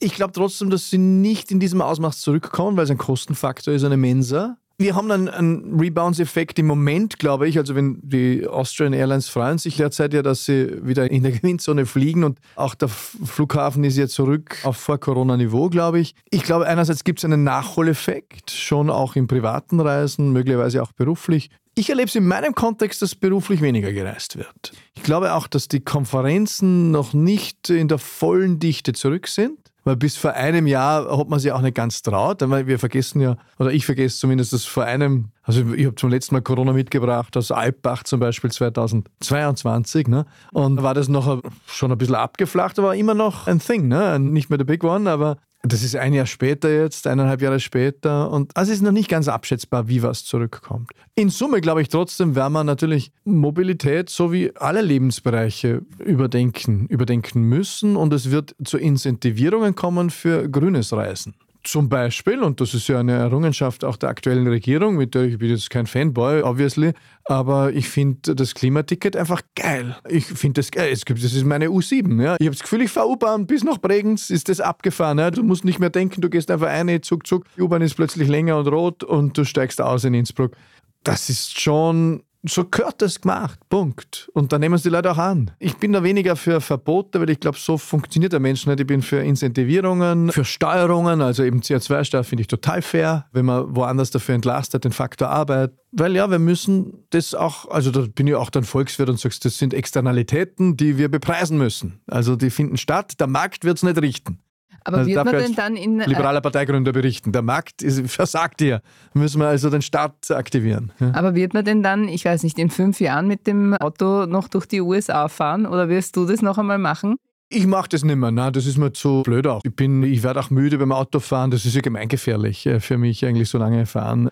ich 0.00 0.14
glaube 0.14 0.32
trotzdem, 0.32 0.68
dass 0.68 0.90
sie 0.90 0.98
nicht 0.98 1.52
in 1.52 1.60
diesem 1.60 1.80
Ausmaß 1.80 2.20
zurückkommen, 2.20 2.76
weil 2.76 2.84
es 2.84 2.90
ein 2.90 2.98
Kostenfaktor 2.98 3.72
ist, 3.72 3.84
eine 3.84 3.96
Mensa. 3.96 4.58
Wir 4.76 4.96
haben 4.96 5.08
dann 5.08 5.28
einen 5.28 5.78
Rebounds-Effekt 5.78 6.58
im 6.58 6.66
Moment, 6.66 7.18
glaube 7.18 7.48
ich. 7.48 7.58
Also 7.58 7.74
wenn 7.76 8.00
die 8.02 8.46
Austrian 8.46 8.92
Airlines 8.92 9.28
freuen 9.28 9.58
sich 9.58 9.76
derzeit 9.76 10.12
ja, 10.12 10.22
dass 10.22 10.46
sie 10.46 10.84
wieder 10.84 11.10
in 11.10 11.22
der 11.22 11.32
Gewinnzone 11.32 11.86
fliegen 11.86 12.24
und 12.24 12.38
auch 12.56 12.74
der 12.74 12.88
Flughafen 12.88 13.84
ist 13.84 13.96
ja 13.96 14.08
zurück 14.08 14.56
auf 14.64 14.76
Vor-Corona-Niveau, 14.76 15.68
glaube 15.68 16.00
ich. 16.00 16.14
Ich 16.30 16.42
glaube, 16.42 16.66
einerseits 16.66 17.04
gibt 17.04 17.20
es 17.20 17.24
einen 17.24 17.44
Nachholeffekt, 17.44 18.50
schon 18.50 18.90
auch 18.90 19.14
in 19.14 19.28
privaten 19.28 19.78
Reisen, 19.78 20.32
möglicherweise 20.32 20.82
auch 20.82 20.92
beruflich. 20.92 21.50
Ich 21.76 21.90
erlebe 21.90 22.08
es 22.08 22.14
in 22.14 22.26
meinem 22.26 22.54
Kontext, 22.54 23.02
dass 23.02 23.16
beruflich 23.16 23.60
weniger 23.60 23.92
gereist 23.92 24.36
wird. 24.36 24.72
Ich 24.94 25.02
glaube 25.02 25.34
auch, 25.34 25.48
dass 25.48 25.66
die 25.66 25.80
Konferenzen 25.80 26.92
noch 26.92 27.12
nicht 27.12 27.68
in 27.68 27.88
der 27.88 27.98
vollen 27.98 28.60
Dichte 28.60 28.92
zurück 28.92 29.26
sind. 29.26 29.58
Weil 29.84 29.96
bis 29.96 30.16
vor 30.16 30.32
einem 30.32 30.66
Jahr 30.66 31.16
hat 31.16 31.28
man 31.28 31.38
sich 31.38 31.52
auch 31.52 31.60
nicht 31.60 31.74
ganz 31.74 32.02
traut, 32.02 32.40
weil 32.40 32.66
wir 32.66 32.78
vergessen 32.78 33.20
ja, 33.20 33.36
oder 33.58 33.70
ich 33.70 33.84
vergesse 33.84 34.18
zumindest, 34.18 34.52
dass 34.52 34.64
vor 34.64 34.84
einem, 34.84 35.28
also 35.42 35.60
ich 35.74 35.84
habe 35.86 35.94
zum 35.94 36.10
letzten 36.10 36.34
Mal 36.34 36.40
Corona 36.40 36.72
mitgebracht 36.72 37.36
aus 37.36 37.50
Alpbach 37.50 38.04
zum 38.04 38.20
Beispiel 38.20 38.50
2022, 38.50 40.08
ne? 40.08 40.24
Und 40.52 40.82
war 40.82 40.94
das 40.94 41.08
noch 41.08 41.42
schon 41.66 41.92
ein 41.92 41.98
bisschen 41.98 42.14
abgeflacht, 42.14 42.78
aber 42.78 42.96
immer 42.96 43.14
noch 43.14 43.46
ein 43.46 43.60
Thing, 43.60 43.88
ne? 43.88 44.18
Nicht 44.18 44.48
mehr 44.48 44.58
der 44.58 44.64
Big 44.64 44.82
One, 44.82 45.10
aber 45.10 45.36
das 45.66 45.82
ist 45.82 45.96
ein 45.96 46.12
Jahr 46.12 46.26
später 46.26 46.70
jetzt, 46.70 47.06
eineinhalb 47.06 47.40
Jahre 47.40 47.58
später. 47.58 48.30
Und 48.30 48.54
also 48.56 48.70
es 48.70 48.78
ist 48.78 48.82
noch 48.82 48.92
nicht 48.92 49.08
ganz 49.08 49.28
abschätzbar, 49.28 49.88
wie 49.88 50.02
was 50.02 50.24
zurückkommt. 50.24 50.90
In 51.14 51.30
Summe 51.30 51.60
glaube 51.60 51.80
ich 51.80 51.88
trotzdem, 51.88 52.36
werden 52.36 52.52
wir 52.52 52.64
natürlich 52.64 53.12
Mobilität 53.24 54.10
so 54.10 54.30
wie 54.30 54.54
alle 54.56 54.82
Lebensbereiche 54.82 55.82
überdenken, 55.98 56.86
überdenken 56.88 57.42
müssen. 57.42 57.96
Und 57.96 58.12
es 58.12 58.30
wird 58.30 58.54
zu 58.62 58.76
Incentivierungen 58.76 59.74
kommen 59.74 60.10
für 60.10 60.48
grünes 60.48 60.92
Reisen. 60.92 61.34
Zum 61.64 61.88
Beispiel, 61.88 62.42
und 62.42 62.60
das 62.60 62.74
ist 62.74 62.88
ja 62.88 63.00
eine 63.00 63.12
Errungenschaft 63.12 63.84
auch 63.84 63.96
der 63.96 64.10
aktuellen 64.10 64.46
Regierung, 64.46 64.96
mit 64.96 65.14
der 65.14 65.22
ich 65.24 65.38
bin 65.38 65.48
jetzt 65.48 65.70
kein 65.70 65.86
Fanboy, 65.86 66.42
obviously, 66.42 66.92
aber 67.24 67.72
ich 67.72 67.88
finde 67.88 68.34
das 68.34 68.54
Klimaticket 68.54 69.16
einfach 69.16 69.40
geil. 69.56 69.96
Ich 70.06 70.26
finde 70.26 70.60
das 70.60 70.70
geil. 70.70 70.90
Es 70.92 71.06
gibt, 71.06 71.24
das 71.24 71.32
ist 71.32 71.44
meine 71.44 71.68
U7. 71.68 72.22
Ja. 72.22 72.36
Ich 72.38 72.46
habe 72.46 72.54
das 72.54 72.60
Gefühl, 72.60 72.82
ich 72.82 72.90
fahre 72.90 73.08
U-Bahn 73.08 73.46
bis 73.46 73.64
nach 73.64 73.78
Bregenz, 73.78 74.28
ist 74.28 74.50
das 74.50 74.60
abgefahren. 74.60 75.18
Ja. 75.18 75.30
Du 75.30 75.42
musst 75.42 75.64
nicht 75.64 75.78
mehr 75.78 75.88
denken, 75.88 76.20
du 76.20 76.28
gehst 76.28 76.50
einfach 76.50 76.68
eine, 76.68 77.00
zuck, 77.00 77.26
zuck. 77.26 77.46
Die 77.56 77.62
U-Bahn 77.62 77.80
ist 77.80 77.94
plötzlich 77.94 78.28
länger 78.28 78.58
und 78.58 78.68
rot 78.68 79.02
und 79.02 79.38
du 79.38 79.44
steigst 79.44 79.80
aus 79.80 80.04
in 80.04 80.12
Innsbruck. 80.12 80.54
Das 81.02 81.30
ist 81.30 81.58
schon 81.58 82.22
so 82.46 82.64
gehört 82.64 83.00
das 83.00 83.20
gemacht. 83.20 83.58
Punkt. 83.68 84.30
Und 84.34 84.52
da 84.52 84.58
nehmen 84.58 84.74
es 84.74 84.82
die 84.82 84.88
Leute 84.88 85.10
auch 85.10 85.18
an. 85.18 85.50
Ich 85.58 85.76
bin 85.76 85.92
da 85.92 86.02
weniger 86.02 86.36
für 86.36 86.60
Verbote, 86.60 87.20
weil 87.20 87.30
ich 87.30 87.40
glaube, 87.40 87.58
so 87.58 87.78
funktioniert 87.78 88.32
der 88.32 88.40
Mensch 88.40 88.66
nicht. 88.66 88.80
Ich 88.80 88.86
bin 88.86 89.02
für 89.02 89.18
Incentivierungen, 89.18 90.30
für 90.30 90.44
Steuerungen, 90.44 91.22
also 91.22 91.42
eben 91.42 91.60
CO2-Steuer 91.60 92.24
finde 92.24 92.42
ich 92.42 92.48
total 92.48 92.82
fair, 92.82 93.26
wenn 93.32 93.46
man 93.46 93.74
woanders 93.74 94.10
dafür 94.10 94.34
entlastet, 94.34 94.84
den 94.84 94.92
Faktor 94.92 95.28
Arbeit. 95.28 95.72
Weil 95.92 96.14
ja, 96.14 96.30
wir 96.30 96.38
müssen 96.38 97.06
das 97.10 97.34
auch, 97.34 97.70
also 97.70 97.90
da 97.90 98.06
bin 98.12 98.26
ich 98.26 98.34
auch 98.34 98.50
dann 98.50 98.64
Volkswirt 98.64 99.08
und 99.08 99.18
sagst, 99.18 99.44
das 99.44 99.58
sind 99.58 99.72
Externalitäten, 99.72 100.76
die 100.76 100.98
wir 100.98 101.08
bepreisen 101.08 101.56
müssen. 101.56 102.00
Also 102.06 102.36
die 102.36 102.50
finden 102.50 102.76
statt, 102.76 103.20
der 103.20 103.26
Markt 103.26 103.64
wird 103.64 103.78
es 103.78 103.82
nicht 103.84 104.00
richten. 104.00 104.43
Aber 104.82 104.98
also 104.98 105.10
wird 105.10 105.24
man 105.24 105.34
denn 105.36 105.54
dann 105.54 105.76
in. 105.76 106.00
Äh, 106.00 106.08
Liberaler 106.08 106.40
Parteigründer 106.40 106.92
berichten. 106.92 107.32
Der 107.32 107.42
Markt 107.42 107.82
ist, 107.82 108.10
versagt 108.10 108.60
hier. 108.60 108.82
Müssen 109.14 109.40
wir 109.40 109.48
also 109.48 109.70
den 109.70 109.82
Staat 109.82 110.30
aktivieren. 110.30 110.92
Ja. 111.00 111.12
Aber 111.14 111.34
wird 111.34 111.54
man 111.54 111.64
denn 111.64 111.82
dann, 111.82 112.08
ich 112.08 112.24
weiß 112.24 112.42
nicht, 112.42 112.58
in 112.58 112.70
fünf 112.70 113.00
Jahren 113.00 113.26
mit 113.26 113.46
dem 113.46 113.74
Auto 113.74 114.26
noch 114.26 114.48
durch 114.48 114.66
die 114.66 114.80
USA 114.80 115.28
fahren 115.28 115.66
oder 115.66 115.88
wirst 115.88 116.16
du 116.16 116.26
das 116.26 116.42
noch 116.42 116.58
einmal 116.58 116.78
machen? 116.78 117.16
Ich 117.50 117.66
mache 117.66 117.88
das 117.90 118.02
nicht 118.04 118.16
mehr, 118.16 118.30
nein, 118.30 118.52
das 118.52 118.66
ist 118.66 118.78
mir 118.78 118.92
zu 118.92 119.22
blöd 119.22 119.46
auch. 119.46 119.60
Ich, 119.64 119.80
ich 119.80 120.22
werde 120.22 120.40
auch 120.40 120.50
müde 120.50 120.78
beim 120.78 120.90
Autofahren, 120.92 121.50
das 121.50 121.64
ist 121.64 121.74
ja 121.74 121.82
gemeingefährlich 121.82 122.66
äh, 122.66 122.80
für 122.80 122.98
mich 122.98 123.24
eigentlich 123.24 123.48
so 123.48 123.58
lange 123.58 123.86
fahren. 123.86 124.30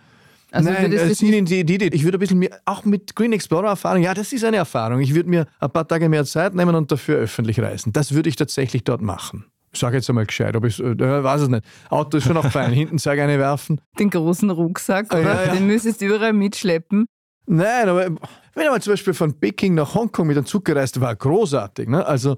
Also 0.51 0.71
Nein, 0.71 0.93
äh, 0.93 1.15
sind 1.15 1.49
die 1.49 1.61
Idee, 1.61 1.89
ich 1.93 2.05
würde 2.05 2.19
ein 2.19 2.21
bisschen 2.21 2.39
mehr, 2.39 2.61
auch 2.67 2.85
mit 2.85 3.17
Green 3.17 3.33
Explorer 3.33 3.69
Erfahrung, 3.69 4.03
ja, 4.03 4.13
das 4.13 4.33
ist 4.33 4.45
eine 4.45 4.59
Erfahrung. 4.59 5.01
Ich 5.01 5.15
würde 5.15 5.31
mir 5.31 5.47
ein 5.61 5.71
paar 5.71 5.89
Tage 5.89 6.09
mehr 6.09 6.25
Zeit 6.25 6.55
nehmen 6.55 6.75
und 6.75 6.93
dafür 6.93 7.17
öffentlich 7.17 7.59
reisen. 7.61 7.93
Das 7.93 8.13
würde 8.13 8.29
ich 8.29 8.37
tatsächlich 8.37 8.85
dort 8.85 9.01
machen. 9.01 9.47
Ich 9.73 9.81
sage 9.81 9.97
jetzt 9.97 10.09
einmal 10.09 10.27
gescheit, 10.27 10.55
ob 10.55 10.65
ich 10.67 10.79
äh, 10.81 10.99
weiß 10.99 11.43
es 11.43 11.49
nicht. 11.49 11.65
Auto 11.89 12.19
ist 12.19 12.25
schon 12.25 12.35
noch 12.35 12.51
fein, 12.51 12.73
hinten 12.73 12.99
Zeug 12.99 13.19
eine 13.21 13.39
werfen. 13.39 13.81
Den 13.99 14.11
großen 14.11 14.51
Rucksack, 14.51 15.13
oder? 15.13 15.23
Ja, 15.23 15.45
ja. 15.47 15.55
Den 15.55 15.67
müsstest 15.67 16.03
du 16.03 16.07
überall 16.07 16.35
mitschleppen. 16.35 17.07
Nein, 17.47 17.89
aber 17.89 18.07
wenn 18.07 18.65
ich 18.65 18.71
mal 18.71 18.83
zum 18.83 18.93
Beispiel 18.93 19.15
von 19.15 19.39
Peking 19.39 19.75
nach 19.75 19.95
Hongkong 19.95 20.27
mit 20.27 20.37
einem 20.37 20.47
Zug 20.47 20.65
gereist 20.65 21.01
war 21.01 21.15
großartig. 21.17 21.89
Ne? 21.89 22.05
Also 22.07 22.37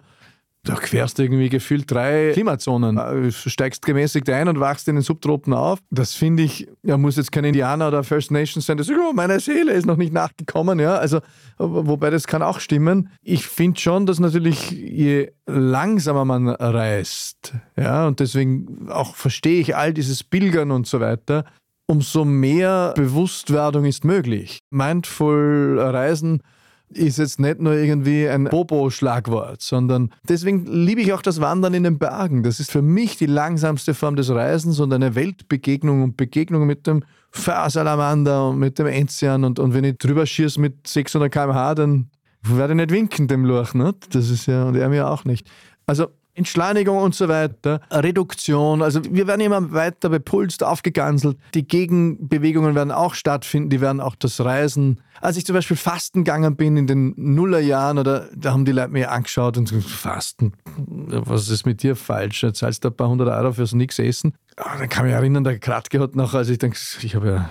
da 0.64 0.74
querst 0.74 1.18
irgendwie 1.18 1.50
gefühlt 1.50 1.90
drei 1.90 2.30
Klimazonen. 2.32 2.96
Du 2.96 3.30
steigst 3.30 3.84
gemäßigt 3.84 4.28
ein 4.30 4.48
und 4.48 4.58
wachst 4.60 4.88
in 4.88 4.96
den 4.96 5.02
Subtropen 5.02 5.52
auf. 5.52 5.78
Das 5.90 6.14
finde 6.14 6.42
ich, 6.42 6.66
ja, 6.82 6.96
muss 6.96 7.16
jetzt 7.16 7.32
kein 7.32 7.44
Indianer 7.44 7.88
oder 7.88 8.02
First 8.02 8.30
Nation 8.30 8.62
sein, 8.62 8.78
das 8.78 8.88
ist, 8.88 8.98
oh, 8.98 9.12
meine 9.12 9.38
Seele 9.40 9.72
ist 9.72 9.86
noch 9.86 9.96
nicht 9.96 10.12
nachgekommen, 10.12 10.80
ja. 10.80 10.96
Also, 10.96 11.20
wobei 11.58 12.10
das 12.10 12.26
kann 12.26 12.42
auch 12.42 12.60
stimmen. 12.60 13.10
Ich 13.22 13.46
finde 13.46 13.78
schon, 13.78 14.06
dass 14.06 14.18
natürlich 14.20 14.70
je 14.70 15.32
langsamer 15.46 16.24
man 16.24 16.48
reist, 16.48 17.52
ja, 17.76 18.06
und 18.06 18.20
deswegen 18.20 18.88
auch 18.90 19.14
verstehe 19.14 19.60
ich 19.60 19.76
all 19.76 19.92
dieses 19.92 20.24
Pilgern 20.24 20.70
und 20.70 20.86
so 20.86 21.00
weiter, 21.00 21.44
umso 21.86 22.24
mehr 22.24 22.94
Bewusstwerdung 22.96 23.84
ist 23.84 24.04
möglich. 24.04 24.60
Mindful 24.70 25.78
Reisen 25.78 26.42
ist 26.90 27.18
jetzt 27.18 27.40
nicht 27.40 27.60
nur 27.60 27.74
irgendwie 27.74 28.28
ein 28.28 28.44
Bobo-Schlagwort, 28.44 29.62
sondern 29.62 30.12
deswegen 30.28 30.66
liebe 30.66 31.00
ich 31.00 31.12
auch 31.12 31.22
das 31.22 31.40
Wandern 31.40 31.74
in 31.74 31.82
den 31.82 31.98
Bergen. 31.98 32.42
Das 32.42 32.60
ist 32.60 32.70
für 32.70 32.82
mich 32.82 33.16
die 33.16 33.26
langsamste 33.26 33.94
Form 33.94 34.16
des 34.16 34.30
Reisens 34.30 34.80
und 34.80 34.92
eine 34.92 35.14
Weltbegegnung 35.14 36.02
und 36.02 36.16
Begegnung 36.16 36.66
mit 36.66 36.86
dem 36.86 37.02
Fahrsalamander 37.30 38.50
und 38.50 38.58
mit 38.58 38.78
dem 38.78 38.86
Enzian. 38.86 39.44
Und, 39.44 39.58
und 39.58 39.74
wenn 39.74 39.84
ich 39.84 39.98
drüber 39.98 40.24
schieße 40.24 40.60
mit 40.60 40.86
600 40.86 41.32
km/h, 41.32 41.74
dann 41.74 42.10
werde 42.42 42.74
ich 42.74 42.76
nicht 42.76 42.90
winken 42.90 43.28
dem 43.28 43.44
Lurch. 43.44 43.74
Nicht? 43.74 44.14
Das 44.14 44.30
ist 44.30 44.46
ja, 44.46 44.64
und 44.64 44.76
er 44.76 44.88
mir 44.88 45.08
auch 45.08 45.24
nicht. 45.24 45.50
Also 45.86 46.08
Entschleunigung 46.34 46.98
und 46.98 47.14
so 47.14 47.28
weiter, 47.28 47.80
Reduktion. 47.90 48.82
Also 48.82 49.00
wir 49.08 49.26
werden 49.26 49.40
immer 49.40 49.72
weiter 49.72 50.08
bepulst, 50.08 50.64
aufgeganselt. 50.64 51.38
Die 51.54 51.66
Gegenbewegungen 51.66 52.74
werden 52.74 52.90
auch 52.90 53.14
stattfinden, 53.14 53.70
die 53.70 53.80
werden 53.80 54.00
auch 54.00 54.16
das 54.16 54.40
Reisen. 54.44 55.00
Als 55.20 55.36
ich 55.36 55.46
zum 55.46 55.54
Beispiel 55.54 55.76
fasten 55.76 56.24
gegangen 56.24 56.56
bin 56.56 56.76
in 56.76 56.86
den 56.86 57.14
Nullerjahren, 57.16 57.98
oder 57.98 58.28
da 58.34 58.52
haben 58.52 58.64
die 58.64 58.72
Leute 58.72 58.88
mir 58.90 59.12
angeschaut 59.12 59.56
und 59.56 59.70
gesagt, 59.70 59.88
Fasten, 59.88 60.52
was 60.76 61.48
ist 61.48 61.66
mit 61.66 61.82
dir 61.82 61.94
falsch? 61.94 62.42
Jetzt 62.42 62.58
zahlst 62.58 62.84
du 62.84 62.88
ein 62.88 62.96
paar 62.96 63.08
hundert 63.08 63.28
Euro 63.28 63.52
fürs 63.52 63.72
Nix 63.72 63.98
essen. 63.98 64.34
Ah, 64.56 64.76
dann 64.78 64.88
kann 64.88 65.04
ich 65.04 65.12
mich 65.12 65.14
erinnern, 65.14 65.44
der 65.44 65.58
Kratke 65.58 66.00
hat 66.00 66.16
noch, 66.16 66.34
als 66.34 66.48
ich 66.48 66.58
denke, 66.58 66.76
ich 67.02 67.14
habe 67.14 67.28
ja 67.28 67.50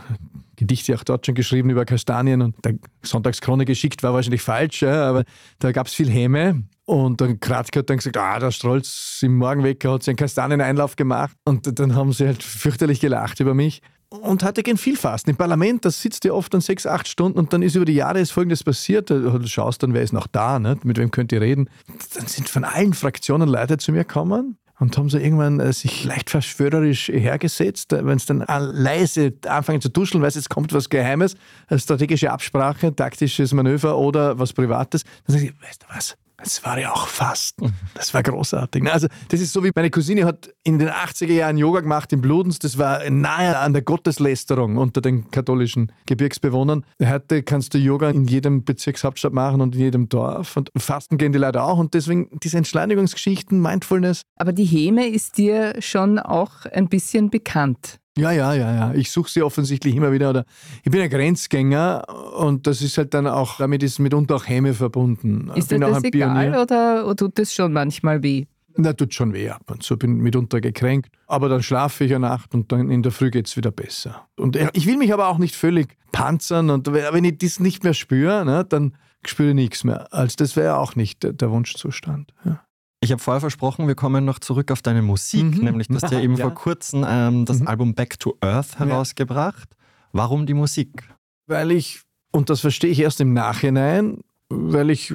Gedichte 0.56 0.96
auch 0.96 1.04
dort 1.04 1.26
schon 1.26 1.36
geschrieben 1.36 1.69
über 1.69 1.86
Kastanien 1.86 2.41
und 2.41 2.63
der 2.63 2.76
Sonntagskrone 3.02 3.65
geschickt 3.65 4.04
war 4.04 4.13
wahrscheinlich 4.13 4.41
falsch, 4.41 4.82
ja, 4.82 5.10
aber 5.10 5.24
da 5.60 5.72
gab 5.72 5.88
es 5.88 5.93
viel 5.93 6.10
Häme. 6.10 6.63
Und 6.86 7.22
dann 7.22 7.39
Kratke 7.39 7.80
hat 7.80 7.89
dann 7.89 7.98
gesagt, 7.98 8.17
ah, 8.17 8.39
der 8.39 8.52
Strolz 8.52 9.19
im 9.22 9.38
Morgenwecker 9.38 9.93
hat 9.93 10.04
sich 10.04 10.10
einen 10.10 10.17
Kastanien-Einlauf 10.17 10.96
gemacht. 10.96 11.36
Und 11.46 11.80
dann 11.80 11.96
haben 11.96 12.12
sie 12.12 12.26
halt 12.28 12.43
fürchterlich 12.43 13.00
gelacht 13.00 13.39
über 13.39 13.54
mich. 13.54 13.82
Und 14.10 14.43
heute 14.43 14.62
gehen 14.62 14.78
viel 14.78 14.96
Fasten. 14.96 15.32
Im 15.32 15.38
Parlament, 15.38 15.86
da 15.86 15.91
sitzt 15.91 16.24
ihr 16.26 16.36
oft 16.36 16.54
dann 16.54 16.62
sechs, 16.62 16.86
acht 16.86 17.08
Stunden 17.08 17.39
und 17.39 17.52
dann 17.52 17.63
ist 17.63 17.76
über 17.76 17.86
die 17.86 17.93
Jahre 17.93 18.19
ist 18.19 18.32
Folgendes 18.32 18.63
passiert. 18.63 19.10
Du 19.10 19.48
schaust 19.48 19.82
dann, 19.82 19.93
wer 19.96 20.04
ist 20.04 20.13
noch 20.13 20.28
da, 20.28 20.60
nicht? 20.60 20.86
mit 20.86 20.98
wem 21.00 21.10
könnt 21.10 21.32
ihr 21.32 21.41
reden. 21.41 21.67
Dann 22.13 22.28
sind 22.28 22.48
von 22.48 22.63
allen 22.63 22.93
Fraktionen 22.93 23.50
Leute 23.50 23.78
zu 23.78 23.91
mir 23.91 24.04
gekommen 24.04 24.58
und 24.80 24.96
haben 24.98 25.10
so 25.10 25.17
irgendwann 25.17 25.60
äh, 25.60 25.74
sich 25.74 26.04
leicht 26.04 26.30
verschwörerisch 26.30 27.08
hergesetzt, 27.08 27.93
äh, 27.93 28.06
wenn 28.06 28.17
es 28.17 28.26
dann 28.26 28.46
leise 28.48 29.34
anfangen 29.48 29.82
zu 29.82 29.89
duscheln, 29.89 30.22
weil 30.22 30.30
jetzt 30.30 30.50
kommt 30.50 30.74
was 30.74 30.89
Geheimes, 30.89 31.36
eine 31.67 31.80
strategische 31.80 32.32
Absprache, 32.32 32.96
taktisches 32.96 33.54
Manöver 33.54 33.98
oder 33.98 34.38
was 34.38 34.54
Privates, 34.54 35.04
dann 35.26 35.36
sage 35.36 35.46
ich, 35.46 35.62
weißt 35.67 35.84
du 35.84 35.96
was, 35.96 36.17
das 36.43 36.63
war 36.65 36.79
ja 36.79 36.91
auch 36.91 37.08
fast. 37.08 37.56
Das 37.93 38.13
war 38.13 38.21
großartig. 38.21 38.91
Also, 38.91 39.08
das 39.29 39.39
ist 39.39 39.53
so 39.53 39.63
wie 39.63 39.71
meine 39.73 39.89
Cousine 39.89 40.25
hat 40.25 40.53
in 40.63 40.77
den 40.79 40.89
80er 40.89 41.32
Jahren 41.32 41.58
Yoga 41.58 41.79
gemacht 41.79 42.12
in 42.12 42.21
Bludens. 42.21 42.60
Das 42.60 42.77
war 42.77 43.10
nahe 43.10 43.58
an 43.58 43.73
der 43.73 43.82
Gotteslästerung 43.82 44.77
unter 44.77 45.01
den 45.01 45.32
katholischen 45.32 45.91
Gebirgsbewohnern. 46.06 46.86
Heute 47.03 47.43
kannst 47.43 47.73
du 47.73 47.77
Yoga 47.77 48.10
in 48.10 48.25
jedem 48.25 48.63
Bezirkshauptstadt 48.63 49.34
machen 49.34 49.62
und 49.62 49.75
in 49.75 49.82
jedem 49.82 50.10
Dorf. 50.10 50.58
Und 50.58 50.69
Fasten 50.77 51.17
gehen 51.17 51.32
die 51.32 51.39
Leute 51.39 51.63
auch. 51.63 51.77
Und 51.77 51.93
deswegen 51.93 52.29
diese 52.43 52.58
Entschleunigungsgeschichten, 52.58 53.62
Mindfulness. 53.62 54.23
Aber 54.38 54.51
die 54.51 54.65
Heme 54.65 55.08
ist 55.08 55.38
dir 55.38 55.82
schon 55.82 56.19
auch 56.19 56.65
ein 56.65 56.89
bisschen 56.89 57.29
bekannt. 57.29 57.99
Ja, 58.17 58.32
ja, 58.32 58.54
ja, 58.54 58.76
ja. 58.76 58.93
Ich 58.93 59.12
suche 59.12 59.30
sie 59.30 59.41
offensichtlich 59.41 59.95
immer 59.95 60.12
wieder. 60.12 60.30
Oder 60.30 60.45
ich 60.84 60.91
bin 60.91 61.02
ein 61.02 61.10
Grenzgänger 61.10 62.06
und 62.38 62.67
das 62.67 62.82
ist 62.82 62.97
halt 62.97 63.13
dann 63.13 63.26
auch, 63.26 63.58
damit 63.58 63.82
ist 63.82 63.99
mitunter 63.99 64.36
auch 64.36 64.47
Häme 64.47 64.73
verbunden. 64.73 65.52
Ist 65.56 65.71
dir 65.71 65.80
das 65.80 66.04
egal 66.04 66.49
oder, 66.49 67.06
oder 67.06 67.15
tut 67.15 67.39
das 67.39 67.54
schon 67.54 67.73
manchmal 67.73 68.21
weh? 68.21 68.45
Na, 68.76 68.93
tut 68.93 69.13
schon 69.13 69.34
weh 69.34 69.49
ab 69.49 69.69
und 69.69 69.84
zu, 69.84 69.97
bin 69.97 70.17
mitunter 70.17 70.62
gekränkt. 70.62 71.12
Aber 71.28 71.49
dann 71.49 71.62
schlafe 71.63 72.06
ich 72.06 72.12
eine 72.13 72.28
Nacht 72.28 72.54
und 72.54 72.71
dann 72.71 72.89
in 72.89 73.04
der 73.04 73.12
Früh 73.12 73.30
geht 73.30 73.47
es 73.47 73.58
wieder 73.58 73.71
besser. 73.71 74.28
Und 74.36 74.58
ich 74.73 74.86
will 74.88 74.97
mich 74.97 75.13
aber 75.13 75.28
auch 75.28 75.38
nicht 75.38 75.56
völlig 75.56 75.95
panzern 76.12 76.69
und 76.69 76.91
wenn 76.91 77.23
ich 77.23 77.38
das 77.38 77.60
nicht 77.60 77.84
mehr 77.84 77.93
spüre, 77.93 78.45
ne, 78.45 78.65
dann 78.67 78.95
spüre 79.26 79.49
ich 79.49 79.56
nichts 79.56 79.84
mehr. 79.84 80.12
Also 80.12 80.36
das 80.38 80.56
wäre 80.56 80.78
auch 80.78 80.95
nicht 80.95 81.23
der 81.23 81.52
Wunschzustand. 81.52 82.34
Ja. 82.45 82.62
Ich 83.04 83.12
habe 83.12 83.22
vorher 83.22 83.42
versprochen, 83.42 83.88
wir 83.88 83.96
kommen 83.96 84.26
noch 84.26 84.39
zurück 84.39 84.72
auf 84.72 84.82
deine 84.82 85.02
Musik, 85.02 85.44
mhm. 85.58 85.63
nämlich 85.63 85.88
du 85.88 85.96
hast 85.96 86.12
ja 86.12 86.19
eben 86.19 86.36
ja. 86.38 86.46
vor 86.46 86.54
kurzem 86.54 87.06
ähm, 87.08 87.46
das 87.46 87.60
mhm. 87.60 87.67
Album 87.67 87.94
Back 87.96 88.19
to 88.19 88.38
Earth 88.42 88.80
herausgebracht. 88.80 89.69
Ja. 89.71 89.77
Warum 90.13 90.46
die 90.46 90.54
Musik? 90.54 91.10
Weil 91.48 91.71
ich, 91.71 92.02
und 92.32 92.50
das 92.50 92.62
verstehe 92.62 92.90
ich 92.90 93.00
erst 93.00 93.19
im 93.19 93.34
Nachhinein, 93.34 94.19
weil 94.50 94.90
ich 94.90 95.13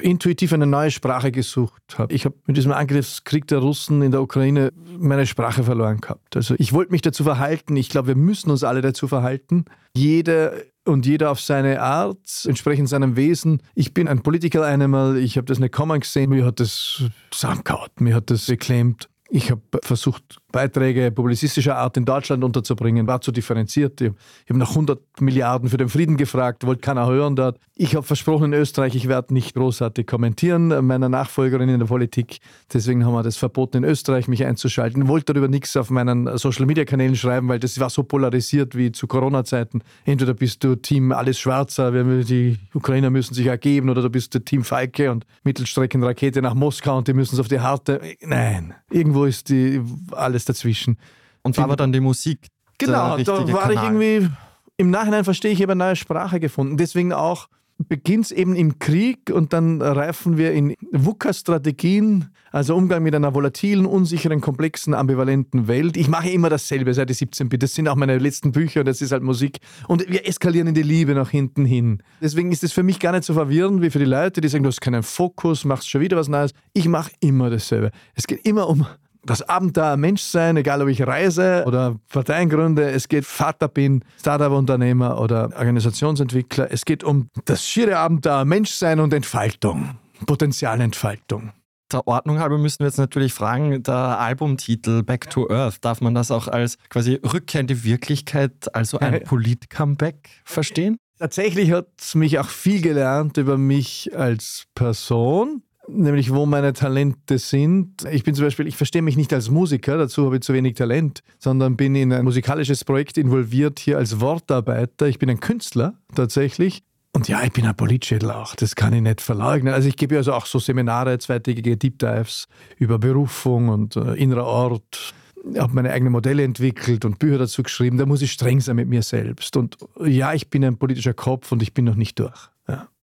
intuitiv 0.00 0.52
eine 0.52 0.66
neue 0.66 0.90
Sprache 0.90 1.32
gesucht 1.32 1.98
habe. 1.98 2.14
Ich 2.14 2.24
habe 2.24 2.36
mit 2.46 2.56
diesem 2.56 2.72
Angriffskrieg 2.72 3.46
der 3.48 3.58
Russen 3.58 4.02
in 4.02 4.12
der 4.12 4.22
Ukraine 4.22 4.72
meine 4.98 5.26
Sprache 5.26 5.64
verloren 5.64 6.00
gehabt. 6.00 6.36
Also 6.36 6.54
ich 6.58 6.72
wollte 6.72 6.92
mich 6.92 7.02
dazu 7.02 7.24
verhalten. 7.24 7.76
Ich 7.76 7.88
glaube, 7.88 8.08
wir 8.08 8.16
müssen 8.16 8.50
uns 8.50 8.64
alle 8.64 8.80
dazu 8.80 9.08
verhalten. 9.08 9.64
Jeder 9.96 10.52
und 10.86 11.06
jeder 11.06 11.30
auf 11.30 11.40
seine 11.40 11.82
Art, 11.82 12.44
entsprechend 12.46 12.88
seinem 12.88 13.16
Wesen. 13.16 13.62
Ich 13.74 13.92
bin 13.92 14.08
ein 14.08 14.22
Political 14.22 14.64
Animal. 14.64 15.16
Ich 15.16 15.36
habe 15.36 15.46
das 15.46 15.58
nicht 15.58 15.74
kommen 15.74 16.00
gesehen. 16.00 16.30
Mir 16.30 16.44
hat 16.44 16.60
das 16.60 17.02
zusammengehauen. 17.30 17.90
Mir 17.98 18.14
hat 18.14 18.30
das 18.30 18.46
geklemmt. 18.46 19.08
Ich 19.28 19.50
habe 19.50 19.62
versucht, 19.82 20.38
Beiträge 20.52 21.10
publizistischer 21.10 21.76
Art 21.76 21.96
in 21.96 22.04
Deutschland 22.04 22.42
unterzubringen, 22.42 23.06
war 23.06 23.20
zu 23.20 23.32
differenziert. 23.32 24.00
Ich 24.00 24.12
habe 24.48 24.58
nach 24.58 24.70
100 24.70 25.00
Milliarden 25.20 25.68
für 25.68 25.76
den 25.76 25.88
Frieden 25.88 26.16
gefragt, 26.16 26.64
wollte 26.66 26.80
keiner 26.80 27.06
hören 27.06 27.36
dort. 27.36 27.58
Ich 27.74 27.94
habe 27.94 28.06
versprochen 28.06 28.54
in 28.54 28.60
Österreich, 28.60 28.94
ich 28.94 29.06
werde 29.06 29.34
nicht 29.34 29.54
großartig 29.54 30.06
kommentieren, 30.06 30.68
meiner 30.86 31.10
Nachfolgerin 31.10 31.68
in 31.68 31.78
der 31.78 31.86
Politik. 31.86 32.38
Deswegen 32.72 33.04
haben 33.04 33.12
wir 33.12 33.22
das 33.22 33.36
verboten, 33.36 33.78
in 33.78 33.84
Österreich 33.84 34.28
mich 34.28 34.46
einzuschalten. 34.46 35.02
Ich 35.02 35.08
wollte 35.08 35.34
darüber 35.34 35.48
nichts 35.48 35.76
auf 35.76 35.90
meinen 35.90 36.38
Social-Media-Kanälen 36.38 37.16
schreiben, 37.16 37.48
weil 37.48 37.58
das 37.58 37.78
war 37.78 37.90
so 37.90 38.02
polarisiert 38.02 38.76
wie 38.76 38.92
zu 38.92 39.06
Corona-Zeiten. 39.06 39.82
Entweder 40.06 40.32
bist 40.32 40.64
du 40.64 40.76
Team 40.76 41.12
alles 41.12 41.38
Schwarzer, 41.38 41.92
die 42.22 42.56
Ukrainer 42.72 43.10
müssen 43.10 43.34
sich 43.34 43.46
ergeben, 43.46 43.90
oder 43.90 44.00
du 44.00 44.08
bist 44.08 44.32
der 44.32 44.44
Team 44.44 44.64
Falke 44.64 45.10
und 45.10 45.26
Mittelstreckenrakete 45.44 46.40
nach 46.40 46.54
Moskau 46.54 46.96
und 46.96 47.08
die 47.08 47.12
müssen 47.12 47.34
es 47.34 47.40
auf 47.40 47.48
die 47.48 47.60
harte. 47.60 48.00
Nein, 48.22 48.72
irgendwo 48.90 49.24
ist 49.26 49.50
die 49.50 49.82
alles 50.12 50.45
dazwischen. 50.48 50.98
Und 51.42 51.58
da 51.58 51.68
war 51.68 51.76
dann 51.76 51.92
die 51.92 52.00
Musik. 52.00 52.48
Genau, 52.78 53.16
da 53.16 53.52
war 53.52 53.68
Kanal. 53.68 53.72
ich 53.72 53.82
irgendwie, 53.82 54.30
im 54.76 54.90
Nachhinein 54.90 55.24
verstehe 55.24 55.52
ich, 55.52 55.62
habe 55.62 55.72
eine 55.72 55.84
neue 55.84 55.96
Sprache 55.96 56.40
gefunden. 56.40 56.76
Deswegen 56.76 57.12
auch 57.12 57.48
beginnt 57.78 58.26
es 58.26 58.32
eben 58.32 58.56
im 58.56 58.78
Krieg 58.78 59.30
und 59.30 59.52
dann 59.52 59.82
reifen 59.82 60.38
wir 60.38 60.52
in 60.52 60.74
VUCA-Strategien, 60.92 62.30
also 62.50 62.74
Umgang 62.74 63.02
mit 63.02 63.14
einer 63.14 63.34
volatilen, 63.34 63.84
unsicheren, 63.84 64.40
komplexen, 64.40 64.94
ambivalenten 64.94 65.68
Welt. 65.68 65.96
Ich 65.96 66.08
mache 66.08 66.30
immer 66.30 66.48
dasselbe 66.48 66.94
seit 66.94 67.10
ich 67.10 67.18
17 67.18 67.48
bin. 67.48 67.60
Das 67.60 67.74
sind 67.74 67.88
auch 67.88 67.96
meine 67.96 68.16
letzten 68.18 68.52
Bücher 68.52 68.80
und 68.80 68.86
das 68.86 69.02
ist 69.02 69.12
halt 69.12 69.22
Musik. 69.22 69.58
Und 69.88 70.08
wir 70.10 70.26
eskalieren 70.26 70.68
in 70.68 70.74
die 70.74 70.82
Liebe 70.82 71.14
nach 71.14 71.30
hinten 71.30 71.64
hin. 71.64 72.02
Deswegen 72.20 72.50
ist 72.50 72.64
es 72.64 72.72
für 72.72 72.82
mich 72.82 72.98
gar 72.98 73.12
nicht 73.12 73.24
so 73.24 73.34
verwirrend 73.34 73.82
wie 73.82 73.90
für 73.90 73.98
die 73.98 74.06
Leute, 74.06 74.40
die 74.40 74.48
sagen, 74.48 74.64
du 74.64 74.68
hast 74.68 74.80
keinen 74.80 75.02
Fokus, 75.02 75.64
machst 75.64 75.90
schon 75.90 76.00
wieder 76.00 76.16
was 76.16 76.28
Neues. 76.28 76.52
Ich 76.72 76.88
mache 76.88 77.12
immer 77.20 77.50
dasselbe. 77.50 77.90
Es 78.14 78.26
geht 78.26 78.46
immer 78.46 78.68
um 78.68 78.86
das 79.26 79.42
Abenteuer 79.42 79.96
Menschsein, 79.96 80.56
egal 80.56 80.82
ob 80.82 80.88
ich 80.88 81.06
reise 81.06 81.64
oder 81.66 81.96
Parteien 82.08 82.48
gründe, 82.48 82.90
es 82.90 83.08
geht 83.08 83.26
Vater 83.26 83.68
bin, 83.68 84.04
Startup-Unternehmer 84.18 85.20
oder 85.20 85.50
Organisationsentwickler. 85.56 86.70
Es 86.70 86.84
geht 86.84 87.04
um 87.04 87.28
das 87.44 87.66
schiere 87.66 87.98
Abenteuer 87.98 88.44
Menschsein 88.44 89.00
und 89.00 89.12
Entfaltung, 89.12 89.98
Potenzialentfaltung. 90.24 91.52
Der 91.92 92.06
Ordnung 92.08 92.40
halber 92.40 92.58
müssen 92.58 92.80
wir 92.80 92.86
jetzt 92.86 92.98
natürlich 92.98 93.32
fragen, 93.32 93.82
der 93.82 93.94
Albumtitel 93.94 95.04
Back 95.04 95.30
to 95.30 95.48
Earth, 95.50 95.84
darf 95.84 96.00
man 96.00 96.14
das 96.14 96.32
auch 96.32 96.48
als 96.48 96.78
quasi 96.88 97.20
Rückkehr 97.22 97.60
in 97.60 97.68
die 97.68 97.84
Wirklichkeit, 97.84 98.74
also 98.74 98.98
ein 98.98 99.22
Polit-Comeback 99.22 100.42
verstehen? 100.44 100.96
Tatsächlich 101.18 101.70
hat 101.70 101.86
es 101.98 102.14
mich 102.14 102.38
auch 102.38 102.48
viel 102.48 102.82
gelernt 102.82 103.36
über 103.36 103.56
mich 103.56 104.10
als 104.16 104.64
Person 104.74 105.62
nämlich 105.88 106.32
wo 106.32 106.46
meine 106.46 106.72
Talente 106.72 107.38
sind. 107.38 108.04
Ich 108.10 108.24
bin 108.24 108.34
zum 108.34 108.44
Beispiel, 108.44 108.66
ich 108.66 108.76
verstehe 108.76 109.02
mich 109.02 109.16
nicht 109.16 109.32
als 109.32 109.50
Musiker, 109.50 109.98
dazu 109.98 110.26
habe 110.26 110.36
ich 110.36 110.42
zu 110.42 110.52
wenig 110.52 110.74
Talent, 110.74 111.22
sondern 111.38 111.76
bin 111.76 111.94
in 111.94 112.12
ein 112.12 112.24
musikalisches 112.24 112.84
Projekt 112.84 113.18
involviert 113.18 113.78
hier 113.78 113.98
als 113.98 114.20
Wortarbeiter. 114.20 115.06
Ich 115.06 115.18
bin 115.18 115.30
ein 115.30 115.40
Künstler 115.40 115.94
tatsächlich. 116.14 116.82
Und 117.12 117.28
ja, 117.28 117.42
ich 117.42 117.52
bin 117.52 117.66
ein 117.66 117.74
Politschädel 117.74 118.30
auch, 118.30 118.54
das 118.56 118.76
kann 118.76 118.92
ich 118.92 119.00
nicht 119.00 119.22
verleugnen. 119.22 119.72
Also 119.72 119.88
ich 119.88 119.96
gebe 119.96 120.18
also 120.18 120.34
auch 120.34 120.44
so 120.44 120.58
Seminare, 120.58 121.18
zweitägige 121.18 121.78
Deep 121.78 121.98
Dives 121.98 122.46
über 122.76 122.98
Berufung 122.98 123.70
und 123.70 123.96
äh, 123.96 124.14
innerer 124.14 124.44
Ort. 124.44 125.14
Ich 125.50 125.58
habe 125.58 125.74
meine 125.74 125.92
eigenen 125.92 126.12
Modelle 126.12 126.42
entwickelt 126.42 127.06
und 127.06 127.18
Bücher 127.18 127.38
dazu 127.38 127.62
geschrieben. 127.62 127.96
Da 127.96 128.04
muss 128.04 128.20
ich 128.20 128.32
streng 128.32 128.60
sein 128.60 128.76
mit 128.76 128.88
mir 128.88 129.02
selbst. 129.02 129.56
Und 129.56 129.78
ja, 130.04 130.34
ich 130.34 130.50
bin 130.50 130.62
ein 130.62 130.76
politischer 130.76 131.14
Kopf 131.14 131.52
und 131.52 131.62
ich 131.62 131.72
bin 131.72 131.86
noch 131.86 131.94
nicht 131.94 132.18
durch. 132.18 132.50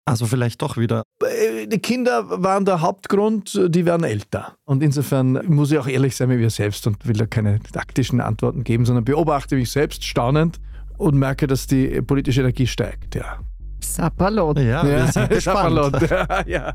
Ja. 0.06 0.12
Also 0.12 0.26
vielleicht 0.26 0.60
doch 0.62 0.76
wieder. 0.76 1.02
Äh, 1.22 1.66
die 1.66 1.78
Kinder 1.78 2.42
waren 2.42 2.64
der 2.64 2.80
Hauptgrund, 2.82 3.58
die 3.68 3.86
werden 3.86 4.04
älter. 4.04 4.56
Und 4.64 4.82
insofern 4.82 5.40
muss 5.46 5.72
ich 5.72 5.78
auch 5.78 5.86
ehrlich 5.86 6.14
sein 6.16 6.28
mit 6.28 6.38
mir 6.38 6.50
selbst 6.50 6.86
und 6.86 7.06
will 7.06 7.16
da 7.16 7.26
keine 7.26 7.58
taktischen 7.60 8.20
Antworten 8.20 8.64
geben, 8.64 8.84
sondern 8.84 9.04
beobachte 9.04 9.56
mich 9.56 9.70
selbst 9.70 10.04
staunend 10.04 10.60
und 10.98 11.16
merke, 11.16 11.46
dass 11.46 11.66
die 11.66 12.02
politische 12.02 12.40
Energie 12.40 12.66
steigt. 12.66 13.14
Ja. 13.14 13.38
Sapperlot. 13.80 14.58
Ja, 14.58 14.84
wir 14.86 15.06
sind 15.06 15.30
gespannt. 15.30 15.98
ja. 16.46 16.72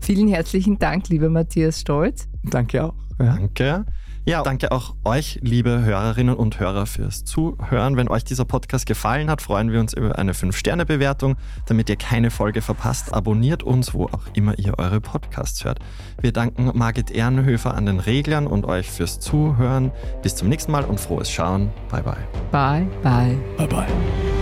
Vielen 0.00 0.28
herzlichen 0.28 0.78
Dank, 0.78 1.08
lieber 1.08 1.28
Matthias 1.28 1.80
Stolz. 1.80 2.28
Danke 2.42 2.84
auch. 2.84 2.94
Ja. 3.20 3.36
Danke. 3.36 3.84
Ja, 4.24 4.42
danke 4.42 4.70
auch 4.70 4.94
euch, 5.04 5.40
liebe 5.42 5.82
Hörerinnen 5.82 6.36
und 6.36 6.60
Hörer, 6.60 6.86
fürs 6.86 7.24
Zuhören. 7.24 7.96
Wenn 7.96 8.08
euch 8.08 8.22
dieser 8.22 8.44
Podcast 8.44 8.86
gefallen 8.86 9.28
hat, 9.28 9.42
freuen 9.42 9.72
wir 9.72 9.80
uns 9.80 9.94
über 9.94 10.16
eine 10.16 10.32
5-Sterne-Bewertung. 10.32 11.36
Damit 11.66 11.90
ihr 11.90 11.96
keine 11.96 12.30
Folge 12.30 12.62
verpasst, 12.62 13.12
abonniert 13.12 13.64
uns, 13.64 13.94
wo 13.94 14.04
auch 14.04 14.22
immer 14.32 14.56
ihr 14.60 14.78
eure 14.78 15.00
Podcasts 15.00 15.64
hört. 15.64 15.80
Wir 16.20 16.32
danken 16.32 16.70
Margit 16.72 17.10
Ehrenhöfer 17.10 17.74
an 17.74 17.86
den 17.86 17.98
Reglern 17.98 18.46
und 18.46 18.64
euch 18.64 18.88
fürs 18.88 19.18
Zuhören. 19.18 19.90
Bis 20.22 20.36
zum 20.36 20.48
nächsten 20.48 20.70
Mal 20.70 20.84
und 20.84 21.00
frohes 21.00 21.28
Schauen. 21.28 21.70
Bye, 21.90 22.04
bye. 22.04 22.16
Bye, 22.52 22.88
bye. 23.02 23.36
Bye, 23.56 23.66
bye. 23.66 24.41